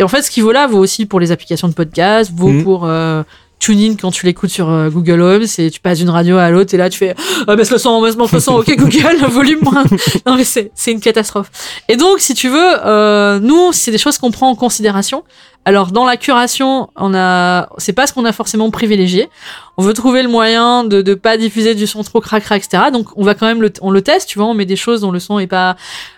[0.00, 2.50] et en fait, ce qui vaut là vaut aussi pour les applications de podcast, vaut
[2.50, 2.62] Mhm.
[2.62, 3.24] pour euh,
[3.58, 6.74] TuneIn quand tu l'écoutes sur euh, Google Home, c'est tu passes d'une radio à l'autre
[6.74, 7.14] et là tu fais
[7.46, 9.84] ah baisse le son, baisse le son, ok Google, volume moins.
[10.26, 11.50] Non mais c'est c'est une catastrophe.
[11.88, 15.24] Et donc si tu veux, euh, nous c'est des choses qu'on prend en considération.
[15.64, 19.28] Alors dans la curation, on a c'est pas ce qu'on a forcément privilégié.
[19.76, 22.84] On veut trouver le moyen de de pas diffuser du son trop cracra etc.
[22.90, 25.02] Donc on va quand même le on le teste, tu vois, on met des choses
[25.02, 25.76] dont le son est pas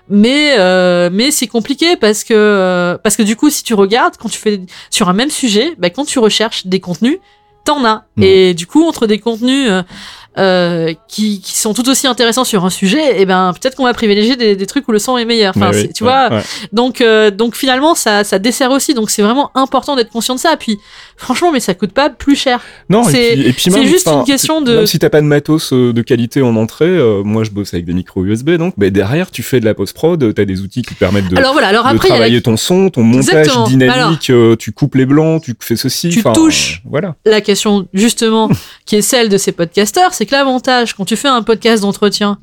[0.08, 4.16] mais euh, mais c'est compliqué parce que euh, parce que du coup si tu regardes
[4.18, 4.60] quand tu fais
[4.90, 7.18] sur un même sujet bah, quand tu recherches des contenus
[7.64, 9.82] t'en as et du coup entre des contenus euh,
[10.38, 13.92] euh, qui, qui sont tout aussi intéressants sur un sujet et ben peut-être qu'on va
[13.92, 16.42] privilégier des, des trucs où le son est meilleur enfin oui, tu ouais, vois ouais.
[16.72, 20.40] donc euh, donc finalement ça ça dessert aussi donc c'est vraiment important d'être conscient de
[20.40, 20.78] ça puis
[21.16, 24.86] franchement mais ça coûte pas plus cher Non, c'est- c'est juste une question de- Même
[24.86, 27.84] si t'as pas de matos euh, de qualité en entrée, euh, moi je bosse avec
[27.84, 30.94] des micros USB, donc bah, derrière tu fais de la post-prod, t'as des outils qui
[30.94, 32.88] te permettent de, alors voilà alors de après il y a la- travailler ton son,
[32.90, 33.66] ton montage Exactement.
[33.66, 36.10] dynamique, euh, tu coupes les blancs, tu fais ceci.
[36.10, 36.82] Tu touches.
[36.84, 37.16] voilà.
[37.24, 38.48] la question justement
[38.86, 42.38] qui est celle de ces podcasteurs, c'est que l'avantage quand tu fais un podcast d'entretien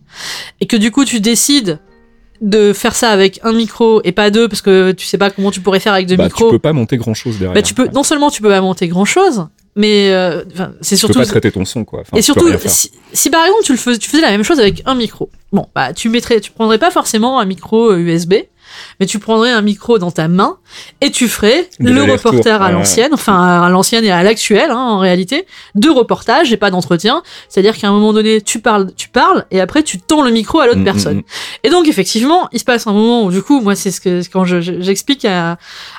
[0.60, 1.78] et que du coup tu décides
[2.42, 5.52] de faire ça avec un micro et pas deux parce que tu sais pas comment
[5.52, 6.50] tu pourrais faire avec deux Bah, tu micros.
[6.50, 7.54] peux pas monter grand chose derrière.
[7.54, 10.44] Bah, tu peux non seulement tu peux pas monter grand chose, mais euh,
[10.82, 12.00] c'est Tu peux surtout pas traiter ton son, quoi.
[12.00, 14.42] Enfin, et tu surtout, si, si par exemple tu, le fais, tu faisais la même
[14.44, 18.00] chose avec un micro, bon, bah tu mettrais, tu prendrais pas forcément un micro euh,
[18.00, 18.34] USB,
[19.00, 20.58] mais tu prendrais un micro dans ta main
[21.02, 24.78] et tu ferais De le reporter à l'ancienne, enfin à l'ancienne et à l'actuelle hein,
[24.78, 27.22] en réalité, de reportage et pas d'entretien.
[27.50, 30.60] C'est-à-dire qu'à un moment donné, tu parles, tu parles et après tu tends le micro
[30.60, 31.18] à l'autre Mm, personne.
[31.18, 31.24] mm,
[31.64, 34.22] Et donc effectivement, il se passe un moment où du coup, moi c'est ce que
[34.32, 35.58] quand je- je- j'explique à,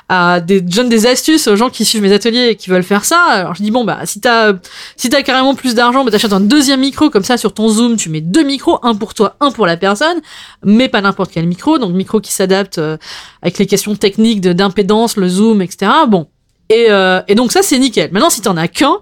[0.09, 3.05] à des jeunes des astuces aux gens qui suivent mes ateliers et qui veulent faire
[3.05, 3.21] ça.
[3.21, 4.53] Alors je dis bon bah si t'as
[4.97, 7.95] si t'as carrément plus d'argent, bah t'achètes un deuxième micro comme ça sur ton Zoom,
[7.95, 10.19] tu mets deux micros, un pour toi, un pour la personne,
[10.63, 12.97] mais pas n'importe quel micro, donc micro qui s'adapte euh,
[13.43, 15.91] avec les questions techniques d'impédance, le zoom, etc.
[16.07, 16.27] Bon.
[16.71, 18.11] Et, euh, et donc ça c'est nickel.
[18.11, 18.97] Maintenant si t'en as qu'un,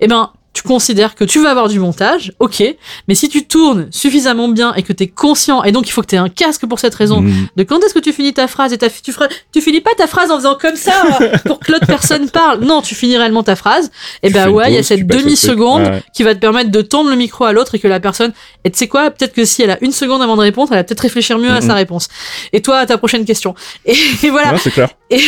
[0.00, 2.62] eh ben tu considères que tu vas avoir du montage, ok,
[3.06, 6.02] mais si tu tournes suffisamment bien et que tu es conscient, et donc il faut
[6.02, 7.48] que tu aies un casque pour cette raison, Mm.
[7.56, 9.92] de quand est-ce que tu finis ta phrase et ta, tu, feras, tu finis pas
[9.96, 12.60] ta phrase en faisant comme ça euh, pour que l'autre personne parle.
[12.64, 13.90] Non, tu finis réellement ta phrase.
[14.24, 16.02] Et Tu ben une ouais, il y a cette demi-seconde Ouais.
[16.14, 18.32] qui va te permettre de tendre le micro à l'autre et que la personne,
[18.64, 20.78] et tu sais quoi, peut-être que si elle a une seconde avant de répondre, elle
[20.78, 22.08] va peut-être réfléchir mieux à sa réponse.
[22.52, 23.54] Et toi, à ta prochaine question.
[23.84, 23.94] Et,
[24.24, 24.52] et voilà.
[24.52, 24.88] Ouais, c'est clair.
[25.10, 25.20] Et,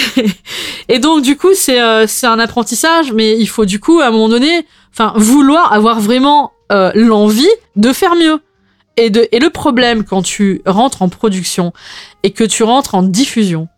[0.89, 4.07] et donc du coup c'est euh, c'est un apprentissage, mais il faut du coup à
[4.07, 8.41] un moment donné, enfin vouloir avoir vraiment euh, l'envie de faire mieux.
[8.97, 11.73] Et de et le problème quand tu rentres en production
[12.23, 13.69] et que tu rentres en diffusion,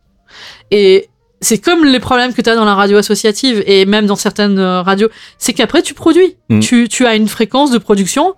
[0.72, 1.08] et
[1.40, 4.58] c'est comme les problèmes que tu as dans la radio associative et même dans certaines
[4.58, 5.08] euh, radios,
[5.38, 6.60] c'est qu'après tu produis, Mm.
[6.60, 8.34] tu tu as une fréquence de production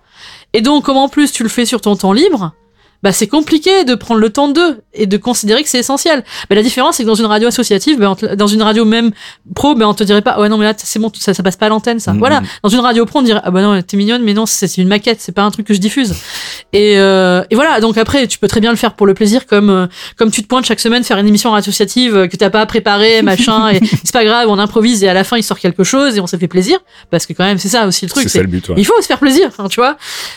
[0.53, 2.51] et donc comme en plus tu le fais sur ton temps libre.
[3.07, 6.25] Bah, c'est compliqué de prendre le temps d'eux et de considérer que c'est essentiel.
[6.49, 9.11] Mais la différence, c'est que dans une radio associative, te- dans une radio même
[9.55, 11.55] pro, ben, on te dirait pas, ouais, non, mais là, c'est bon, ça, ça passe
[11.55, 12.11] pas à l'antenne, ça.
[12.11, 12.19] Mhm.
[12.19, 12.41] Voilà.
[12.63, 14.81] Dans une radio pro, on dirait, ah bah non, t'es mignonne, mais non, c'est c'est
[14.81, 16.15] une maquette, c'est pas un truc que je diffuse.
[16.73, 17.79] Et, euh, et voilà.
[17.79, 19.87] Donc après, tu peux très bien le faire pour le plaisir, comme, euh,
[20.17, 23.21] comme tu te pointes chaque semaine faire une émission associative euh, que t'as pas préparée,
[23.31, 26.17] machin, et c'est pas grave, on improvise et à la fin, il sort quelque chose
[26.17, 26.79] et on s'est fait plaisir.
[27.09, 28.23] Parce que quand même, c'est ça aussi le truc.
[28.23, 28.75] C'est ça le but, ouais.
[28.77, 29.95] Il faut se faire plaisir, hein, tu vois.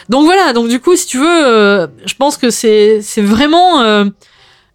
[0.09, 3.81] Donc voilà, donc du coup, si tu veux, euh, je pense que c'est vraiment.
[3.83, 4.05] euh,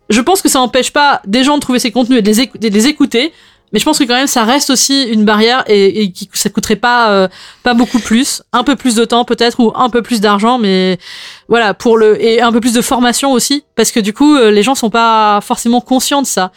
[0.09, 2.69] je pense que ça empêche pas des gens de trouver ces contenus et de les,
[2.69, 3.33] les écouter,
[3.73, 6.49] mais je pense que quand même ça reste aussi une barrière et, et qui ça
[6.49, 7.27] coûterait pas euh,
[7.63, 10.99] pas beaucoup plus, un peu plus de temps peut-être ou un peu plus d'argent, mais
[11.47, 14.51] voilà pour le et un peu plus de formation aussi parce que du coup euh,
[14.51, 16.51] les gens sont pas forcément conscients de ça.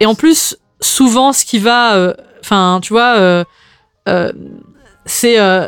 [0.00, 3.44] Et en plus, souvent, ce qui va, enfin, tu vois.
[5.06, 5.66] Ces, euh,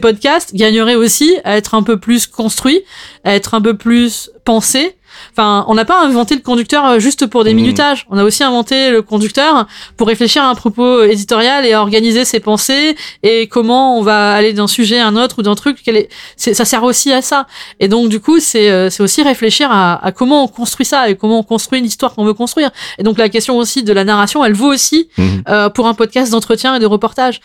[0.00, 2.82] podcasts gagneraient aussi à être un peu plus construits,
[3.24, 4.96] à être un peu plus pensés.
[5.32, 7.56] Enfin, on n'a pas inventé le conducteur euh, juste pour des Mhm.
[7.56, 8.06] minutages.
[8.10, 9.66] On a aussi inventé le conducteur
[9.96, 14.32] pour réfléchir à un propos éditorial et à organiser ses pensées et comment on va
[14.34, 15.86] aller d'un sujet à un autre ou d'un truc.
[15.88, 17.46] est- Ça sert aussi à ça.
[17.80, 21.16] Et donc, du coup, c'est euh, aussi réfléchir à, à comment on construit ça et
[21.16, 22.70] comment on construit l'histoire qu'on veut construire.
[22.98, 25.08] Et donc, la question aussi de la narration, elle vaut aussi
[25.48, 27.40] euh, pour un podcast d'entretien et de reportage.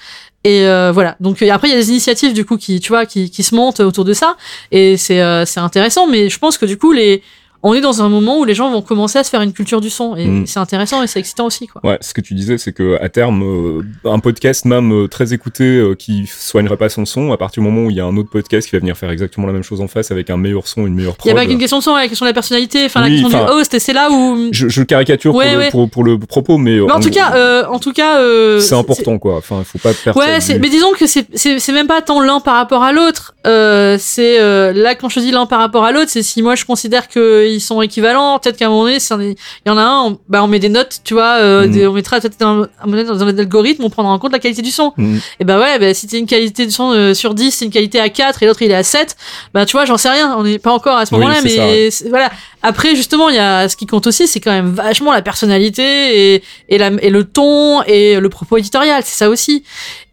[0.46, 1.16] Et euh, voilà.
[1.22, 3.44] Donc euh, après il y a des initiatives du coup qui tu vois qui, qui
[3.44, 4.36] se montent autour de ça
[4.72, 6.06] et c'est euh, c'est intéressant.
[6.06, 7.24] Mais je pense que du coup les
[7.64, 9.80] on est dans un moment où les gens vont commencer à se faire une culture
[9.82, 10.46] du son et Mm.
[10.48, 11.82] c'est intéressant et c'est excitant aussi quoi.
[11.84, 15.34] Ouais, ce que tu disais, c'est que à terme, euh, un podcast même euh, très
[15.34, 18.06] écouté euh, qui soignerait pas son son, à partir du moment où il y a
[18.06, 20.38] un autre podcast qui va venir faire exactement la même chose en face avec un
[20.38, 21.44] meilleur son, une meilleure Il y a prod.
[21.46, 23.10] pas qu'une question de son, il y a la question de la personnalité, enfin la
[23.10, 24.50] question du host et c'est là où.
[24.52, 25.66] Je, je caricature Ouais, pour, ouais.
[25.66, 28.20] Le, pour, pour le propos, mais, Mais en en- tout cas, euh, en tout cas,
[28.20, 29.38] euh, c'est important quoi.
[29.38, 30.20] Enfin, il faut pas perdre.
[30.20, 33.34] Ouais, mais disons que c'est, c'est, même pas tant l'un par rapport à l'autre.
[33.48, 36.56] Euh, c'est euh, là quand je dis l'un par rapport à l'autre, c'est si moi
[36.56, 37.08] je considère
[37.54, 39.36] qu'ils sont équivalents, peut-être qu'à un moment donné, il
[39.66, 41.94] y en a un, on, bah on met des notes, tu vois, euh, des- on
[41.94, 44.62] mettra peut-être un, un moment donné dans un algorithme, on prendra en compte la qualité
[44.62, 44.94] du son.
[44.98, 45.20] Mhm.
[45.40, 47.72] Et bah ouais, bah, si t'es une qualité du son euh, sur 10, c'est une
[47.72, 49.16] qualité à 4 et l'autre il est à 7,
[49.54, 51.66] bah tu vois, j'en sais rien, on n'est pas encore à ce moment-là, mais ça,
[51.66, 51.88] ouais.
[51.92, 52.32] c'est- voilà.
[52.62, 56.36] Après justement, il y a ce qui compte aussi, c'est quand même vachement la personnalité
[56.36, 59.64] et et, la, et le ton et le propos éditorial, c'est ça aussi.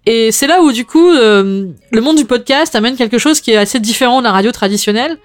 [0.07, 3.51] Et c'est là où du coup euh, le monde du podcast amène quelque chose qui
[3.53, 5.19] est assez différent de la radio traditionnelle,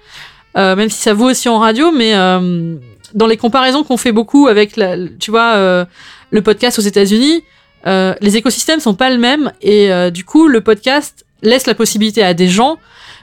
[0.56, 2.76] même si ça vaut aussi en radio, mais euh,
[3.14, 5.84] dans les comparaisons qu'on fait beaucoup avec, la, tu vois, euh,
[6.30, 7.42] le podcast aux États-Unis,
[7.86, 11.74] euh, les écosystèmes sont pas le même et euh, du coup le podcast laisse la
[11.74, 12.78] possibilité à des gens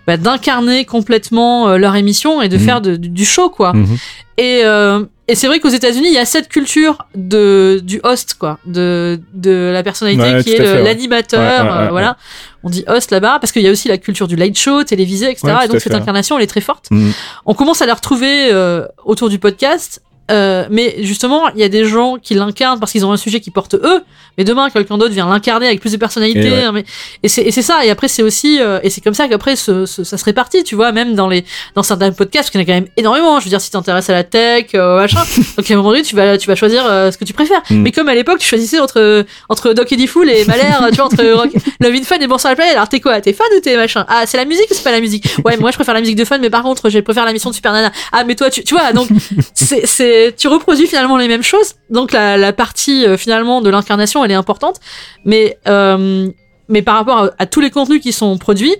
[0.07, 2.63] bah, d'incarner complètement euh, leur émission et de Mhm.
[2.63, 3.73] faire de- du- du show quoi.
[3.73, 3.97] Mhm.
[4.37, 8.35] Et, euh, et c'est vrai qu'aux États-Unis, il y a cette culture de du host,
[8.37, 12.17] quoi, de de la personnalité Ouais, qui est l'animateur, Ouais, ouais, euh, voilà.
[12.63, 15.29] On dit host là-bas parce qu'il y a aussi la culture du late show, télévisé,
[15.29, 15.53] etc.
[15.63, 16.91] Et donc cette incarnation, elle est très forte.
[16.91, 17.13] Mhm.
[17.45, 20.01] On commence à la retrouver euh, autour du podcast.
[20.31, 23.41] Euh, mais justement, il y a des gens qui l'incarnent parce qu'ils ont un sujet
[23.41, 24.01] qui porte eux.
[24.37, 26.47] Mais demain, quelqu'un d'autre vient l'incarner avec plus de personnalité.
[26.47, 26.63] Et ouais.
[26.63, 26.85] hein, mais,
[27.21, 27.85] et c'est et c'est ça.
[27.85, 30.63] Et après, c'est aussi euh, et c'est comme ça qu'après ce, ce- ça se répartit.
[30.63, 32.89] Tu vois, même dans les dans certains podcasts, parce qu'il y en a quand même
[32.97, 33.39] énormément.
[33.39, 35.23] Je veux dire, si t'intéresses à la tech, euh, machin.
[35.57, 37.61] donc à un moment donné, tu vas tu vas choisir euh, ce que tu préfères.
[37.69, 37.75] Mm.
[37.81, 41.05] Mais comme à l'époque, tu choisissais entre entre Doc Eddie Fool et Malher, tu vois,
[41.05, 42.73] entre Rock, Love in Fun et Bonsoir la planète.
[42.75, 43.21] Alors t'es quoi?
[43.21, 44.05] T'es fan ou t'es machin?
[44.07, 45.25] Ah, c'est la musique ou c'est pas la musique?
[45.45, 47.49] Ouais, moi je préfère la musique de fun, mais par contre, je préfère la mission
[47.49, 47.91] de Super Nana.
[48.11, 49.07] Ah, mais toi, tu, tu vois, donc
[49.53, 51.73] c'est, c'est, tu reproduis finalement les mêmes choses.
[51.89, 54.79] Donc la, la partie euh, finalement de l'incarnation, elle est importante,
[55.25, 56.29] mais euh,
[56.69, 58.75] mais par rapport à, à tous les contenus qui sont produits,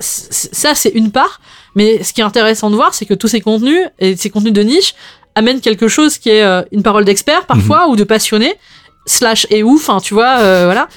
[0.00, 1.40] ça c'est une part.
[1.74, 4.52] Mais ce qui est intéressant de voir, c'est que tous ces contenus et ces contenus
[4.52, 4.94] de niche
[5.34, 8.54] amènent quelque chose qui est euh, une parole d'expert parfois ou de passionné
[9.06, 10.88] slash et ouf, hein, tu vois, euh, voilà.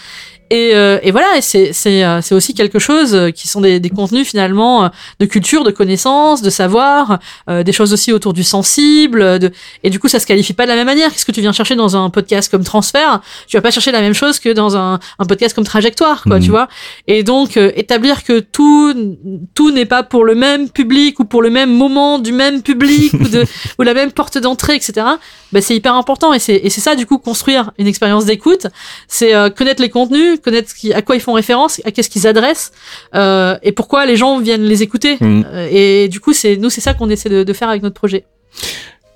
[0.53, 3.59] Et, euh, et voilà, et c'est c'est euh, c'est aussi quelque chose euh, qui sont
[3.59, 7.17] des, des contenus finalement de culture, de connaissances, de savoir,
[7.49, 9.39] euh, des choses aussi autour du sensible.
[9.39, 9.51] De,
[9.83, 11.11] et du coup, ça se qualifie pas de la même manière.
[11.11, 14.01] Qu'est-ce que tu viens chercher dans un podcast comme Transfert Tu vas pas chercher la
[14.01, 16.67] même chose que dans un, un podcast comme Trajectoire, quoi, tu vois?
[17.07, 19.17] Et donc euh, établir que tout
[19.55, 23.11] tout n'est pas pour le même public ou pour le même moment du même public
[23.13, 23.43] ou de
[23.79, 25.07] ou la même porte d'entrée, etc.
[25.51, 28.67] Bah, c'est hyper important et c'est et c'est ça du coup construire une expérience d'écoute,
[29.07, 32.09] c'est euh, connaître les contenus, connaître ce qui, à quoi ils font référence, à qu'est-ce
[32.09, 32.71] qu'ils adressent
[33.15, 35.17] euh, et pourquoi les gens viennent les écouter.
[35.19, 35.43] Mm.
[35.47, 37.95] Euh, et du coup, c'est nous c'est ça qu'on essaie de, de faire avec notre
[37.95, 38.25] projet.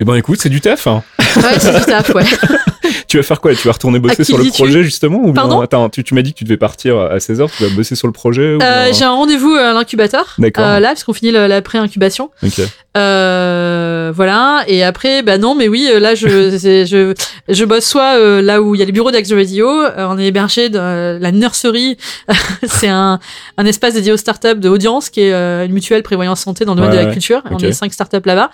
[0.00, 0.86] Eh ben écoute, c'est du taf.
[0.86, 1.02] hein.
[1.36, 2.24] Ouais, c'est du taf, ouais.
[3.08, 3.54] Tu vas faire quoi?
[3.54, 5.60] Tu vas retourner bosser sur le projet justement ou Pardon?
[5.60, 8.06] attends, tu, tu m'as dit que tu devais partir à 16h, tu vas bosser sur
[8.06, 10.34] le projet ou Euh, j'ai un rendez-vous à l'incubateur.
[10.38, 10.64] D'accord.
[10.64, 12.30] euh, là, parce qu'on finit la pré-incubation.
[12.42, 12.60] OK.
[12.96, 14.64] Euh, voilà.
[14.66, 16.26] Et après, bah non, mais oui, euh, là, je,
[16.86, 17.14] je,
[17.48, 19.68] je bosse soit euh, là où il y a le bureau d'Ax Radio.
[19.68, 21.96] euh, on est hébergé dans la nurserie.
[22.66, 23.18] c'est un,
[23.56, 26.74] un espace dédié aux startups de audience qui est euh, une mutuelle prévoyance santé dans
[26.74, 27.42] le domaine Ouais, de la culture.
[27.50, 28.50] On est cinq startups là-bas.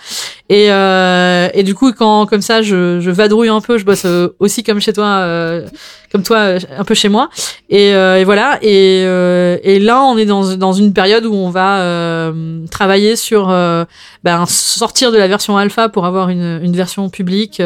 [0.48, 4.04] Et, euh, et du coup, quand comme ça, je, je vadrouille un peu, je bosse
[4.04, 5.66] euh, aussi comme chez toi, euh,
[6.12, 7.28] comme toi, euh, un peu chez moi.
[7.68, 8.58] Et, euh, et voilà.
[8.62, 13.16] Et, euh, et là, on est dans, dans une période où on va euh, travailler
[13.16, 13.84] sur euh,
[14.22, 17.62] ben, sortir de la version alpha pour avoir une, une version publique,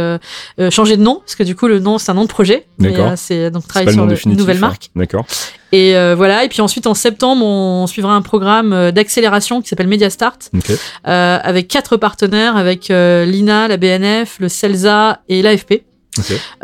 [0.71, 2.67] changer de nom, parce que du coup, le nom, c'est un nom de projet.
[2.79, 3.13] D'accord.
[3.17, 4.61] c'est donc travailler sur une nouvelle hein.
[4.61, 4.91] marque.
[4.97, 5.27] D'accord.
[5.73, 6.45] Et euh, voilà.
[6.45, 10.71] Et puis ensuite, en septembre, on suivra un programme d'accélération qui s'appelle Mediastart, OK.
[10.71, 15.83] euh, avec quatre partenaires, avec euh, l'INA, la BNF, le CELSA et l'AFP.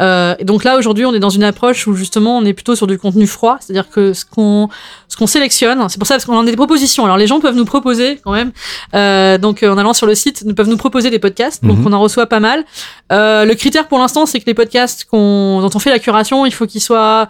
[0.01, 2.75] Euh, et donc là aujourd'hui, on est dans une approche où justement on est plutôt
[2.77, 4.69] sur du contenu froid, c'est-à-dire que ce qu'on
[5.09, 7.05] ce qu'on sélectionne, c'est pour ça parce qu'on a des propositions.
[7.05, 8.51] Alors les gens peuvent nous proposer quand même,
[8.95, 11.79] euh, donc euh, en allant sur le site, ils peuvent nous proposer des podcasts, donc
[11.79, 11.87] Mhm.
[11.87, 12.65] on en reçoit pas mal.
[13.13, 16.47] Euh, le critère pour l'instant, c'est que les podcasts qu'on dont on fait la curation,
[16.47, 17.29] il faut qu'ils soient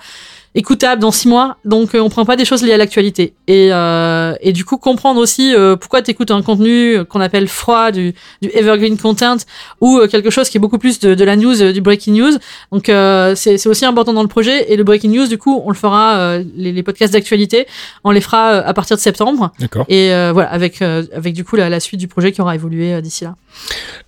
[0.55, 3.35] écoutables dans six mois, donc euh, on prend pas des choses liées à l'actualité.
[3.49, 7.49] Et, euh, et du coup comprendre aussi euh, pourquoi tu écoutes un contenu qu'on appelle
[7.49, 9.37] froid, du, du evergreen content,
[9.81, 12.15] ou euh, quelque chose qui est beaucoup plus de, de la news, euh, du breaking
[12.15, 12.39] news.
[12.71, 14.73] Donc euh, c'est c'est aussi important dans le projet.
[14.73, 17.67] Et le breaking news, du coup, on le fera, euh, les, les podcasts d'actualité,
[18.05, 19.53] on les fera à partir de septembre.
[19.59, 19.87] D'accord.
[19.89, 22.55] Et euh, voilà, avec, euh, avec du coup la, la suite du projet qui aura
[22.55, 23.35] évolué d'ici là.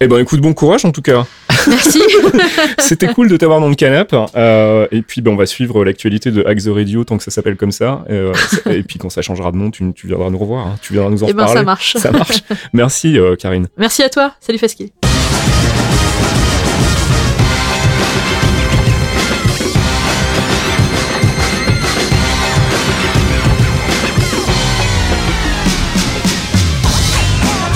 [0.01, 1.27] Eh ben écoute, bon courage en tout cas.
[1.71, 2.01] Merci.
[2.79, 4.15] C'était cool de t'avoir dans le canap.
[4.37, 7.31] Euh, et puis ben, on va suivre l'actualité de Hack the Radio tant que ça
[7.31, 8.05] s'appelle comme ça.
[8.11, 8.33] Euh,
[8.71, 10.67] et puis quand ça changera de nom, tu, tu viendras nous revoir.
[10.67, 10.77] hein.
[10.83, 11.61] Tu viendras nous en Et ben reparler.
[11.61, 11.97] ça marche.
[11.97, 12.43] Ça marche.
[12.73, 13.67] Merci euh, Karine.
[13.77, 14.33] Merci à toi.
[14.41, 14.93] Salut Faski.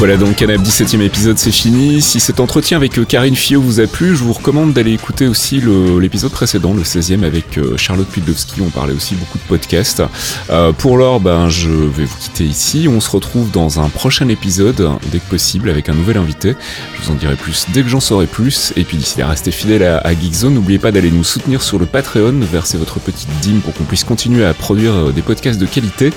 [0.00, 2.00] Voilà donc Canap 17ème épisode c'est fini.
[2.00, 5.26] Si cet entretien avec euh, Karine Fillot vous a plu, je vous recommande d'aller écouter
[5.26, 5.62] aussi
[6.00, 8.62] l'épisode précédent, le 16ème avec euh, Charlotte Pudlowski.
[8.62, 10.02] On parlait aussi beaucoup de podcasts.
[10.48, 12.88] Euh, pour l'heure, ben, je vais vous quitter ici.
[12.88, 16.54] On se retrouve dans un prochain épisode, dès que possible, avec un nouvel invité.
[16.94, 18.72] Je vous en dirai plus dès que j'en saurai plus.
[18.76, 20.54] Et puis d'ici là, restez fidèles à, à Geekzone.
[20.54, 24.04] N'oubliez pas d'aller nous soutenir sur le Patreon, verser votre petite dîme pour qu'on puisse
[24.04, 26.10] continuer à produire des podcasts de qualité.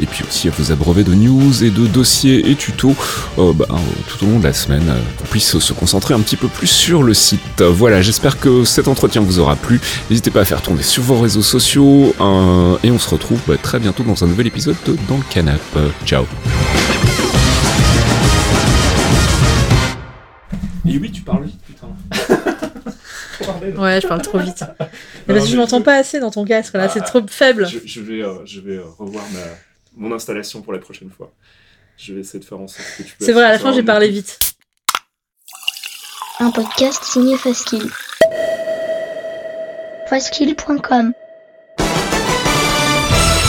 [0.00, 2.96] Et puis aussi à vous abreuver de news et de dossiers et tutos
[3.38, 3.74] euh, bah, euh,
[4.08, 6.66] tout au long de la semaine, euh, qu'on puisse se concentrer un petit peu plus
[6.66, 7.62] sur le site.
[7.62, 9.80] Voilà, j'espère que cet entretien vous aura plu.
[10.10, 13.54] N'hésitez pas à faire tourner sur vos réseaux sociaux euh, et on se retrouve bah,
[13.60, 15.60] très bientôt dans un nouvel épisode de Dans le Canap.
[15.76, 16.24] Euh, ciao.
[20.88, 21.88] Et oui, tu parles vite, putain.
[23.76, 24.60] Ouais, je parle trop vite.
[24.60, 24.66] Non,
[25.28, 27.66] Mais parce que je m'entends pas assez dans ton casque là, c'est Ah, trop faible.
[27.66, 29.40] Je, je vais, euh, je vais euh, revoir ma,
[29.96, 31.32] mon installation pour la prochaine fois.
[31.98, 33.82] Je vais essayer de faire en sorte que tu C'est vrai, à la fin j'ai
[33.82, 34.38] parlé vite.
[36.38, 37.90] Un podcast signé Faskill.
[40.08, 41.12] Faskill.com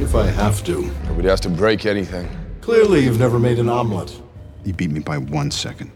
[0.00, 0.90] If I have to.
[1.04, 2.28] Nobody has to break anything.
[2.62, 4.18] Clearly, you've never made an omelet.
[4.64, 5.92] You beat me by one second.